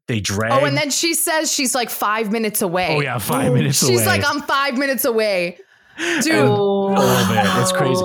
[0.08, 2.96] they drag Oh, and then she says she's like five minutes away.
[2.96, 5.58] oh yeah five minutes She's away like, I'm five minutes away.
[6.20, 8.02] Dude, oh, Oh, man, it's crazy.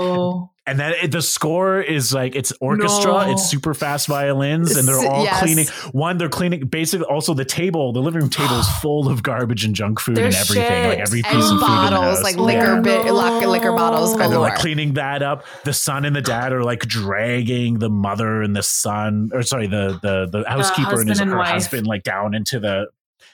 [0.77, 0.83] No.
[0.85, 3.31] and then it, the score is like it's orchestra, No.
[3.31, 5.39] it's super fast violins, and they're all yes.
[5.41, 5.65] cleaning.
[5.91, 6.67] One, they're cleaning.
[6.67, 10.17] Basically, also the table, the living room table is full of garbage and junk food
[10.17, 11.07] and There's everything, like shit.
[11.07, 12.23] every and piece of food in the bottles, house.
[12.23, 12.81] like liquor, no.
[12.81, 15.45] bit, liquor, liquor bottles and they're like cleaning that up.
[15.63, 19.67] The son and the dad are like dragging the mother and the son, or sorry,
[19.67, 21.49] the the the housekeeper and his and her wife.
[21.49, 22.87] husband like down into the.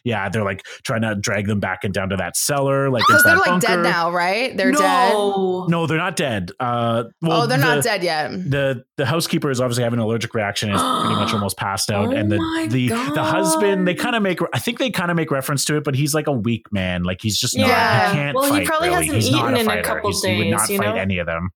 [0.05, 2.89] Yeah, they're like trying to drag them back and down to that cellar.
[2.89, 4.55] Like Because they're that like dead now, right?
[4.55, 5.13] They're dead.
[5.13, 5.65] no.
[5.67, 6.51] No, they're not dead.
[6.59, 8.29] Uh, well, oh, they're the, not dead yet.
[8.31, 10.69] The the housekeeper is obviously having an allergic reaction.
[10.69, 13.95] and Is pretty much almost passed out, Oh and the my the the husband they
[13.95, 14.39] kind of make.
[14.53, 17.03] I think they kind of make reference to it, but he's like a weak man.
[17.03, 17.67] Like he's just not.
[17.67, 18.09] Yeah.
[18.09, 19.05] He can't Well, he probably really.
[19.07, 21.01] hasn't he's eaten a in a couple He's- He would not you fight know?
[21.01, 21.49] any of them.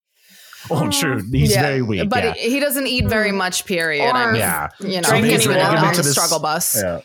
[0.71, 1.21] Oh, true.
[1.31, 2.09] He's Yeah, very weak.
[2.09, 2.33] But yeah.
[2.33, 3.37] he, he doesn't eat very Mm.
[3.37, 3.65] much.
[3.65, 4.05] Period.
[4.05, 4.69] Or- I mean, yeah.
[4.79, 5.63] you know, Drink he's anymore.
[5.65, 6.75] on, Drag him on into the this- struggle bus.
[6.81, 6.99] Yeah.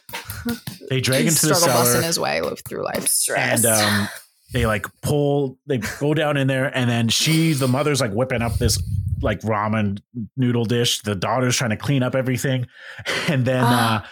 [0.91, 2.01] They drag He's into the struggle cellar.
[2.03, 3.07] busing his way live through life.
[3.09, 3.65] Stress.
[3.65, 4.09] and um
[4.53, 8.43] they like pull they go down in there and then she the mother's like whipping
[8.43, 8.81] up this
[9.23, 10.01] like ramen
[10.37, 12.67] noodle dish the daughter's trying to clean up everything
[13.29, 14.05] and then uh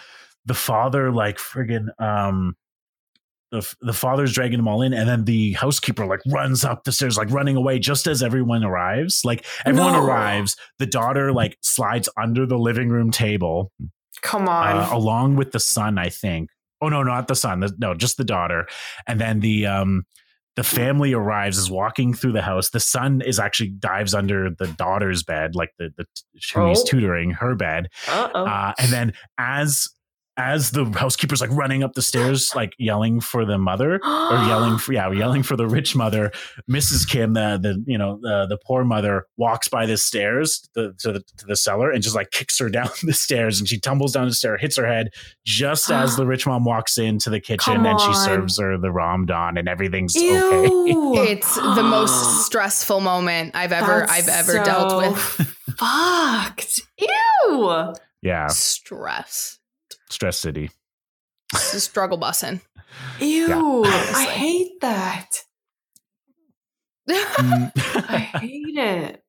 [0.46, 2.56] the father like friggin um
[3.52, 6.90] the, the father's dragging them all in and then the housekeeper like runs up the
[6.90, 10.04] stairs like running away just as everyone arrives like everyone No.
[10.04, 13.70] arrives the daughter like slides under the living room table
[14.22, 14.76] Come on.
[14.76, 16.50] uh, along with the son, I think.
[16.80, 17.60] Oh no, not the son.
[17.60, 18.66] The, no, just the daughter.
[19.06, 20.02] And then the um
[20.56, 22.70] the family arrives, is walking through the house.
[22.70, 26.04] The son is actually dives under the daughter's bed, like the the
[26.54, 26.84] who he's Oh.
[26.86, 27.88] tutoring her bed.
[28.08, 28.44] Uh-oh.
[28.44, 29.88] Uh, and then as
[30.36, 34.78] as the housekeeper's like running up the stairs, like yelling for the mother or yelling
[34.78, 36.30] for yeah, yelling for the rich mother.
[36.70, 37.08] Mrs.
[37.08, 41.12] Kim, the the you know the the poor mother, walks by the stairs to, to
[41.12, 44.12] the to the cellar and just like kicks her down the stairs, and she tumbles
[44.12, 45.08] down the stair, hits her head
[45.44, 48.88] just as the rich mom walks into the kitchen Come and she serves her the
[48.88, 50.68] ramdon and everything's okay.
[51.32, 55.18] It's the most stressful moment I've ever That's I've ever dealt with.
[55.78, 56.80] Fucked.
[56.98, 57.94] Ew.
[58.22, 59.58] Yeah, Stress.
[60.12, 60.70] Stress city.
[61.52, 62.60] This is struggle bussing.
[63.20, 63.84] Ew.
[63.84, 65.28] I hate that.
[67.08, 67.72] Mm.
[68.08, 69.24] I hate it.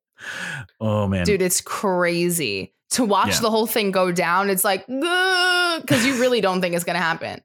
[0.79, 3.39] oh man, Dude, it's crazy to watch Yeah.
[3.41, 4.51] the whole thing go down.
[4.51, 7.41] It's like because you really don't think it's gonna happen.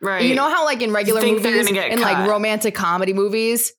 [0.00, 0.22] Right.
[0.24, 3.72] You know how like in regular movies, gonna in like romantic comedy movies,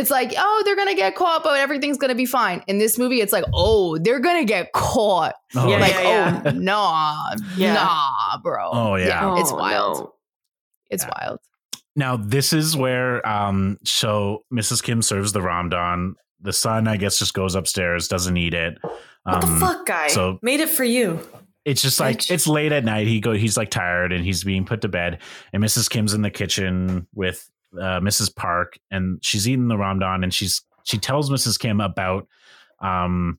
[0.00, 2.62] it's like oh they're gonna get caught, but everything's gonna be fine.
[2.66, 5.34] In this movie, it's like oh they're gonna get caught.
[5.54, 6.42] oh, Yeah, like yeah.
[6.46, 7.74] oh nah, Yeah.
[7.74, 8.70] nah, bro.
[8.72, 9.38] Oh, yeah.
[9.38, 9.98] it's Oh, wild.
[9.98, 10.14] no.
[10.90, 11.10] It's Yeah.
[11.20, 11.38] wild.
[11.94, 14.82] Now this is where um so Mrs.
[14.82, 16.14] Kim serves the ramdon.
[16.40, 18.76] The son, I guess, just goes upstairs, doesn't eat it.
[19.22, 20.08] What Um, the fuck, guy?
[20.08, 21.20] so- Made it for you.
[21.64, 23.06] It's just like it's late at night.
[23.06, 25.20] He go he's like tired and he's being put to bed.
[25.52, 25.88] And Mrs.
[25.88, 28.34] Kim's in the kitchen with uh, Mrs.
[28.34, 31.58] Park and she's eating the ramdon and she's she tells Mrs.
[31.58, 32.26] Kim about
[32.80, 33.38] um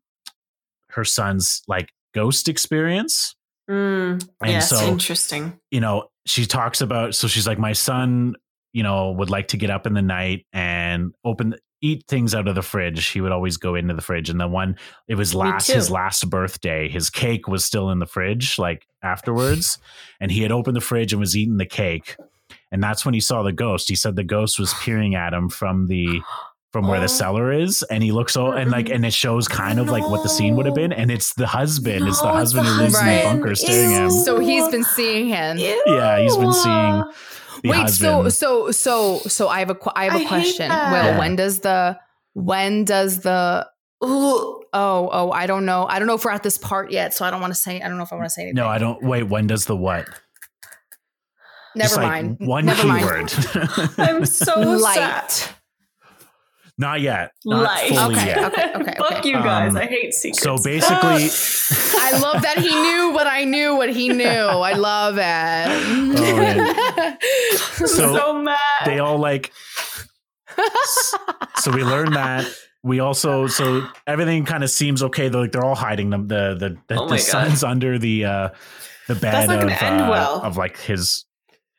[0.90, 3.36] her son's like ghost experience.
[3.70, 5.60] Mm, And yes, so- interesting.
[5.72, 8.36] you know, she talks about so she's like, my son,
[8.74, 12.48] you know, would like to get up in the night and open eat things out
[12.48, 13.08] of the fridge.
[13.08, 14.30] He would always go into the fridge.
[14.30, 14.78] And the one
[15.10, 19.78] it was last his last birthday, his cake was still in the fridge, like afterwards.
[20.22, 22.16] and he had opened the fridge and was eating the cake.
[22.74, 23.88] And that's when he saw the ghost.
[23.88, 26.20] He said the ghost was peering at him from the
[26.74, 27.02] from where Oh.
[27.04, 30.04] the cellar is and he looks so and like and it shows kind of like
[30.10, 32.72] what the scene would have been and it's the husband it's the No, husband the
[32.72, 35.58] who lives in the bunker staring at him So he's been seeing him.
[35.60, 37.04] Yeah, he's been seeing
[37.62, 38.34] the Wait, husband.
[38.34, 40.68] so so so so I have a qu- I have a I question.
[40.70, 41.20] well Yeah.
[41.20, 42.00] when does the
[42.34, 43.68] when does the
[44.02, 44.10] Ugh.
[44.10, 47.24] oh oh I don't know I don't know if we're at this part yet, so
[47.24, 48.56] I don't want to say I don't know if I want to say anything.
[48.56, 49.02] No, I don't.
[49.04, 50.10] Wait, when does the what?
[51.76, 52.38] Never like, mind.
[52.40, 53.34] one never keyword.
[53.98, 54.96] I'm so Light.
[55.32, 55.56] sad.
[56.78, 57.32] Not yet.
[57.46, 57.90] Not Light.
[57.90, 58.44] fully Okay, yet.
[58.46, 59.30] okay, okay, Fuck okay.
[59.30, 59.72] you guys.
[59.76, 60.42] Um, I hate secrets.
[60.42, 61.30] So basically,
[62.02, 64.26] I love that he knew what I knew what he knew.
[64.26, 65.20] I love it.
[65.20, 66.76] man.
[66.80, 67.18] I'm
[67.78, 68.58] so so, mad.
[68.86, 69.52] they all like.
[71.58, 72.48] so we learned that.
[72.84, 75.30] We also so everything kind of seems okay.
[75.30, 76.28] They're like they're all hiding them.
[76.28, 78.50] The the the, Oh the my son's under the uh
[79.08, 80.42] the bed not of end uh, well.
[80.42, 81.24] of like his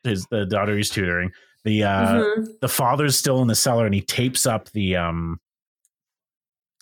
[0.05, 1.31] his the daughter he's tutoring.
[1.63, 2.47] The uh Mhm.
[2.61, 5.39] the father's still in the cellar and he tapes up the um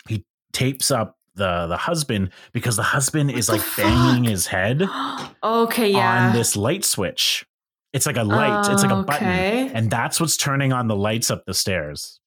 [0.08, 4.46] he tapes up the the husband because the husband is What like the banging his
[4.48, 4.84] head
[5.44, 6.28] okay, yeah.
[6.28, 7.46] on this light switch.
[7.94, 9.28] It's like a light, it's like a button.
[9.28, 9.72] Okay.
[9.74, 12.20] And that's what's turning on the lights up the stairs.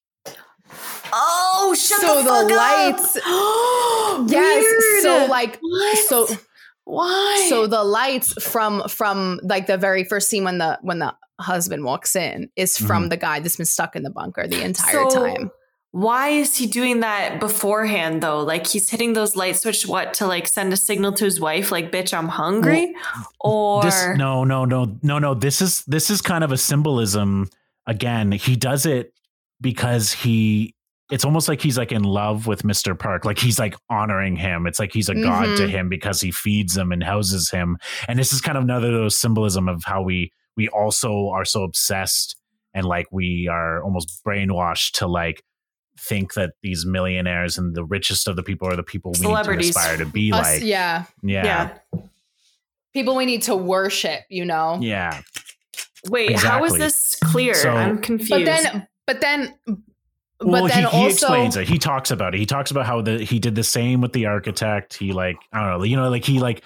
[1.13, 3.23] Oh, shut So the the fuck lights- up.
[4.31, 4.65] yes.
[4.65, 5.03] Weird.
[5.03, 6.09] So like What?
[6.09, 6.37] so
[6.87, 7.47] why?
[7.51, 11.83] so the lights from from like the very first scene when the when the husband
[11.85, 13.09] walks in is from mm-hmm.
[13.09, 15.51] the guy that's been stuck in the bunker the entire So, time.
[15.91, 18.39] why is he doing that beforehand though?
[18.39, 21.73] Like he's hitting those light switch what to like send a signal to his wife
[21.73, 22.95] like bitch I'm hungry
[23.41, 27.49] or this no no no no no this is this is kind of a symbolism
[27.85, 29.13] again he does it
[29.61, 30.76] because he
[31.11, 32.99] it's almost like he's like in love with Mr.
[32.99, 35.69] Park like he's like honoring him it's like he's a god to Mhm.
[35.71, 37.77] him because he feeds him and houses him
[38.09, 41.45] and this is kind of another of those symbolism of how we we also are
[41.45, 42.37] so obsessed
[42.75, 45.43] and like we are almost brainwashed to like
[45.99, 49.45] think that these millionaires and the richest of the people are the people we need
[49.45, 51.05] to aspire to be Us- like yeah.
[51.23, 52.01] yeah yeah.
[52.95, 54.79] People we need to worship, you know?
[54.81, 55.21] yeah
[56.09, 57.53] Wait, how is this clear?
[57.55, 58.31] So- I'm confused.
[58.31, 59.55] But then, but then,
[60.39, 61.67] but well, then he, he explains it.
[61.69, 62.39] He talks about it.
[62.39, 64.95] He talks about how the he did the same with the architect.
[64.95, 66.63] He like I don't know, you know, like he like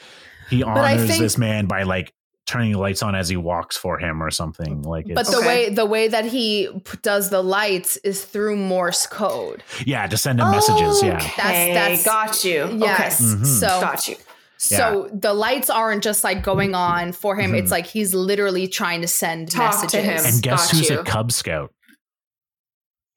[0.49, 2.13] he honors think- this man by like
[2.47, 4.83] turning the lights on as he walks for him or something.
[4.83, 5.47] Like, but the Okay.
[5.47, 9.63] way the way that he p- does the lights is through Morse code.
[9.87, 11.01] yeah, to send him messages.
[11.01, 12.77] Yeah, That's- Okay, that's- got you.
[12.77, 13.23] Yes.
[13.23, 13.47] Mhm.
[13.47, 14.17] So got you.
[14.57, 17.53] so the lights aren't just like going on for him.
[17.53, 17.59] Mhm.
[17.61, 20.25] It's like he's literally trying to send Talk to messages.
[20.27, 20.35] him.
[20.35, 20.99] and guess Got who's you.
[20.99, 21.73] a Cub Scout?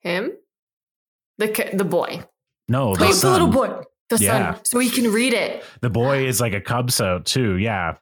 [0.01, 0.31] Him,
[1.47, 2.23] the the boy,
[2.67, 3.31] No, the Wait, the son.
[3.33, 4.53] little boy, the Yeah.
[4.55, 5.63] son, so he can read it.
[5.81, 7.57] The boy is like a Cub Scout too.
[7.57, 7.95] Yeah,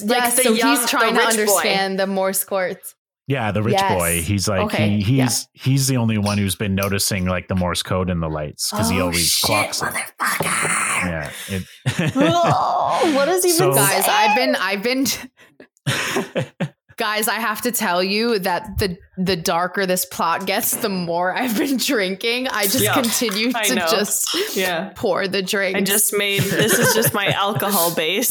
[0.00, 1.40] Yeah, Like the so young- he's trying to rich boy.
[1.42, 2.94] understand the Morse codes.
[3.26, 3.92] yeah, the rich Yes.
[3.98, 4.22] boy.
[4.22, 5.24] He's like Okay, he, yeah.
[5.24, 8.70] he's he's the only one who's been noticing like the Morse code in the lights
[8.70, 9.86] because he Oh, always shit, clocks it.
[9.86, 10.44] motherfucker.
[11.04, 11.62] Yeah, it,
[12.16, 14.04] Oh, what does he even So- Guys.
[14.08, 15.06] I've been I've been
[16.96, 21.34] guys, I have to tell you that the the darker this plot gets, the more
[21.34, 22.48] I've been drinking.
[22.48, 23.86] I just Yeah, continue I to know.
[23.90, 24.92] just yeah.
[24.94, 25.76] pour the drink.
[25.76, 28.30] I just made this is just my alcohol base.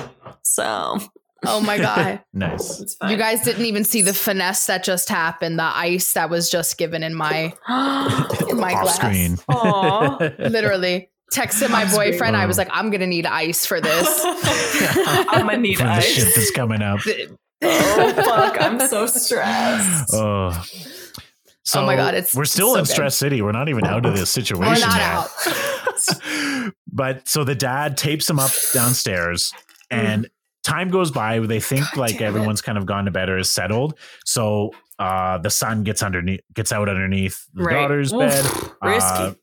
[0.42, 0.98] so
[1.46, 2.20] oh my god.
[2.32, 2.96] nice.
[3.08, 6.78] You guys didn't even see the finesse that just happened, the ice that was just
[6.78, 7.52] given in my
[8.50, 8.96] in my Off glass.
[8.96, 9.38] screen.
[9.48, 10.16] Aw.
[10.38, 11.10] Literally.
[11.32, 12.12] Texted my Off screen.
[12.12, 12.36] boyfriend.
[12.36, 12.62] I was oh.
[12.62, 14.20] like, I'm gonna need ice for this.
[14.24, 16.06] I'm gonna need for the ice.
[16.06, 17.00] shit that's coming up.
[17.62, 18.60] Oh fuck!
[18.60, 20.10] I'm so stressed.
[20.14, 20.64] Oh.
[21.64, 22.90] So Oh my God, it's we're still so in good.
[22.92, 23.42] Stress City.
[23.42, 25.52] We're not even out of this situation We're not yet.
[25.52, 26.72] out.
[26.92, 29.52] but so the dad tapes him up downstairs,
[29.90, 30.28] and
[30.64, 31.38] time goes by.
[31.40, 32.26] They think God like damn it.
[32.28, 33.98] everyone's kind of gone to bed or is settled.
[34.24, 37.74] So uh, the son gets underneath, gets out underneath the Right.
[37.74, 38.44] daughter's Oof, bed.
[38.82, 39.08] risky.
[39.24, 39.34] Uh,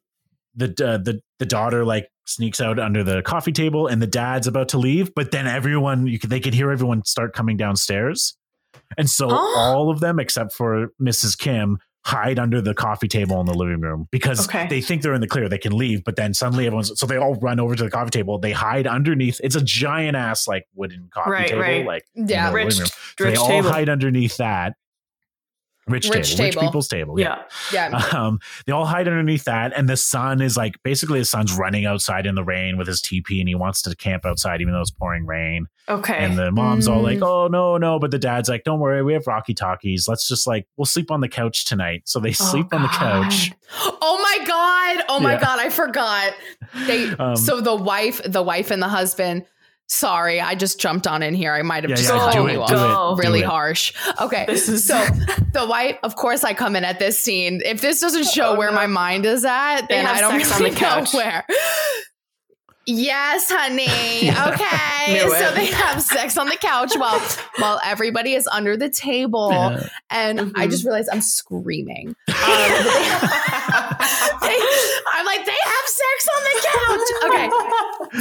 [0.55, 4.47] the uh, the the daughter like sneaks out under the coffee table, and the dad's
[4.47, 5.13] about to leave.
[5.15, 8.35] But then everyone, you can, they can hear everyone start coming downstairs,
[8.97, 11.37] and so all of them except for Mrs.
[11.37, 14.67] Kim hide under the coffee table in the living room because Okay.
[14.69, 15.49] they think they're in the clear.
[15.49, 18.11] They can leave, but then suddenly everyone's so they all run over to the coffee
[18.11, 18.37] table.
[18.37, 19.41] They hide underneath.
[19.43, 21.85] It's a giant ass like wooden coffee Right, table, right.
[21.85, 22.51] like in Yeah.
[22.51, 22.87] the living rich, room.
[22.87, 23.69] So rich they all table.
[23.71, 24.73] hide underneath that.
[25.87, 27.19] Rich, Rich table, rich people's table.
[27.19, 27.43] yeah.
[27.71, 28.01] Yeah.
[28.15, 31.85] Um, they all hide underneath that, and the son is like basically the son's running
[31.85, 34.81] outside in the rain with his TP, and he wants to camp outside even though
[34.81, 35.67] it's pouring rain.
[35.87, 36.17] Okay.
[36.17, 37.03] And the mom's all Mm.
[37.03, 40.07] like, "Oh no, no!" But the dad's like, "Don't worry, we have Rocky Talkies.
[40.07, 42.87] Let's just like we'll sleep on the couch tonight." So they Oh, sleep on the
[42.87, 43.51] couch.
[44.01, 45.05] Oh my god!
[45.07, 45.39] Oh my Yeah.
[45.41, 45.59] god!
[45.59, 46.33] I forgot.
[46.87, 49.45] They Um, so the wife, the wife and the husband.
[49.87, 51.53] Sorry, I just jumped on in here.
[51.53, 53.45] I might have Yeah, just yeah, cut do you it, off really it.
[53.45, 53.93] harsh.
[54.19, 54.95] Okay, This is- so
[55.53, 55.97] the wife.
[56.01, 57.61] Of course, I come in at this scene.
[57.63, 58.75] If this doesn't show Oh, where no.
[58.75, 61.45] my mind is at, They then I don't really the know where.
[62.87, 64.29] Yes, honey.
[64.53, 65.19] Okay.
[65.19, 67.19] So they have sex on the couch while
[67.57, 69.49] while everybody is under the table.
[69.51, 69.87] Yeah.
[70.09, 70.71] And I Mhm.
[70.71, 72.15] just realized I'm screaming.
[72.27, 76.71] Um, but they- they- I'm like, they have sex on the couch.
[77.25, 77.49] Okay.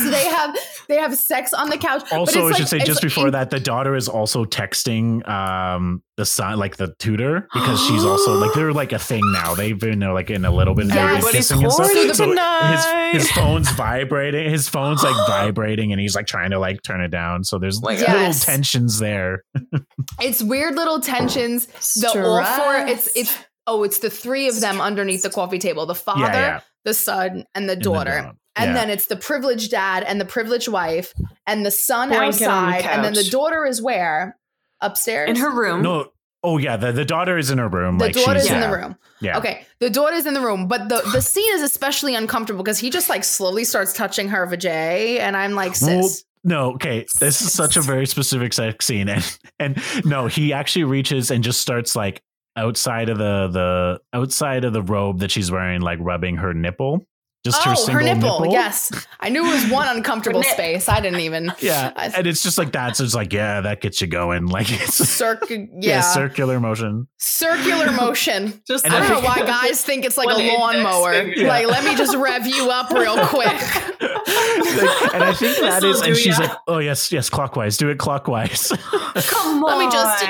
[0.03, 0.57] So they have
[0.89, 2.03] they have sex on the couch.
[2.11, 4.45] but Also, I it's should like- say it's just before that, the daughter is also
[4.45, 9.23] texting um the son, like the tutor, because she's also like they're like a thing
[9.33, 9.55] now.
[9.55, 11.87] They've been uh, like in a little bit, they've Everybody's kissing and stuff.
[11.87, 13.13] horny So tonight.
[13.13, 14.49] his his phone's vibrating.
[14.51, 17.45] His phone's like vibrating, and he's like trying to like turn it down.
[17.45, 19.45] So there's my little tensions there.
[20.21, 21.67] It's weird little tensions.
[22.01, 22.77] The all four.
[22.87, 23.37] It's it's
[23.67, 25.87] oh, it's the three of them underneath the coffee table.
[25.87, 26.61] The father, Yeah, yeah.
[26.85, 28.33] the son, and the And the daughter.
[28.57, 28.75] And Yeah.
[28.75, 31.13] then it's the privileged dad and the privileged wife,
[31.47, 34.37] and the son Blanket on the outside, and then the daughter is where
[34.81, 35.83] upstairs in her room.
[35.83, 36.11] no,
[36.43, 37.99] oh yeah, the, the daughter is in her room.
[37.99, 38.97] The like daughter's she's, in yeah, the room.
[39.21, 39.39] Yeah.
[39.39, 42.91] Okay, the daughter's in the room, but the the scene is especially uncomfortable because he
[42.91, 45.89] just like slowly starts touching her vajay, and I'm like, sis.
[45.89, 46.11] Well,
[46.47, 47.07] no, okay.
[47.21, 51.43] This is such a very specific sex scene, and and no, he actually reaches and
[51.43, 52.23] just starts like
[52.57, 57.01] outside of the the outside of the robe that she's wearing, like rubbing her nipple.
[57.45, 58.41] just her oh, single her nipple.
[58.41, 58.53] nipple.
[58.53, 58.91] Yes,
[59.21, 60.89] I knew it was one uncomfortable space.
[60.89, 61.53] I didn't even.
[61.61, 62.97] Yeah, I- and it's just like that.
[62.97, 64.47] So it's like, yeah, that gets you going.
[64.55, 67.07] Like it's Circ- yeah, yeah, circular motion.
[67.19, 68.63] circular motion.
[68.67, 71.13] Just And I I don't know why guys think it's like a lawnmower.
[71.13, 71.47] finger.
[71.47, 73.47] Like, let me just rev you up real quick.
[73.49, 76.45] Like, and I think that This'll is, and she's ya.
[76.47, 77.77] like, oh yes, yes, clockwise.
[77.77, 78.69] Do it clockwise.
[78.69, 79.63] Come on.
[79.63, 79.85] Let on.
[79.87, 80.25] me just.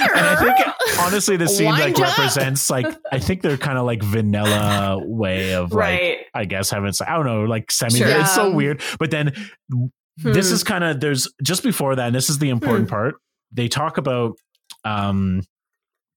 [0.00, 2.16] And I think honestly, the scene like up.
[2.18, 6.18] represents like I think they're kind of like vanilla way of like right.
[6.34, 7.98] I guess having I don't know like semi.
[7.98, 8.08] Sure.
[8.08, 8.82] It's so weird.
[8.98, 9.32] But then
[10.16, 10.54] this Hmm.
[10.54, 12.06] is kind of there's just before that.
[12.06, 13.14] And this is the important part.
[13.52, 14.36] They talk about
[14.84, 15.42] um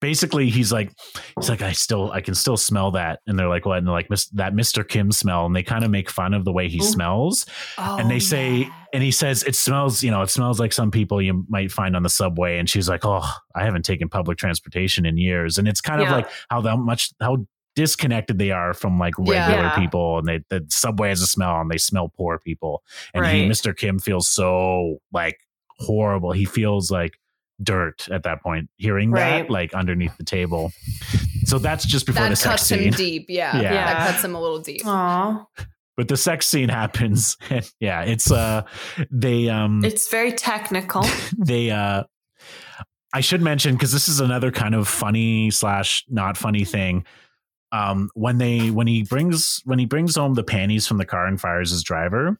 [0.03, 0.91] basically he's like
[1.39, 3.21] he's like I still I can still smell that.
[3.25, 3.77] And they're like what?
[3.77, 4.85] And they're like "Mis- that Mr.
[4.85, 5.45] Kim smell.
[5.45, 6.83] And they kind of make fun of the way he Ooh.
[6.83, 7.45] smells.
[7.77, 10.91] And they oh, say and he says it smells you know it smells like some
[10.91, 12.59] people you might find on the subway.
[12.59, 13.25] And she's like oh
[13.55, 15.57] I haven't taken public transportation in years.
[15.57, 17.37] And it's kind of like how that much how
[17.75, 19.75] disconnected they are from like regular Yeah.
[19.75, 20.19] people.
[20.19, 22.83] And they the subway has a smell and they smell poor people.
[23.13, 23.75] And he Mr.
[23.75, 25.39] Kim feels so like
[25.79, 26.33] horrible.
[26.33, 27.17] He feels like
[27.61, 29.43] dirt at that point hearing Right.
[29.43, 30.71] that like underneath the table
[31.45, 33.25] so that's just before the that sex cuts scene him deep.
[33.29, 33.73] Yeah, Yeah.
[33.93, 34.81] that cuts him a little deep.
[34.85, 35.45] Aw.
[35.95, 38.63] but the sex scene happens and yeah it's uh
[39.11, 41.03] they um It's very technical.
[41.37, 42.03] they uh
[43.13, 47.05] i should mention because this is another kind of funny slash not funny thing
[47.71, 51.27] um when they when he brings when he brings home the panties from the car
[51.27, 52.39] and fires his driver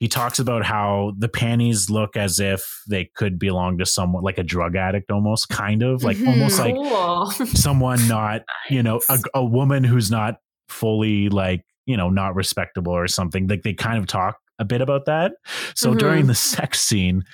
[0.00, 4.38] he talks about how the panties look as if they could belong to someone like
[4.38, 6.28] a drug addict almost kind of like Mhm.
[6.28, 7.30] almost like cool.
[7.54, 10.36] someone not you know a, a woman who's not
[10.68, 14.80] fully like you know not respectable or something like they kind of talk a bit
[14.80, 15.32] about that
[15.74, 15.98] so Mhm.
[15.98, 17.24] during the sex scene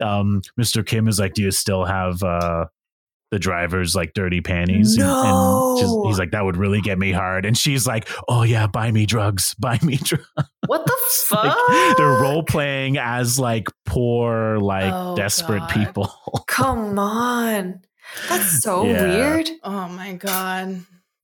[0.00, 2.66] um mr kim is like do you still have uh
[3.30, 6.04] the driver's like dirty panties And- and, just, No.
[6.08, 9.04] he's like that would really get me hard and she's like oh yeah buy me
[9.06, 10.26] drugs buy me drugs
[10.66, 10.96] what the
[11.26, 11.44] fuck?
[11.68, 15.70] like, they're role playing as like poor like Oh, desperate God.
[15.70, 16.14] people
[16.46, 17.80] Come on.
[18.28, 19.02] That's so Yeah.
[19.06, 19.50] weird.
[19.62, 20.80] Oh my god.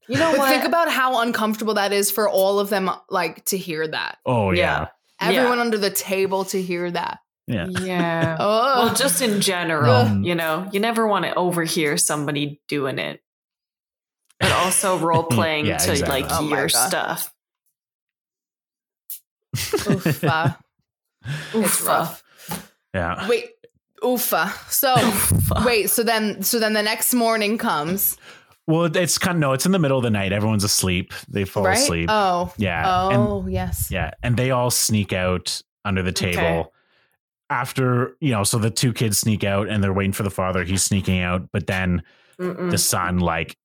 [0.06, 0.48] You know But what?
[0.50, 4.18] think about how uncomfortable that is for all of them, like to hear that.
[4.26, 4.88] oh yeah
[5.20, 5.28] Yeah.
[5.28, 7.18] Everyone under the table to hear that.
[7.46, 8.36] Yeah, Yeah.
[8.40, 12.98] Oh, Well, just in general, Um, you know, you never want to overhear somebody doing
[12.98, 13.22] it,
[14.40, 16.22] but also role playing Yeah, to exactly.
[16.22, 17.32] like Oh your stuff.
[19.88, 20.52] oof, uh,
[21.54, 22.22] it's rough.
[22.94, 23.50] yeah Wait,
[24.02, 24.50] oofa.
[24.70, 25.64] So Fuck.
[25.64, 28.16] wait, so then so then the next morning comes,
[28.66, 29.52] Well, it's kind of no.
[29.52, 30.32] It's in the middle of the night.
[30.32, 31.12] Everyone's asleep.
[31.28, 31.78] They fall right?
[31.78, 32.08] asleep.
[32.10, 33.90] Oh, yeah, and oh yes.
[33.90, 36.68] yeah, and they all sneak out under the table Okay.
[37.54, 38.42] After you know.
[38.44, 40.64] So the two kids sneak out, and they're waiting for the father.
[40.64, 42.02] He's sneaking out, but then
[42.40, 42.70] Mm-mm.
[42.70, 43.56] the son like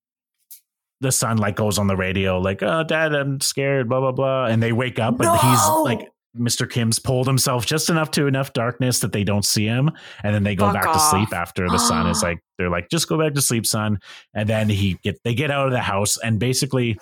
[1.00, 4.46] the son like goes on the radio like, "Oh, Dad, I'm scared." Blah blah blah,
[4.46, 6.08] and they wake up, and he's like.
[6.38, 6.70] Mr.
[6.70, 9.90] Kim's pulled himself just enough to enough darkness that they don't see him,
[10.22, 10.94] and then they go Fuck back off.
[10.94, 13.98] to sleep after the son is like, they're like, just go back to sleep, son.
[14.32, 16.96] And then he get they get out of the house, and basically,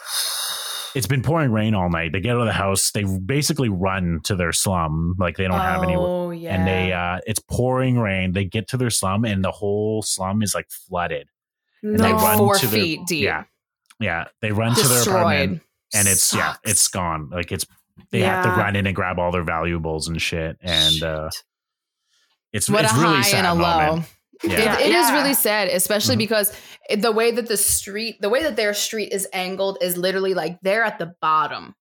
[0.99, 2.13] it's been pouring rain all night.
[2.13, 5.59] They get out of the house, they basically run to their slum, like they don't
[5.61, 6.07] have anywhere.
[6.07, 6.57] Oh yeah.
[6.57, 8.33] And they, uh, it's pouring rain.
[8.33, 11.29] They get to their slum, and the whole slum is like flooded.
[11.83, 13.25] And they like run four to their- feet deep.
[13.25, 13.45] Yeah,
[14.01, 14.25] yeah.
[14.43, 15.63] They run to their apartment,
[15.95, 17.31] and it's yeah, it's gone.
[17.31, 17.65] Like it's
[18.11, 21.31] they have to run in and grab all their valuables and shit, and uh,
[22.53, 23.87] it's What it's a really high sad and a low.
[23.87, 24.07] moment.
[24.43, 24.79] It- Yeah.
[24.79, 26.19] it is really sad, especially Mhm.
[26.21, 26.57] because it-
[26.97, 30.59] the way that the street, the way that their street is angled is literally like
[30.63, 31.75] they're at the bottom.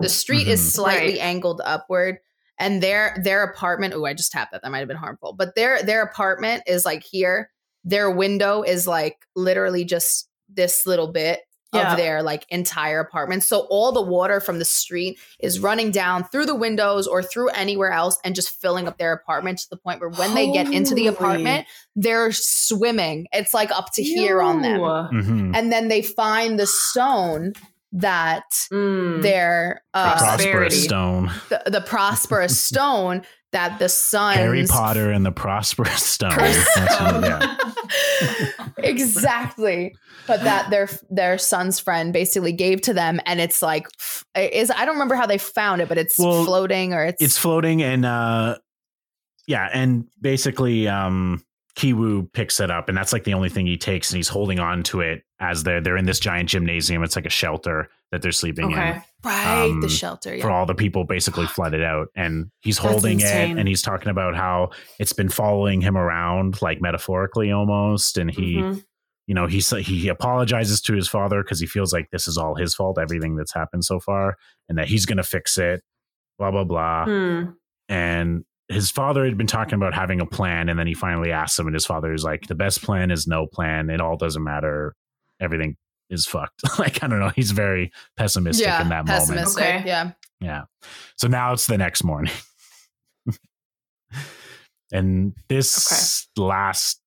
[0.00, 0.70] The street is Mhm.
[0.72, 1.20] slightly Right.
[1.20, 2.18] angled upward,
[2.58, 3.94] and their their apartment.
[3.94, 4.62] Oh, I just tapped that.
[4.62, 5.32] That might have been harmful.
[5.32, 7.50] But their their apartment is like here.
[7.84, 11.40] Their window is like literally just this little bit
[11.72, 11.92] Yeah.
[11.92, 13.44] of their like entire apartment.
[13.44, 17.50] So all the water from the street is running down through the windows or through
[17.50, 20.70] anywhere else and just filling up their apartment to the point where when they get
[20.72, 23.28] into the apartment, they're swimming.
[23.32, 24.80] It's like up to here on them.
[24.80, 24.86] Ew.
[25.22, 25.56] Mhm.
[25.56, 27.52] And then they find the stone
[27.92, 29.20] that Mm.
[29.22, 30.50] their uh, Prosperity.
[30.76, 33.22] Prosperous stone, the, the prosperous stone
[33.52, 36.30] that the sun Harry Potter and the Prosperous Stone.
[36.30, 37.56] Yeah.
[38.78, 39.94] exactly
[40.26, 43.86] but that their their son's friend basically gave to them and it's like
[44.36, 47.36] is i don't remember how they found it but it's Well, floating or it's it's
[47.38, 48.58] floating and uh
[49.46, 51.42] yeah and basically um
[51.80, 54.58] Ki-woo picks it up and that's like the only thing he takes and he's holding
[54.58, 58.20] on to it as they're they're in this giant gymnasium it's like a shelter that
[58.22, 58.90] they're sleeping Okay.
[58.90, 62.76] in right um, the shelter yeah for all the people basically flooded out and he's
[62.78, 68.18] holding it and he's talking about how it's been following him around like metaphorically almost
[68.18, 68.84] and he Mhm.
[69.26, 72.56] you know, he he apologizes to his father because he feels like this is all
[72.56, 74.36] his fault, everything that's happened so far,
[74.68, 75.82] and that he's gonna fix it.
[76.38, 77.04] Blah blah blah.
[77.04, 77.44] Hmm.
[77.88, 81.58] And his father had been talking about having a plan, and then he finally asks
[81.58, 83.90] him, and his father is like, "The best plan is no plan.
[83.90, 84.94] It all doesn't matter.
[85.40, 85.76] Everything
[86.08, 87.32] is fucked." like I don't know.
[87.34, 89.28] He's very pessimistic yeah, in that moment.
[89.28, 89.64] pessimistic.
[89.64, 89.82] Okay.
[89.84, 90.12] Yeah.
[90.40, 90.62] Yeah.
[91.16, 92.32] So now it's the next morning.
[94.92, 97.00] and this last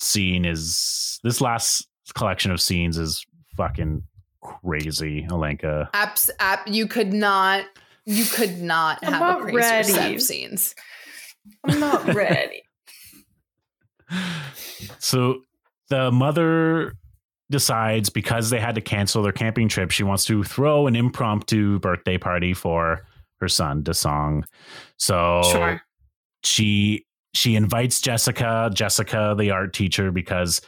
[0.00, 3.24] scene is this last collection of scenes is
[3.56, 4.02] fucking
[4.42, 5.90] crazy, Alenka.
[5.92, 7.64] Apps app you could not
[8.04, 10.74] you could not I'm have not a crazier set of scenes.
[11.64, 12.62] I'm not ready.
[14.98, 15.42] So
[15.90, 16.94] the mother
[17.50, 21.78] decides because they had to cancel their camping trip, she wants to throw an impromptu
[21.78, 23.06] birthday party for
[23.40, 24.44] her son, Da-song.
[24.98, 25.82] So Sure.
[26.44, 27.04] she
[27.34, 30.60] she invites Jessica, Jessica, the art teacher, because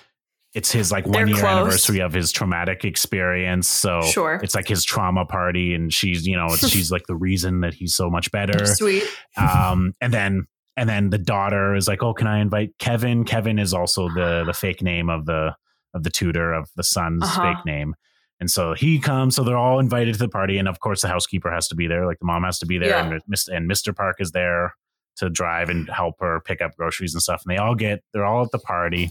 [0.54, 1.50] it's his like They're one year close.
[1.50, 3.68] anniversary of his traumatic experience.
[3.68, 4.38] So Sure.
[4.42, 7.94] it's like his trauma party, and she's you know she's like the reason that he's
[7.94, 8.66] so much better.
[8.66, 9.04] Sweet.
[9.36, 10.46] Um, and then
[10.80, 13.24] and then the daughter is like, oh, can I invite Kevin?
[13.24, 15.54] Kevin is also the the fake name of the
[15.94, 17.42] of the tutor of the son's Uh-huh.
[17.54, 17.94] fake name.
[18.40, 21.08] And so he comes, so they're all invited to the party, and of course the
[21.08, 23.10] housekeeper has to be there, like the mom has to be there, Yeah.
[23.10, 23.54] and Mr.
[23.54, 23.94] and Mr.
[23.94, 24.74] Park is there
[25.16, 27.42] to drive and help her pick up groceries and stuff.
[27.44, 29.10] And they all get, they're all at the party,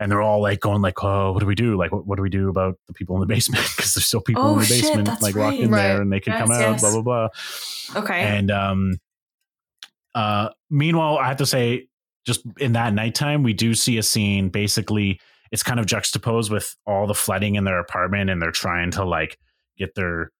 [0.00, 1.76] and they're all like going like, oh, what do we do?
[1.78, 3.64] Like, what, what do we do about the people in the basement?
[3.76, 5.60] Because there's still people Oh, in the shit, basement, like locked right.
[5.60, 6.80] in there, and they can come out, yes.
[6.82, 8.02] blah blah blah.
[8.02, 8.20] Okay.
[8.20, 8.98] And um,
[10.14, 11.88] uh, meanwhile, I have to say,
[12.26, 14.48] just in that nighttime, we do see a scene.
[14.48, 15.20] Basically,
[15.52, 19.04] it's kind of juxtaposed with all the flooding in their apartment, and they're trying to
[19.04, 19.38] like
[19.76, 20.30] get their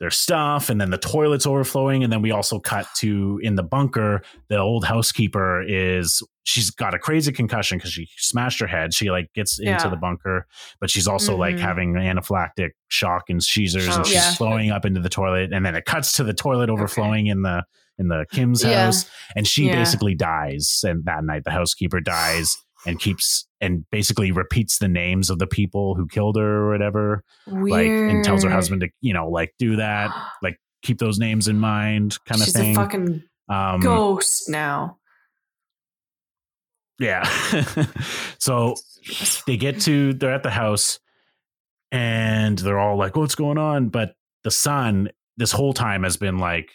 [0.00, 3.62] their stuff, and then the toilet's overflowing, and then we also cut to in the
[3.62, 4.22] bunker.
[4.48, 8.92] The old housekeeper is she's got a crazy concussion because she smashed her head.
[8.92, 10.46] She like gets into the bunker,
[10.80, 11.60] but she's also like Mhm.
[11.60, 14.34] having anaphylactic shock and seizures, and she's Yeah.
[14.34, 17.64] flowing up into the toilet, and then it cuts to the toilet overflowing in the
[17.98, 18.86] in the Kim's Yeah.
[18.86, 19.76] house, and she Yeah.
[19.76, 20.80] basically dies.
[20.84, 22.56] And that night, the housekeeper dies
[22.86, 27.22] and keeps and basically repeats the names of the people who killed her or whatever,
[27.46, 30.10] like and tells her husband to you know like do that,
[30.42, 32.72] like keep those names in mind, kind of thing.
[32.72, 34.98] a fucking um, ghost now.
[36.98, 37.24] Yeah.
[38.38, 38.74] so
[39.46, 40.98] they get to they're at the house
[41.90, 44.14] and they're all like, "What's going on?" But
[44.44, 46.70] the son this whole time has been like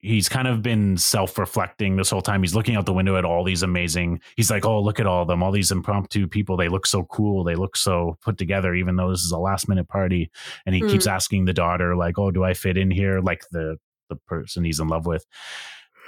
[0.00, 2.42] he's kind of been self-reflecting this whole time.
[2.42, 4.20] He's looking out the window at all these amazing.
[4.36, 5.42] He's like, "Oh, look at all of them.
[5.42, 6.56] All these impromptu people.
[6.56, 7.44] They look so cool.
[7.44, 10.30] They look so put together even though this is a last-minute party."
[10.66, 13.76] And he keeps asking the daughter like, "Oh, do I fit in here?" like the
[14.08, 15.26] the person he's in love with.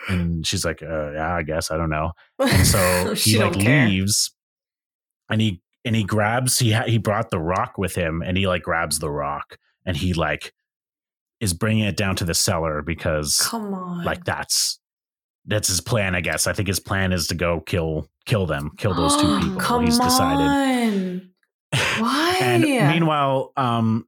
[0.09, 1.71] And she's like, uh, "Yeah, I guess.
[1.71, 4.33] I don't know." and so he like leaves
[5.29, 8.47] and he and he grabs he ha- he brought the rock with him and he
[8.47, 9.57] like grabs the rock
[9.87, 10.53] and he like
[11.41, 14.05] is bringing it down to the cellar because Come on.
[14.05, 14.79] like that's
[15.47, 18.71] that's his plan i guess i think his plan is to go kill kill them
[18.77, 21.31] kill those two people Come he's decided on.
[21.99, 22.37] Why?
[22.41, 24.07] and meanwhile um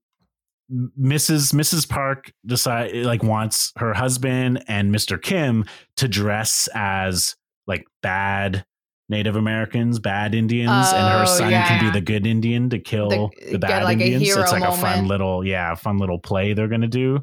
[0.71, 5.65] mrs mrs park decide like wants her husband and mr kim
[5.97, 7.37] to dress as
[7.67, 8.65] like bad
[9.13, 11.69] native americans bad indians and her Oh, son yeah.
[11.69, 14.65] can be the good indian to kill the, The- bad like, indians hero it's like
[14.65, 17.23] a fun little yeah fun little play they're gonna do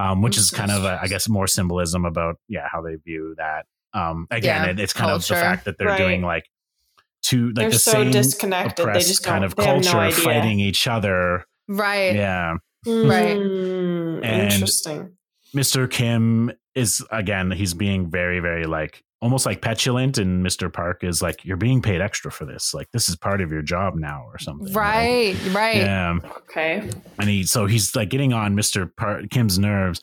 [0.00, 3.34] um which is kind of a, i guess more symbolism about yeah how they view
[3.38, 5.98] that um again Yeah, it, it's kind of the fact that they're Right.
[5.98, 6.44] doing like
[7.22, 8.76] two like They're the so same disconnected.
[8.76, 12.14] They oppressed just kind don't- of they have no culture fighting each other Right.
[12.14, 12.54] yeah
[12.86, 13.36] Right.
[13.36, 15.12] Mm, And- Interesting.
[15.54, 15.90] Mr.
[15.90, 20.72] Kim is again, he's being very, very like almost like petulant, and Mr.
[20.72, 22.72] Park is like, You're being paid extra for this.
[22.74, 24.66] Like this is part of your job now or something.
[24.68, 25.36] Like, Right.
[25.54, 25.76] Right.
[25.76, 26.18] yeah.
[26.38, 26.88] Okay.
[27.18, 28.90] And he so he's like getting on Mr.
[28.96, 30.00] Park Kim's nerves.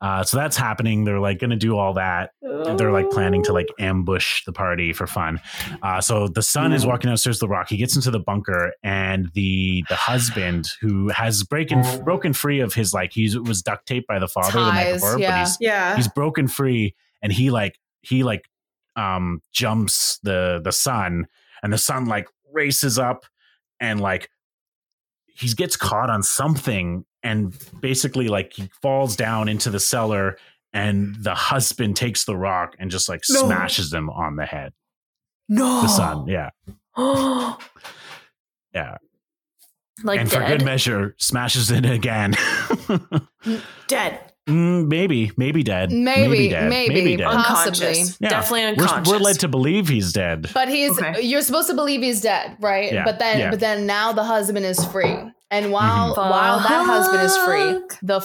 [0.00, 1.04] Uh, so that's happening.
[1.04, 2.30] They're like gonna do all that.
[2.42, 5.40] And they're like planning to like ambush the party for fun.
[5.82, 7.70] Uh, so the son is walking downstairs the rock.
[7.70, 12.74] He gets into the bunker, and the the husband who has breaking broken free of
[12.74, 15.38] his like he was duct taped by the father the night Ties, before, but yeah.
[15.40, 15.96] he's Yeah.
[15.96, 18.44] he's broken free, and he like he like
[18.96, 21.26] um jumps the the sun,
[21.62, 23.26] and the sun like races up,
[23.80, 24.28] and like
[25.26, 30.36] he gets caught on something, and basically like he falls down into the cellar
[30.72, 33.42] and the husband takes the rock and just like No.
[33.46, 34.72] smashes him on the head.
[35.48, 35.82] no.
[35.82, 36.50] The son, yeah,
[38.74, 38.96] yeah.
[40.02, 40.40] like and dead.
[40.42, 42.34] for good measure, smashes it again.
[43.88, 44.20] dead.
[44.48, 45.90] Mm, maybe, maybe dead.
[45.90, 46.68] Maybe, dead.
[46.68, 47.24] maybe, dead.
[47.26, 47.86] Possibly.
[47.86, 48.18] Unconscious.
[48.20, 48.28] Yeah.
[48.28, 49.12] Definitely We're, unconscious.
[49.12, 50.50] we're led to believe he's dead.
[50.52, 51.22] But he's Okay.
[51.22, 52.92] you're supposed to believe he's dead, right?
[52.92, 53.50] Yeah, But then yeah.
[53.50, 55.16] but then now the husband is free.
[55.50, 56.30] And while Mhm.
[56.30, 58.20] while that husband is free, the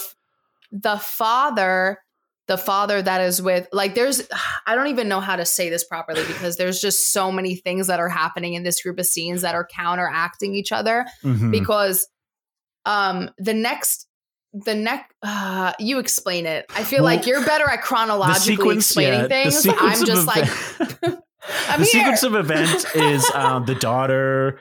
[0.71, 1.99] the father
[2.47, 4.21] the father that is with like there's
[4.67, 7.87] I don't even know how to say this properly because there's just so many things
[7.87, 11.51] that are happening in this group of scenes that are counteracting each other Mhm.
[11.51, 12.07] because
[12.85, 14.07] um the next
[14.53, 16.65] the next uh, you explain it.
[16.75, 19.67] I feel Well, like you're better at chronologically sequence, explaining yeah, things.
[19.67, 20.49] I'm just like
[21.69, 21.85] I'm the here.
[21.85, 24.59] sequence of events is um, the daughter,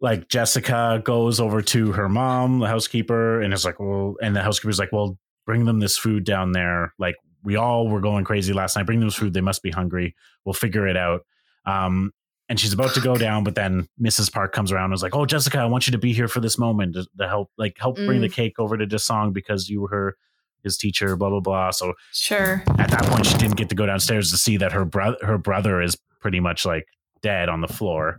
[0.00, 4.42] like Jessica, goes over to her mom, the housekeeper, and is like, "Well," and the
[4.42, 6.94] housekeeper's like, "Well, bring them this food down there.
[6.98, 8.86] Like we all were going crazy last night.
[8.86, 9.34] Bring them this food.
[9.34, 10.14] They must be hungry.
[10.44, 11.22] We'll figure it out."
[11.66, 12.12] Um,
[12.50, 14.30] and she's about to go down, but then Mrs.
[14.30, 16.40] Park comes around and is like, "Oh, Jessica, I want you to be here for
[16.40, 18.22] this moment to, to help, like, help bring Mm.
[18.22, 20.16] the cake over to Da-song because you were her."
[20.62, 21.70] His teacher, blah blah blah.
[21.70, 22.62] So Sure.
[22.78, 25.38] at that point she didn't get to go downstairs to see that her brother her
[25.38, 26.84] brother is pretty much like
[27.22, 28.18] dead on the floor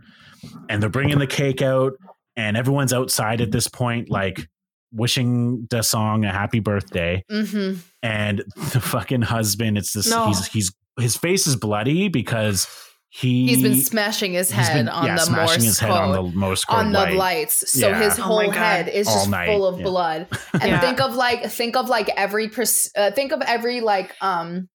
[0.68, 1.92] and they're bringing the cake out
[2.34, 4.48] and everyone's outside at this point like
[4.92, 8.38] wishing Da-song a happy birthday hmm and
[8.72, 10.26] the fucking husband it's this No.
[10.26, 12.66] he's he's his face is bloody because
[13.14, 15.98] he He's been smashing his head been, on yeah, the smashing Morse his head code.
[15.98, 17.14] on the Morse code on the light.
[17.14, 17.70] lights.
[17.70, 18.02] So Yeah.
[18.02, 18.54] his Oh whole my God.
[18.54, 19.84] head is All just night, full of yeah.
[19.84, 20.26] blood.
[20.54, 20.80] And Yeah.
[20.80, 24.68] think of like think of like every pers- uh, think of every like um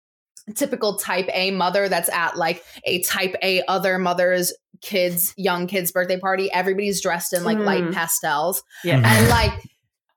[0.56, 4.54] typical type A mother that's at like a type A other mother's
[4.84, 6.52] kids young kids birthday party.
[6.54, 7.94] Everybody's dressed in like light Mm.
[7.94, 8.62] pastels.
[8.84, 9.00] Yeah.
[9.02, 9.06] Mhm.
[9.06, 9.54] And like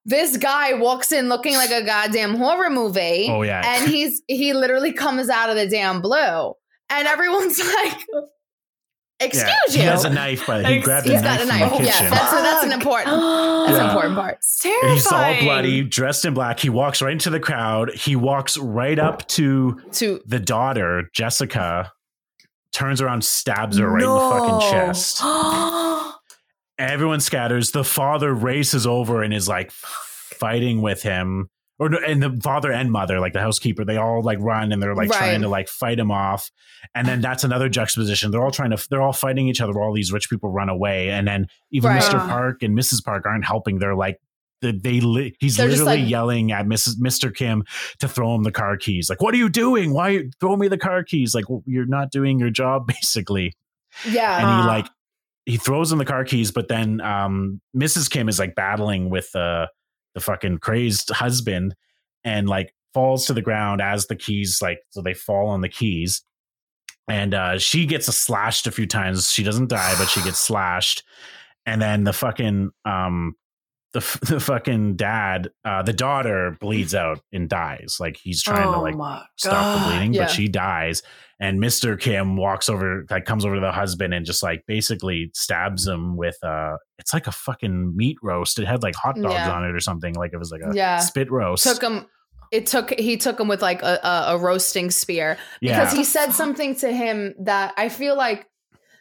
[0.05, 3.29] this guy walks in looking like a goddamn horror movie.
[3.31, 6.53] oh yeah And he's he literally comes out of the damn blue.
[6.91, 7.99] And everyone's like
[9.23, 9.55] Excuse yeah.
[9.69, 9.79] you.
[9.81, 11.69] he has a knife but he Ex- grabbed a He's knife got a from knife.
[11.71, 12.81] the Oh, kitchen yes, that's, that's an Fuck.
[12.81, 13.09] important.
[13.13, 13.67] Oh.
[13.67, 13.85] That's Yeah.
[13.85, 14.35] an important part.
[14.37, 14.95] It's terrifying.
[14.95, 16.59] he's all bloody, dressed in black.
[16.61, 17.95] He walks right into the crowd.
[17.95, 21.93] He walks right up to To the daughter, Jessica,
[22.73, 25.21] turns around, stabs her right in the fucking chest.
[26.79, 27.73] Everyone scatters.
[27.73, 31.51] The father races over and is like fighting with him.
[31.81, 34.95] Or and the father and mother, like the housekeeper, they all like run and they're
[34.95, 35.17] like Right.
[35.19, 36.51] trying to like fight him off.
[36.95, 38.31] And then that's another juxtaposition.
[38.31, 39.73] They're all trying to, they're all fighting each other.
[39.81, 42.03] All these rich people run away, and then even Right.
[42.03, 42.19] Mr.
[42.29, 43.03] Park and Mrs.
[43.03, 43.79] Park aren't helping.
[43.79, 44.19] They're like,
[44.61, 46.97] they, they li- he's They're literally like- yelling at Mrs.
[47.01, 47.35] Mr.
[47.35, 47.65] Kim
[48.01, 49.09] to throw him the car keys.
[49.09, 49.95] Like, what are you doing?
[49.95, 51.35] Why you throw me the car keys?
[51.35, 53.55] Like, well, you're not doing your job, basically
[54.07, 54.37] yeah.
[54.39, 54.87] and he like
[55.47, 59.35] he throws him the car keys but then um mrs kim is like battling with
[59.35, 59.67] uh
[60.15, 61.75] the fucking crazed husband
[62.25, 65.69] and like falls to the ground as the keys like so they fall on the
[65.69, 66.23] keys
[67.09, 70.39] and uh she gets a slashed a few times she doesn't die but she gets
[70.47, 71.03] slashed
[71.67, 73.35] and then the fucking um
[73.93, 78.77] the, the fucking dad uh the daughter bleeds out and dies like he's trying to
[78.77, 80.23] oh like my stop the bleeding, Yeah.
[80.23, 81.03] but she dies.
[81.41, 81.99] And Mr.
[81.99, 86.17] Kim walks over, like comes over to the husband and just like basically stabs him
[86.17, 88.59] with uh it's like a fucking meat roast.
[88.59, 89.51] It had like hot dogs Yeah.
[89.51, 90.15] on it or something.
[90.15, 90.99] Like it was like a Yeah.
[90.99, 91.65] spit roast.
[91.65, 92.07] took him
[92.53, 95.97] it took he took him with like a, a, a roasting spear because yeah.
[95.99, 98.47] he said something to him that I feel like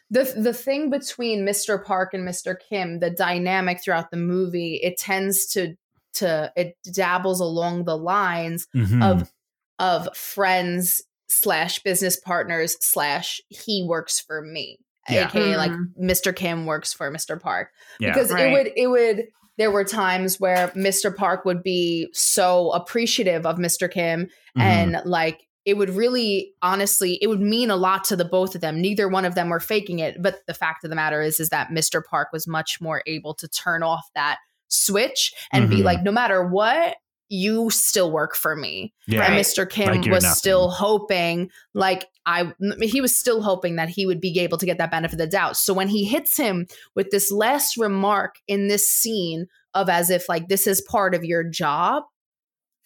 [0.08, 1.84] the the thing between Mr.
[1.84, 2.56] Park and Mr.
[2.68, 5.74] Kim, the dynamic throughout the movie, it tends to
[6.14, 9.04] to it dabbles along the lines Mhm.
[9.04, 9.30] of
[9.78, 14.78] of friends slash business partners slash he works for me.
[15.08, 15.28] Yeah.
[15.28, 15.86] AKA like Mhm.
[16.00, 16.34] Mr.
[16.34, 17.40] Kim works for Mr.
[17.40, 18.12] Park yeah.
[18.12, 18.48] because Right.
[18.48, 19.26] it would it would
[19.58, 21.14] there were times where Mr.
[21.14, 23.90] Park would be so appreciative of Mr.
[23.90, 24.26] Kim
[24.56, 24.62] Mhm.
[24.62, 28.60] and like it would really honestly it would mean a lot to the both of
[28.60, 31.38] them neither one of them were faking it but the fact of the matter is
[31.40, 32.02] is that Mr.
[32.04, 34.38] Park was much more able to turn off that
[34.68, 35.84] switch and be Mhm.
[35.84, 36.96] like no matter what
[37.30, 39.22] you still work for me yeah.
[39.22, 39.68] and Mr.
[39.68, 40.34] Kim Like was nothing.
[40.36, 42.52] still hoping, like I,
[42.82, 45.26] he was still hoping that he would be able to get that benefit of the
[45.28, 45.56] doubt.
[45.56, 46.66] So when he hits him
[46.96, 51.24] with this last remark in this scene of as if like this is part of
[51.24, 52.02] your job,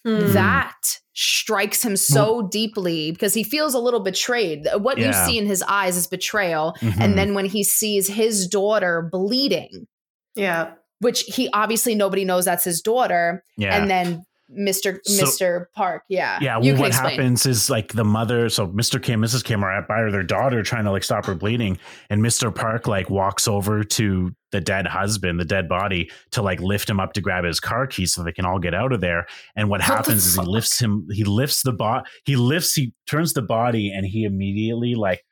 [0.05, 0.33] Hmm.
[0.33, 4.67] that strikes him so deeply because he feels a little betrayed.
[4.77, 6.99] What you see in his eyes is betrayal, Mhm.
[7.01, 9.87] and then when he sees his daughter bleeding,
[10.35, 10.73] yeah.
[10.99, 13.75] which he obviously nobody knows that's his daughter, yeah.
[13.75, 14.99] and then Mr.
[15.03, 15.65] So- Mr.
[15.75, 17.11] Park, yeah, yeah, well, what explain.
[17.11, 19.01] happens is like the mother, so Mr.
[19.01, 19.43] Kim, Mrs.
[19.43, 22.53] Kim are at by their daughter trying to like stop her bleeding, and Mr.
[22.53, 26.99] Park like walks over to the dead husband, the dead body, to like lift him
[26.99, 29.25] up to grab his car keys so they can all get out of there.
[29.55, 32.93] And what What happens is he lifts him, he lifts the bot, he lifts, he
[33.09, 35.24] turns the body, and he immediately like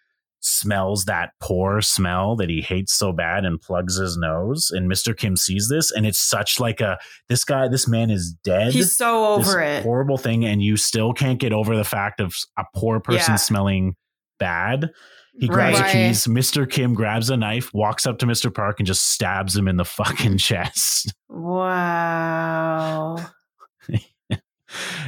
[0.45, 4.70] smells that poor smell that he hates so bad and plugs his nose.
[4.72, 5.15] And Mr.
[5.15, 6.98] Kim sees this, and it's such like a
[7.30, 8.74] this guy, this man is dead.
[8.74, 9.84] He's so this over it.
[9.84, 13.38] horrible thing, and you still can't get over the fact of a poor person Yeah.
[13.38, 13.95] smelling
[14.40, 14.91] bad.
[15.40, 15.88] He grabs Right.
[15.88, 16.28] the keys.
[16.28, 16.70] Mr.
[16.70, 18.53] Kim grabs a knife, walks up to Mr.
[18.53, 21.11] Park, and just stabs him in the fucking chest.
[21.28, 23.18] Wow.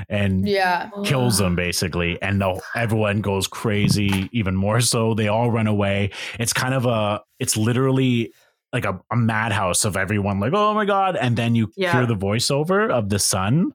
[0.09, 0.89] And Yeah.
[1.03, 6.11] kills them basically and the, everyone goes crazy even more so they all run away
[6.39, 8.33] it's kind of a it's literally
[8.73, 11.93] like a, a madhouse of everyone like oh my god and then you Yeah.
[11.93, 13.71] hear the voiceover of the son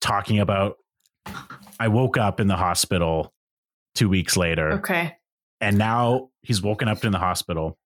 [0.00, 0.76] talking about
[1.80, 3.32] i woke up in the hospital
[3.94, 5.16] two weeks later Okay.
[5.60, 7.78] and now he's woken up in the hospital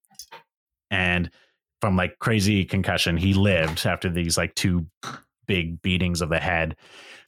[0.90, 1.30] and
[1.80, 4.86] from like crazy concussion he lived after these like two
[5.48, 6.76] big beatings of the head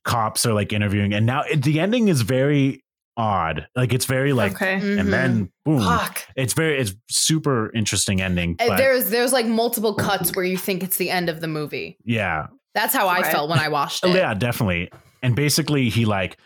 [0.05, 2.83] cops are like interviewing and now it- the ending is very
[3.17, 4.77] odd like it's very like okay.
[4.81, 5.01] Mhm.
[5.01, 6.25] and then boom Fuck.
[6.37, 10.83] it's very it's super interesting ending but there's there's like multiple cuts where you think
[10.83, 11.99] it's the end of the movie.
[12.05, 14.15] yeah That's how I felt when I watched Oh, it.
[14.17, 14.91] yeah, definitely.
[15.23, 16.39] And basically, he like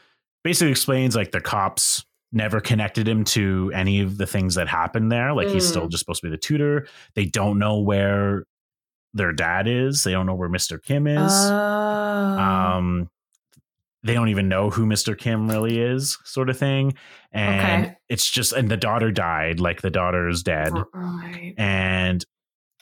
[0.43, 5.13] basically explains like the cops never connected him to any of the things that happened
[5.13, 5.33] there.
[5.35, 5.69] Like he's Mm.
[5.71, 6.89] still just supposed to be the tutor.
[7.15, 8.47] They don't know where
[9.15, 10.05] their dad is.
[10.05, 10.83] They don't know where Mr.
[10.83, 11.33] Kim is.
[11.33, 12.39] Oh.
[12.39, 13.09] um,
[14.03, 15.17] they don't even know who Mr.
[15.17, 16.93] Kim really is, sort of thing.
[17.33, 17.97] And Okay.
[18.11, 19.61] it's just and the daughter died.
[19.61, 21.55] Like the daughter is dead right.
[21.57, 22.23] and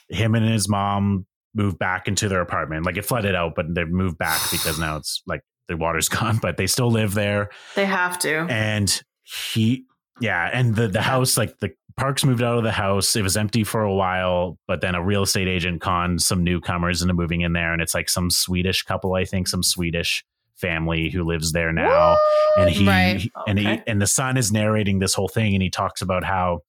[0.09, 2.85] him and his mom moved back into their apartment.
[2.87, 6.39] Like it flooded out, but they moved back because now it's like the water's gone,
[6.43, 7.51] but they still live there.
[7.77, 8.47] They have to.
[8.51, 9.85] And he,
[10.21, 13.15] yeah, and the the house, like the Parks moved out of the house.
[13.17, 17.03] It was empty for a while, but then a real estate agent conned some newcomers
[17.03, 20.25] into moving in there, and it's like some Swedish couple, I think, some Swedish
[20.57, 22.17] family who lives there now
[22.57, 23.29] and he Right.
[23.49, 26.61] and he and the son is narrating this whole thing and he talks about how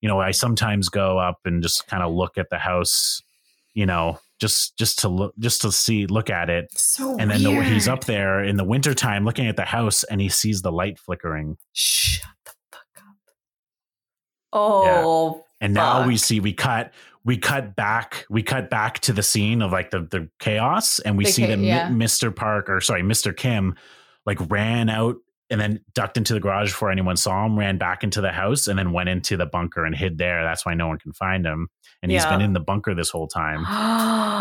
[0.00, 3.20] you know i sometimes go up and just kind of look at the house
[3.74, 7.42] you know just just to look just to see look at it So and then
[7.42, 10.70] the, he's up there in the wintertime looking at the house and he sees the
[10.70, 12.39] light flickering Shut the fuck up.
[14.52, 16.92] Oh, and now we see we cut
[17.24, 21.16] we cut back we cut back to the scene of like the the chaos and
[21.18, 21.88] we The see cha- that yeah.
[21.90, 23.74] mr park or sorry mr kim
[24.24, 25.16] like ran out
[25.50, 28.68] and then ducked into the garage before anyone saw him ran back into the house
[28.68, 31.44] and then went into the bunker and hid there that's why no one can find
[31.44, 31.68] him
[32.02, 32.30] and he's Yeah.
[32.30, 33.66] been in the bunker this whole time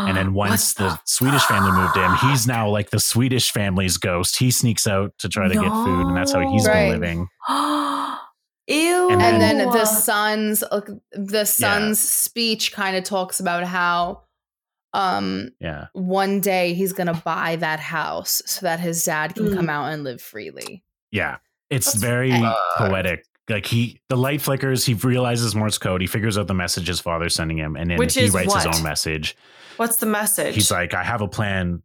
[0.08, 4.40] and then once the, Swedish family moved in, he's now like the Swedish family's ghost.
[4.40, 6.92] He sneaks out to try to get food, and that's how he's Right.
[6.92, 7.28] been living.
[8.70, 9.10] Ew.
[9.10, 10.82] And and then- then the son's uh,
[11.12, 14.22] the son's speech kind of talks about how
[14.94, 19.56] um Yeah, one day he's gonna buy that house so that his dad can Mm.
[19.56, 20.84] come out and live freely.
[21.12, 21.38] yeah.
[21.70, 22.60] It's That's very fucked.
[22.78, 23.26] poetic.
[23.48, 24.86] Like he, the light flickers.
[24.86, 26.02] He realizes Morse code.
[26.02, 28.56] He figures out the message his father's sending him, and then Which he is writes
[28.56, 29.36] his own message.
[29.78, 30.56] What's the message?
[30.56, 31.84] He's like, "I have a plan."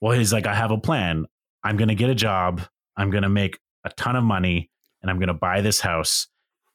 [0.00, 1.26] Well, he's like, "I have a plan.
[1.62, 2.62] I'm going to get a job.
[2.96, 4.70] I'm going to make a ton of money,
[5.06, 6.26] and I'm going to buy this house.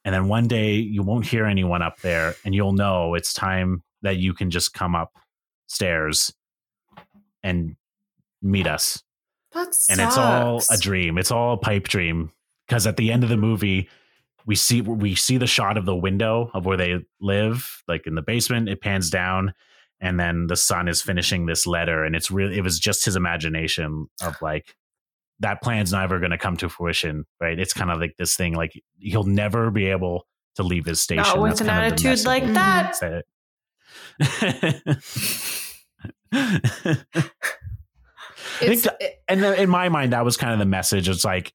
[0.06, 3.84] And then one day you won't hear anyone up there, and you'll know it's time
[4.02, 6.34] that you can just come upstairs
[7.44, 7.76] and
[8.42, 9.04] meet us.
[9.54, 11.18] that And it's all a dream.
[11.18, 12.32] It's all a pipe dream.
[12.68, 13.90] Because at the end of the movie,
[14.46, 18.16] we see we see the shot of the window of where they live, like in
[18.16, 18.70] the basement.
[18.70, 19.54] It pans down,
[20.00, 23.18] and then the son is finishing this letter, and it's really it was just his
[23.18, 24.76] imagination of like
[25.42, 27.60] that plan's never going to come to fruition, right?
[27.60, 31.24] It's kind of like this thing, like he'll never be able to leave his station.
[31.24, 33.00] Not with That's an kind attitude like message.
[33.02, 33.26] that.
[34.20, 35.02] That's it.
[36.32, 36.62] I
[38.60, 41.10] think It's it- and in my mind, that was kind of the message.
[41.10, 41.54] It's like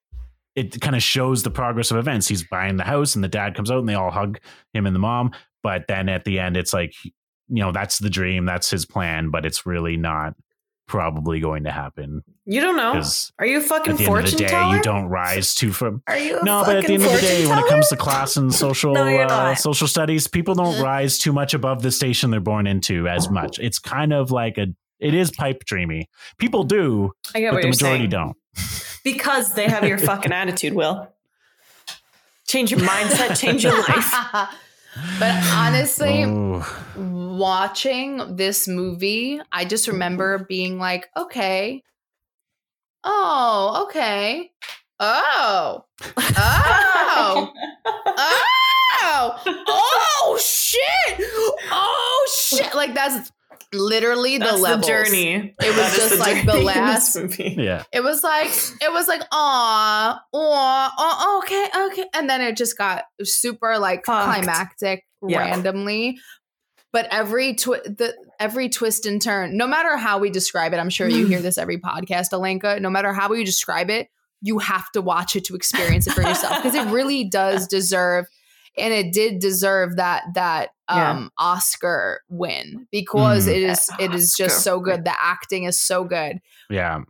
[0.54, 2.26] it kind of shows the progress of events.
[2.28, 4.38] He's buying the house, and the dad comes out, and they all hug
[4.72, 5.32] him and the mom.
[5.62, 9.30] But then at the end, it's like you know that's the dream, that's his plan,
[9.30, 10.34] but it's really not
[10.86, 13.02] probably going to happen You don't know.
[13.38, 14.76] Are you a at fucking the end of the day, teller?
[14.76, 16.02] you don't rise to from.
[16.06, 17.88] Are you a No, but at the end of the day, fortune when it comes
[17.88, 21.90] to class and social No, uh, social studies, people don't rise too much above the
[21.90, 23.58] station they're born into as much.
[23.58, 24.68] It's kind of like a
[24.98, 26.08] it is pipe dreamy.
[26.38, 28.10] People do, I get but what the you're majority saying.
[28.10, 28.36] don't.
[29.04, 31.12] Because they have your fucking attitude, Will.
[32.46, 34.14] Change your mindset, change your life.
[35.18, 36.62] But honestly, Ooh.
[36.96, 41.82] watching this movie, I just remember being like, okay.
[43.04, 44.50] Oh, okay.
[45.00, 45.84] Oh.
[46.38, 47.52] Oh.
[49.08, 49.64] Oh.
[49.68, 51.20] Oh shit.
[51.70, 52.74] Oh shit.
[52.74, 53.30] Like that's
[53.72, 54.86] literally the That's levels.
[54.86, 55.54] the journey.
[55.60, 57.54] It was That is just like the journey in this last- movie.
[57.58, 57.82] Yeah.
[57.92, 58.50] It was like
[58.82, 64.04] it was like aw, aw, aw, okay, okay, and then it just got super like
[64.04, 64.34] Fucked.
[64.34, 65.38] climactic Yeah.
[65.40, 66.18] randomly.
[66.92, 70.88] But every twi- the every twist and turn, no matter how we describe it, I'm
[70.90, 72.80] sure you hear this every podcast, Alenka.
[72.80, 74.08] No matter how we describe it,
[74.40, 78.26] you have to watch it to experience it for yourself because it really does deserve,
[78.76, 81.18] and it did deserve that that Yeah.
[81.18, 83.54] um Oscar win because Mm.
[83.54, 85.04] it is it is just so good.
[85.04, 86.40] The acting is so good.
[86.70, 87.04] Yeah.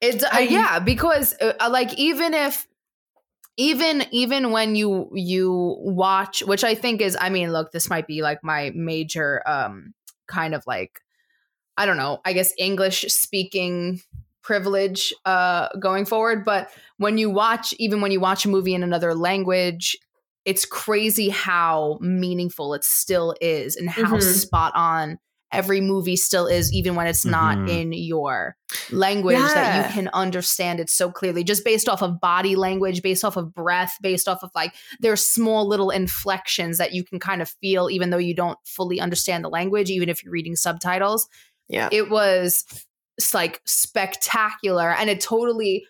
[0.00, 2.66] It's uh, yeah, because uh, uh, like even if
[3.56, 8.06] even even when you you watch, which I think is, I mean, look, this might
[8.06, 9.94] be like my major um
[10.28, 11.00] kind of like
[11.76, 14.00] I don't know, I guess English speaking
[14.42, 18.82] privilege uh going forward, but when you watch even when you watch a movie in
[18.82, 19.96] another language,
[20.44, 24.22] it's crazy how meaningful it still is and how Mhm.
[24.22, 25.18] spot on
[25.52, 27.68] every movie still is even when it's not Mhm.
[27.70, 28.56] in your
[28.90, 33.24] language that you can understand it so clearly just based off of body language based
[33.24, 37.40] off of breath based off of like there's small little inflections that you can kind
[37.40, 41.28] of feel even though you don't fully understand the language even if you're reading subtitles
[41.68, 41.88] Yeah.
[41.92, 42.64] it was
[43.32, 45.86] like spectacular and it totally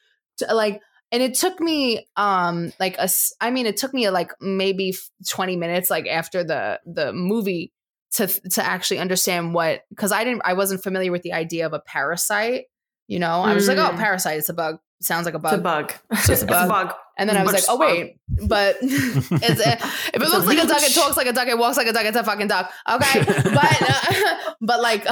[0.52, 0.81] like
[1.14, 3.08] and it took me um like a
[3.40, 4.92] i mean it took me like maybe
[5.30, 7.72] 20 minutes like after the the movie
[8.12, 11.72] to to actually understand what because i didn't i wasn't familiar with the idea of
[11.72, 12.64] a parasite
[13.06, 13.98] you know i was like oh Mm.
[13.98, 15.52] parasite it's a bug sounds like a bug.
[15.52, 15.94] It's a bug bug.
[16.26, 16.68] just a It's a bug.
[16.68, 16.94] bug.
[17.18, 17.88] and then i was like Much oh bug.
[17.88, 18.16] wait
[18.48, 21.48] but it's if it It's a looks like a duck it talks like a duck
[21.48, 25.04] it walks like a duck it's a fucking duck okay but uh, but like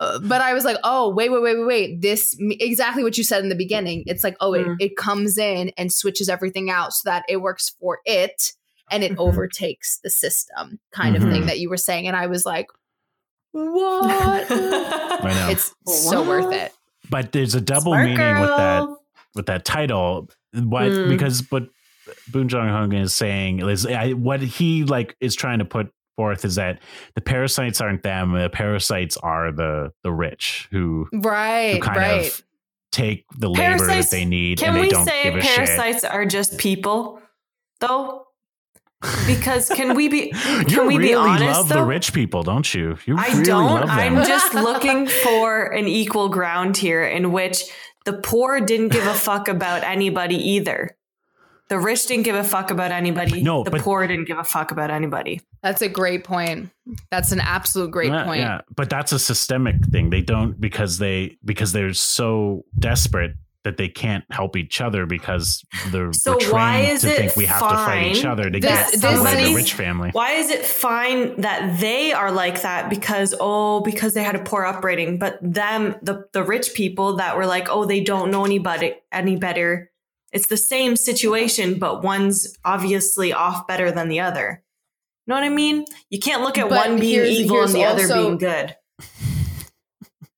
[0.00, 2.00] uh, but I was like, oh, wait, wait, wait, wait, wait.
[2.00, 4.04] This exactly what you said in the beginning.
[4.06, 4.76] It's like, oh, Mm.
[4.80, 8.52] it, it comes in and switches everything out so that it works for it
[8.90, 9.18] and it Mhm.
[9.18, 11.46] overtakes the system, kind of thing Mhm.
[11.46, 12.06] that you were saying.
[12.06, 12.68] And I was like,
[13.52, 14.46] what?
[14.50, 15.48] I know.
[15.50, 16.72] it's so worth it.
[17.10, 18.88] But there's a double Smart meaning with that
[19.34, 20.28] with that title.
[20.52, 20.84] Why?
[20.88, 21.08] Mm.
[21.08, 21.68] Because what
[22.32, 26.44] Boon Jong Hung is saying is I, what he like is trying to put forth
[26.44, 26.80] is that
[27.14, 28.32] the parasites aren't them.
[28.32, 32.26] The parasites are the the rich who right who kind right.
[32.26, 32.42] of
[32.92, 35.40] take the labor that Parasites- they need Can and they we don't say give a
[35.42, 35.56] shit.
[35.56, 37.20] parasites are just people,
[37.80, 38.26] though?
[39.26, 40.30] Because can we be?
[40.30, 41.58] Can you we really be honest?
[41.58, 42.98] love the rich people, don't you?
[43.06, 43.64] You I really don't.
[43.64, 43.98] love them.
[44.18, 47.62] I'm just looking for an equal ground here in which
[48.04, 50.96] the poor didn't give a fuck about anybody either.
[51.68, 53.42] The rich didn't give a fuck about anybody.
[53.42, 55.40] No, the but- poor didn't give a fuck about anybody.
[55.62, 56.70] That's a great point.
[57.10, 58.40] That's an absolute great yeah, point.
[58.40, 60.10] Yeah, but that's a systemic thing.
[60.10, 63.32] They don't because they because they're so desperate
[63.64, 67.16] that they can't help each other because they're So we're trained why is to it
[67.16, 69.74] think we have to fight each fine other to This- get this the is- rich
[69.74, 70.10] family.
[70.12, 74.42] Why is it fine that they are like that because oh because they had a
[74.42, 78.44] poor upbringing, but them the the rich people that were like oh they don't know
[78.44, 79.90] anybody any better.
[80.32, 84.62] It's the same situation, but one's obviously off better than the other.
[85.26, 85.84] You know what I mean?
[86.08, 88.74] You can't look at But one being here's- evil here's and the other being good.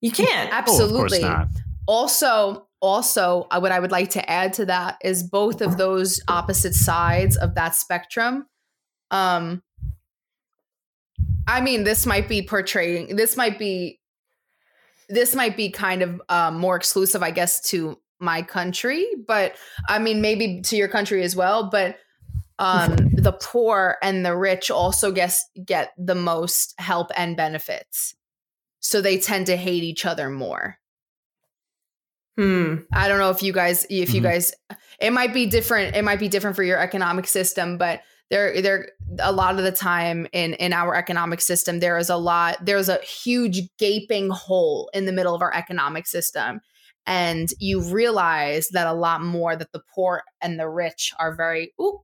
[0.01, 0.51] You can't.
[0.53, 0.99] Oh, of Absolutely.
[0.99, 1.49] course not.
[1.87, 6.21] also also uh, what i would like to add to that is both of those
[6.29, 8.47] opposite sides of that spectrum
[9.11, 9.63] um
[11.47, 13.99] i mean this might be portraying this might be
[15.09, 19.55] this might be kind of um, more exclusive i guess to my country but
[19.89, 21.97] i mean maybe to your country as well but
[22.59, 28.15] um the poor and the rich also guess get the most help and benefits.
[28.81, 30.79] So they tend to hate each other more
[32.37, 32.77] Hmm.
[32.93, 34.25] I don't know if you guys if you Mhm.
[34.25, 34.55] guys
[35.01, 38.01] it might be different it might be different for your economic system but
[38.31, 38.89] there there
[39.19, 42.89] a lot of the time in in our economic system there is a lot there's
[42.89, 46.61] a huge gaping hole in the middle of our economic system
[47.07, 51.75] and you realize that a lot more that the poor and the rich are very
[51.81, 52.01] ooh,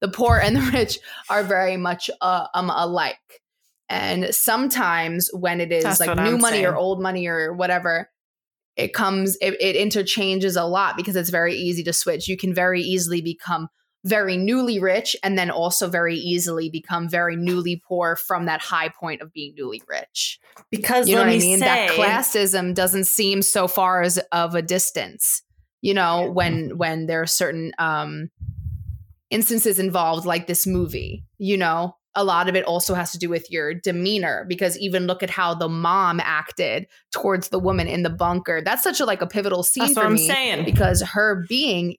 [0.00, 0.98] the poor and the rich
[1.30, 3.40] are very much uh, um alike
[3.88, 8.10] and sometimes when it is That's like new I'm money or old money or whatever
[8.76, 12.28] it comes it, it interchanges a lot because it's very easy to switch.
[12.28, 13.68] You can very easily become
[14.04, 18.88] very newly rich and then also very easily become very newly poor from that high
[18.88, 20.40] point of being newly rich.
[20.70, 21.60] Because you know what i mean?
[21.60, 25.42] Say, that classism doesn't seem so far as of a distance
[25.82, 28.30] you know when when there are certain um
[29.28, 33.28] instances involved like this movie you know a lot of it also has to do
[33.30, 38.02] with your demeanor because even look at how the mom acted towards the woman in
[38.02, 40.64] the bunker that's such a like a pivotal scene That's for what I'm me saying.
[40.66, 41.96] because her being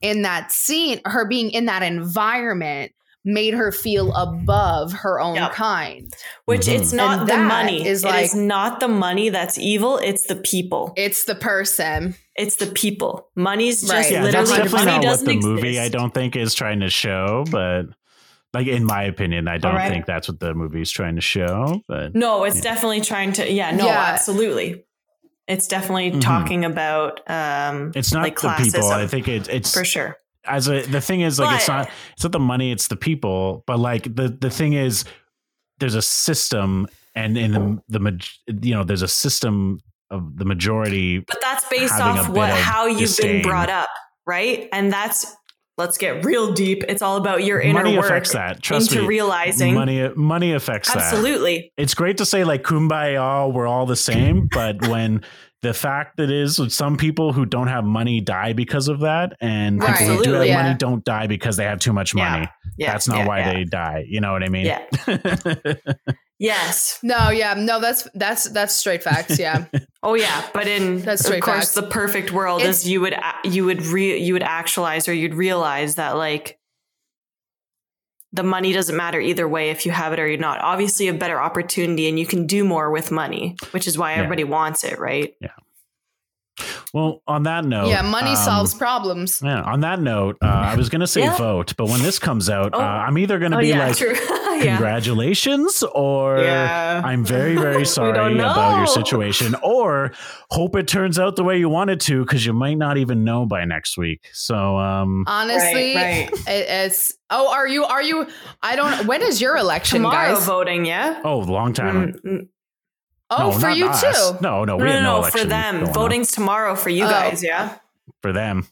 [0.00, 2.92] in that scene her being in that environment
[3.22, 5.52] made her feel above her own Yep.
[5.52, 6.10] kind.
[6.46, 6.80] Which Mhm.
[6.80, 7.86] it's not And the money.
[7.86, 9.98] is it like- is not the money that's evil.
[9.98, 10.94] It's the people.
[10.96, 12.14] It's the person.
[12.36, 13.28] It's the people.
[13.36, 14.10] Money's just Right.
[14.10, 15.48] yeah, literally that's definitely money not what doesn't the exist.
[15.52, 17.82] movie I don't think is trying to show, but
[18.52, 19.90] like in my opinion, I don't Alright.
[19.90, 21.82] think that's what the movie is trying to show.
[21.88, 22.62] But No, it's Yeah.
[22.62, 23.50] definitely trying to.
[23.50, 23.98] Yeah, no, Yeah.
[24.12, 24.84] absolutely.
[25.46, 26.20] It's definitely Mhm.
[26.20, 27.20] talking about.
[27.30, 28.90] um it's not like the people.
[28.90, 30.16] I think it, it's for sure.
[30.46, 33.62] as a the thing is like it's not it's not the money, it's the people.
[33.66, 35.04] But like the the thing is,
[35.78, 37.52] there's a system, and in
[37.88, 38.28] the the
[38.62, 41.18] you know there's a system of the majority.
[41.20, 43.42] But that's based off what how you've disdain.
[43.42, 43.90] been brought up,
[44.26, 44.68] right?
[44.72, 45.36] And that's
[45.80, 46.84] let's get real deep.
[46.88, 48.62] It's all about your inner Money work affects that.
[48.62, 49.08] Trust into me.
[49.08, 49.74] realizing.
[49.74, 51.02] Money money affects that.
[51.02, 51.72] Absolutely.
[51.76, 55.24] it's great to say like kumbaya we're all the same but when
[55.62, 59.80] the fact that is some people who don't have money die because of that and
[59.80, 60.62] people who do have yeah.
[60.62, 62.30] money don't die because they have too much Yeah.
[62.30, 62.48] money
[62.78, 63.52] Yeah, that's not yeah, why yeah.
[63.52, 64.86] they die you know what i mean Yeah.
[66.40, 66.98] Yes.
[67.02, 69.38] No, yeah, no, that's that's that's straight facts.
[69.38, 69.66] Yeah,
[70.02, 71.74] Oh yeah, but in That's of course facts.
[71.74, 73.14] the perfect world It's- is you would
[73.44, 76.58] you would re, you would actualize or you'd realize that like
[78.32, 80.60] the money doesn't matter either way if you have it or you're not.
[80.60, 84.18] Obviously, a better opportunity and you can do more with money, which is why Yeah.
[84.18, 85.34] everybody wants it, right?
[86.94, 89.40] Well on that note yeah, money um, solves problems.
[89.44, 91.36] yeah on that note uh, i was gonna say Yeah.
[91.36, 92.80] vote but when this comes out Oh.
[92.80, 93.96] uh, i'm either gonna Oh be yeah, like
[94.80, 97.02] congratulations or Yeah.
[97.04, 100.12] i'm very very sorry about your situation or
[100.50, 103.24] hope it turns out the way you want it to because you might not even
[103.24, 106.30] know by next week so um Honestly, right.
[106.46, 107.14] It, it's.
[107.30, 107.84] Oh, are you?
[107.84, 108.26] Are you?
[108.62, 109.06] I don't.
[109.06, 110.46] When is your election, Tomorrow guys?
[110.46, 111.20] voting, yeah.
[111.24, 112.48] oh long time Mm, mm.
[113.30, 114.00] Oh, No, for you us.
[114.00, 114.38] too.
[114.40, 115.74] No, no, we No, have no, no, no, for them.
[115.76, 115.94] going on.
[115.94, 117.10] Voting's tomorrow for you Oh.
[117.10, 117.76] guys, yeah.
[118.22, 118.66] for them.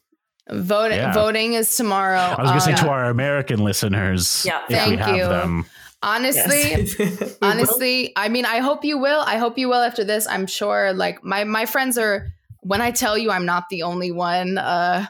[0.50, 0.98] Voting.
[0.98, 1.12] Yeah.
[1.12, 2.18] Voting is tomorrow.
[2.18, 4.60] I was going to say Um, to our American listeners, Yeah.
[4.62, 5.26] if we Thank have you.
[5.28, 5.66] them.
[6.02, 6.98] honestly, Yes.
[6.98, 7.36] We will.
[7.42, 10.92] honestly i mean i hope you will i hope you will after this i'm sure
[10.92, 12.28] like my my friends are
[12.60, 15.06] when i tell you i'm not the only one uh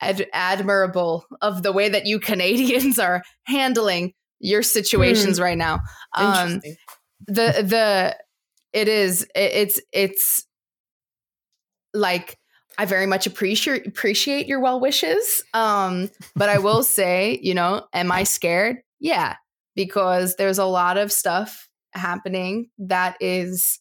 [0.00, 5.80] ad- admirable of the way that you canadians are handling your situations right now
[6.16, 6.62] um
[7.26, 8.16] the the
[8.72, 10.46] it is it's it's
[11.94, 12.38] like
[12.78, 15.42] I very much appreciate appreciate your well wishes.
[15.54, 18.78] Um, but I will say, you know, am I scared?
[19.00, 19.36] Yeah,
[19.74, 23.80] because there's a lot of stuff happening that is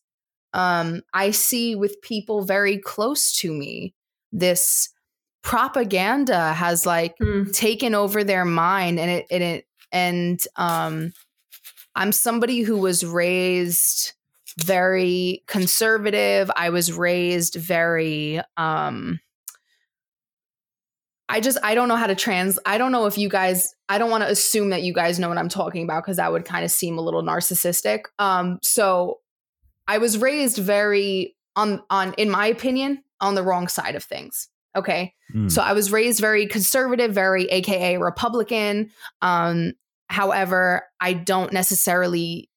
[0.53, 3.95] um I see with people very close to me.
[4.32, 4.90] This
[5.44, 7.52] propaganda has like Hmm.
[7.52, 11.14] taken over their mind and it and it and um
[11.95, 14.14] I'm somebody who was raised
[14.57, 16.49] very conservative.
[16.55, 19.19] I was raised very um
[21.27, 23.97] I just I don't know how to trans I don't know if you guys I
[23.97, 26.45] don't want to assume that you guys know what I'm talking about because that would
[26.45, 28.05] kind of seem a little narcissistic.
[28.17, 29.19] Um so
[29.88, 34.49] I was raised very on on in my opinion on the wrong side of things.
[34.76, 35.13] Okay?
[35.34, 35.51] Mm.
[35.51, 38.91] So I was raised very conservative, very AKA Republican.
[39.21, 39.73] Um,
[40.07, 42.48] however, I don't necessarily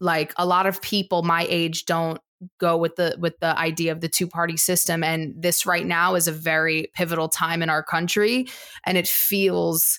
[0.00, 2.20] like a lot of people my age don't
[2.60, 6.14] go with the with the idea of the two party system and this right now
[6.14, 8.46] is a very pivotal time in our country
[8.84, 9.98] and it feels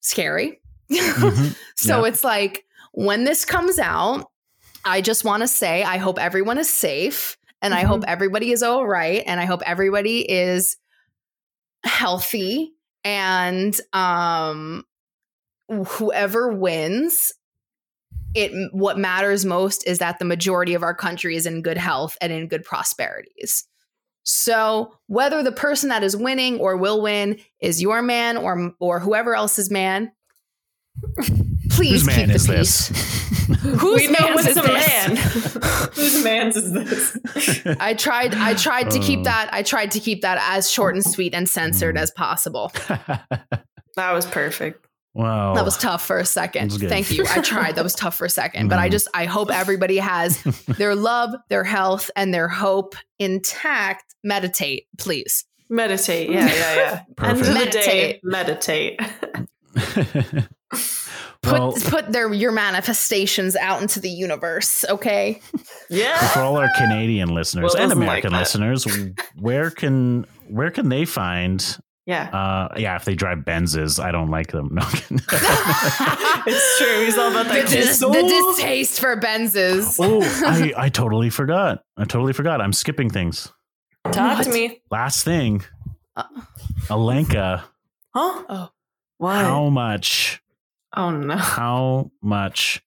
[0.00, 1.56] scary Mhm.
[1.76, 2.08] so Yeah.
[2.08, 4.26] it's like when this comes out
[4.84, 7.86] i just want to say i hope everyone is safe and i Mhm.
[7.86, 10.76] hope everybody is all right and i hope everybody is
[11.84, 12.72] healthy
[13.04, 14.84] and um
[15.68, 17.32] whoever wins
[18.34, 22.16] it what matters most is that the majority of our country is in good health
[22.20, 23.64] and in good prosperities
[24.24, 29.00] so whether the person that is winning or will win is your man or or
[29.00, 30.12] whoever else's man
[31.70, 33.22] please Whose man keep the is peace this?
[33.60, 34.88] whose we know man's it's is a this?
[34.88, 35.16] man.
[35.94, 37.76] Whose man's is this?
[37.80, 39.24] I tried I tried to keep Oh.
[39.24, 42.00] that I tried to keep that as short and sweet and censored mm.
[42.00, 42.72] as possible.
[43.96, 44.86] That was perfect.
[45.14, 45.54] Wow.
[45.54, 46.72] That was tough for a second.
[46.72, 47.24] Thank you.
[47.28, 47.76] I tried.
[47.76, 48.92] That was tough for a second, but I Mhm.
[48.92, 50.42] just I hope everybody has
[50.78, 54.14] their love, their health and their hope intact.
[54.24, 55.44] Meditate, please.
[55.68, 56.30] Meditate.
[56.30, 56.90] Yeah, yeah, yeah.
[57.28, 57.72] End of Perfect.
[57.72, 59.00] the day, meditate.
[61.42, 65.40] Put well, put their your manifestations out into the universe, okay?
[65.90, 66.16] Yeah.
[66.28, 68.86] for all our Canadian listeners Will and doesn't like American listeners,
[69.40, 71.78] where can where can they find?
[72.06, 72.24] Yeah.
[72.30, 74.70] Uh, yeah, if they drive Benzes, I don't like them.
[74.80, 74.82] No.
[76.44, 77.04] It's true.
[77.04, 78.10] He's all about The, dis- the
[78.56, 79.96] distaste for Benzes.
[80.00, 81.84] oh, I, I totally forgot.
[81.96, 82.60] I totally forgot.
[82.60, 83.52] I'm skipping things.
[84.10, 84.82] Talk to me.
[84.90, 85.62] Last thing,
[86.16, 86.24] Uh.
[86.88, 87.62] Alenka.
[88.14, 88.42] Huh?
[88.48, 88.68] Oh.
[89.18, 89.44] Why?
[89.44, 90.42] How much
[90.94, 91.36] Oh no.
[91.36, 92.82] How much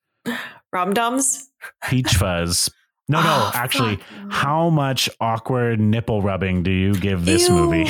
[0.74, 1.46] Ramdons?
[1.88, 2.70] peach fuzz?
[3.08, 4.32] No, no, Oh, actually, fuck.
[4.32, 7.86] how much awkward nipple rubbing do you give this movie?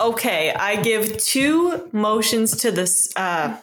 [0.00, 3.56] Okay, I give two motions to this uh,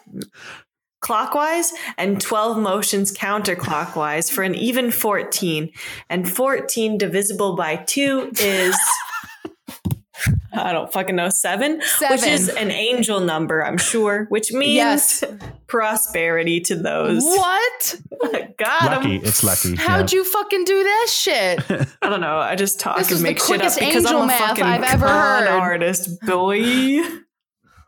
[1.01, 5.71] clockwise and 12 motions counterclockwise for an even 14.
[6.09, 8.75] And 14 divisible by 2 is.
[10.51, 15.23] I don't fucking know, seven, which is an angel number, I'm sure, which means Yes.
[15.69, 17.23] Prosperity to those.
[17.23, 18.01] What?
[18.57, 19.75] God, Lucky, I'm- it's lucky.
[19.75, 20.17] How'd yeah.
[20.17, 21.59] you fucking do that shit?
[22.01, 22.37] I don't know.
[22.37, 24.63] I just talk This and make shit up quickest because I'm angel a math fucking
[24.65, 25.47] I've ever con heard.
[25.47, 26.59] artist, boy.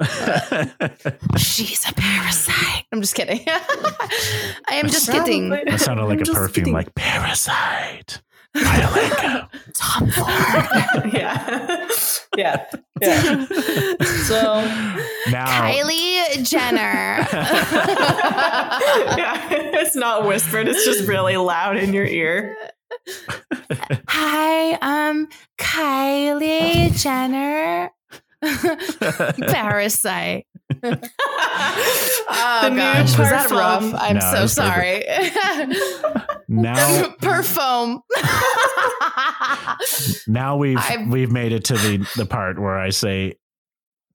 [1.38, 2.86] She's a parasite.
[2.91, 3.41] I'm just kidding.
[3.48, 5.49] I am just kidding.
[5.49, 6.74] that sounded like I'm a perfume, kidding.
[6.74, 8.22] like Parasite.
[8.56, 9.49] Iolenko.
[9.73, 11.14] Tom Ford.
[11.14, 11.88] yeah.
[12.38, 12.65] yeah.
[13.02, 13.45] Yeah.
[14.26, 14.61] So
[15.32, 17.28] now, Kylie Jenner.
[19.18, 19.48] yeah.
[19.52, 22.57] it's not whispered, it's just really loud in your ear.
[24.07, 24.73] Hi,
[25.10, 27.91] um, Kylie Jenner.
[29.52, 30.45] Parasite.
[32.34, 33.93] Oh The new gosh, was that rough?
[33.95, 35.03] I'm No, so sorry.
[36.48, 38.02] now, Perfume.
[40.27, 43.35] now we've I've- we've made it to the the part where I say,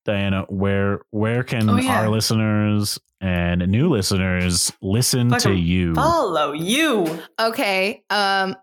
[0.04, 2.00] Diana, where where can Oh, yeah.
[2.00, 5.94] our listeners and new listeners listen to you?
[5.94, 7.20] Follow you.
[7.40, 8.02] Okay.
[8.10, 8.56] Um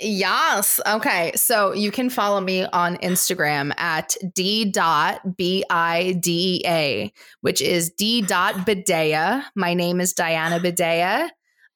[0.00, 0.80] yes.
[0.86, 1.32] Okay.
[1.36, 7.12] So you can follow me on Instagram at d dot b i d e a,
[7.40, 9.44] which is d dot bidea.
[9.54, 11.30] My name is Diana Bidea.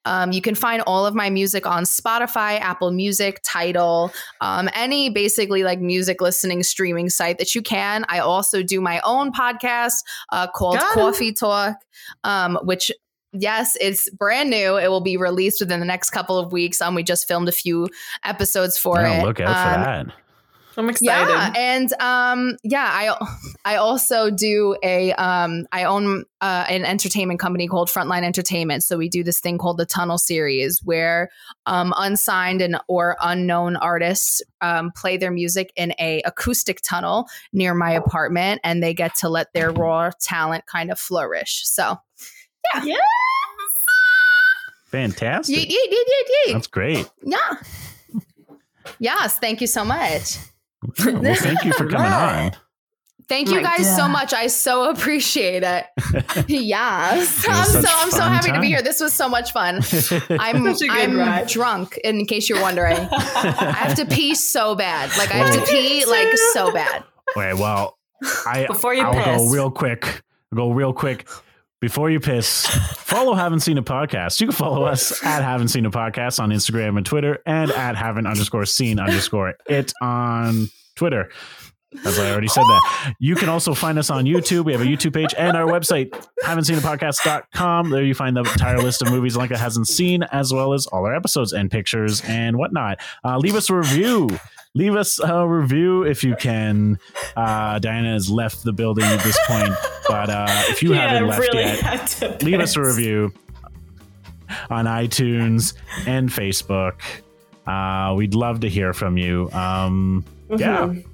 [0.05, 5.09] Um, you can find all of my music on Spotify, Apple Music, Tidal, um, any
[5.09, 8.05] basically like music listening streaming site that you can.
[8.07, 10.93] I also do my own podcast uh, called Got.
[10.93, 11.77] Coffee Talk,
[12.23, 12.91] um, which
[13.37, 14.77] yes, it's brand new.
[14.77, 16.81] It will be released within the next couple of weeks.
[16.81, 17.89] Um, we just filmed a few
[18.23, 19.25] episodes for Yeah, it.
[19.25, 20.15] look out for Um, that.
[20.77, 21.31] I'm excited.
[21.31, 23.27] yeah, and um, yeah, I
[23.63, 28.83] I also do a um, I own uh, an entertainment company called Frontline Entertainment.
[28.83, 31.29] So we do this thing called the Tunnel Series, where
[31.65, 37.73] um, unsigned and or unknown artists um, play their music in a acoustic tunnel near
[37.73, 41.61] my apartment, and they get to let their raw talent kind of flourish.
[41.65, 41.97] So
[42.83, 42.95] Yeah.
[44.87, 45.55] Fantastic.
[45.55, 46.53] yeet, yeet, yeet, yeet, yeet.
[46.53, 47.09] That's great.
[47.23, 47.37] yeah.
[48.99, 50.37] Yes, thank you so much.
[51.03, 52.51] Well, thank you for coming on.
[53.27, 54.33] Thank you My guys so much.
[54.33, 55.85] I so appreciate it.
[56.47, 57.43] yes.
[57.43, 58.83] It I'm so I'm so fun happy to be here.
[58.83, 59.77] This was so much fun.
[60.39, 61.47] I'm Such I'm ride.
[61.47, 62.95] drunk in case you're wondering.
[63.11, 65.09] I have to pee so bad.
[65.17, 67.03] Like I have to pee like so bad.
[67.35, 67.97] Wait, well,
[68.45, 70.21] I Before you I'll go real quick.
[70.51, 71.27] I'll go real quick.
[71.85, 74.41] Before you piss, follow Haven't Seen a Podcast.
[74.41, 77.95] You can follow us at Haven't Seen a Podcast on Instagram and Twitter, and at
[77.95, 81.29] Haven't underscore Seen underscore It on Twitter.
[82.03, 83.13] As I already said that.
[83.19, 84.65] You can also find us on YouTube.
[84.65, 86.11] We have a YouTube page and our website,
[86.43, 87.91] haven't seen a podcast.com.
[87.91, 91.05] There you find the entire list of movies Lenka hasn't seen, as well as all
[91.05, 92.97] our episodes and pictures and whatnot.
[93.23, 94.27] Uh, leave us a review.
[94.75, 96.99] Leave us a review if you can.
[97.35, 99.73] Uh, Diana has left the building at this point,
[100.07, 103.33] but uh, if you Yeah, haven't left really yet, leave us a review
[104.69, 105.73] on iTunes
[106.05, 106.99] and Facebook.
[107.65, 109.49] Uh, we'd love to hear from you.
[109.51, 110.87] Um, Yeah.
[110.87, 111.05] Mhm.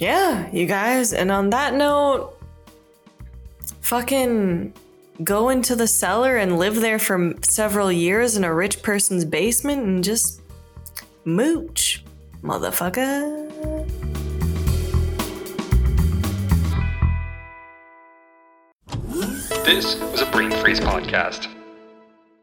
[0.00, 1.12] Yeah, you guys.
[1.12, 2.36] And on that note,
[3.80, 4.72] fucking
[5.22, 9.84] go into the cellar and live there for several years in a rich person's basement
[9.84, 10.40] and just
[11.24, 12.04] mooch,
[12.42, 13.42] motherfucker.
[19.64, 21.53] This was a Brain Freeze podcast.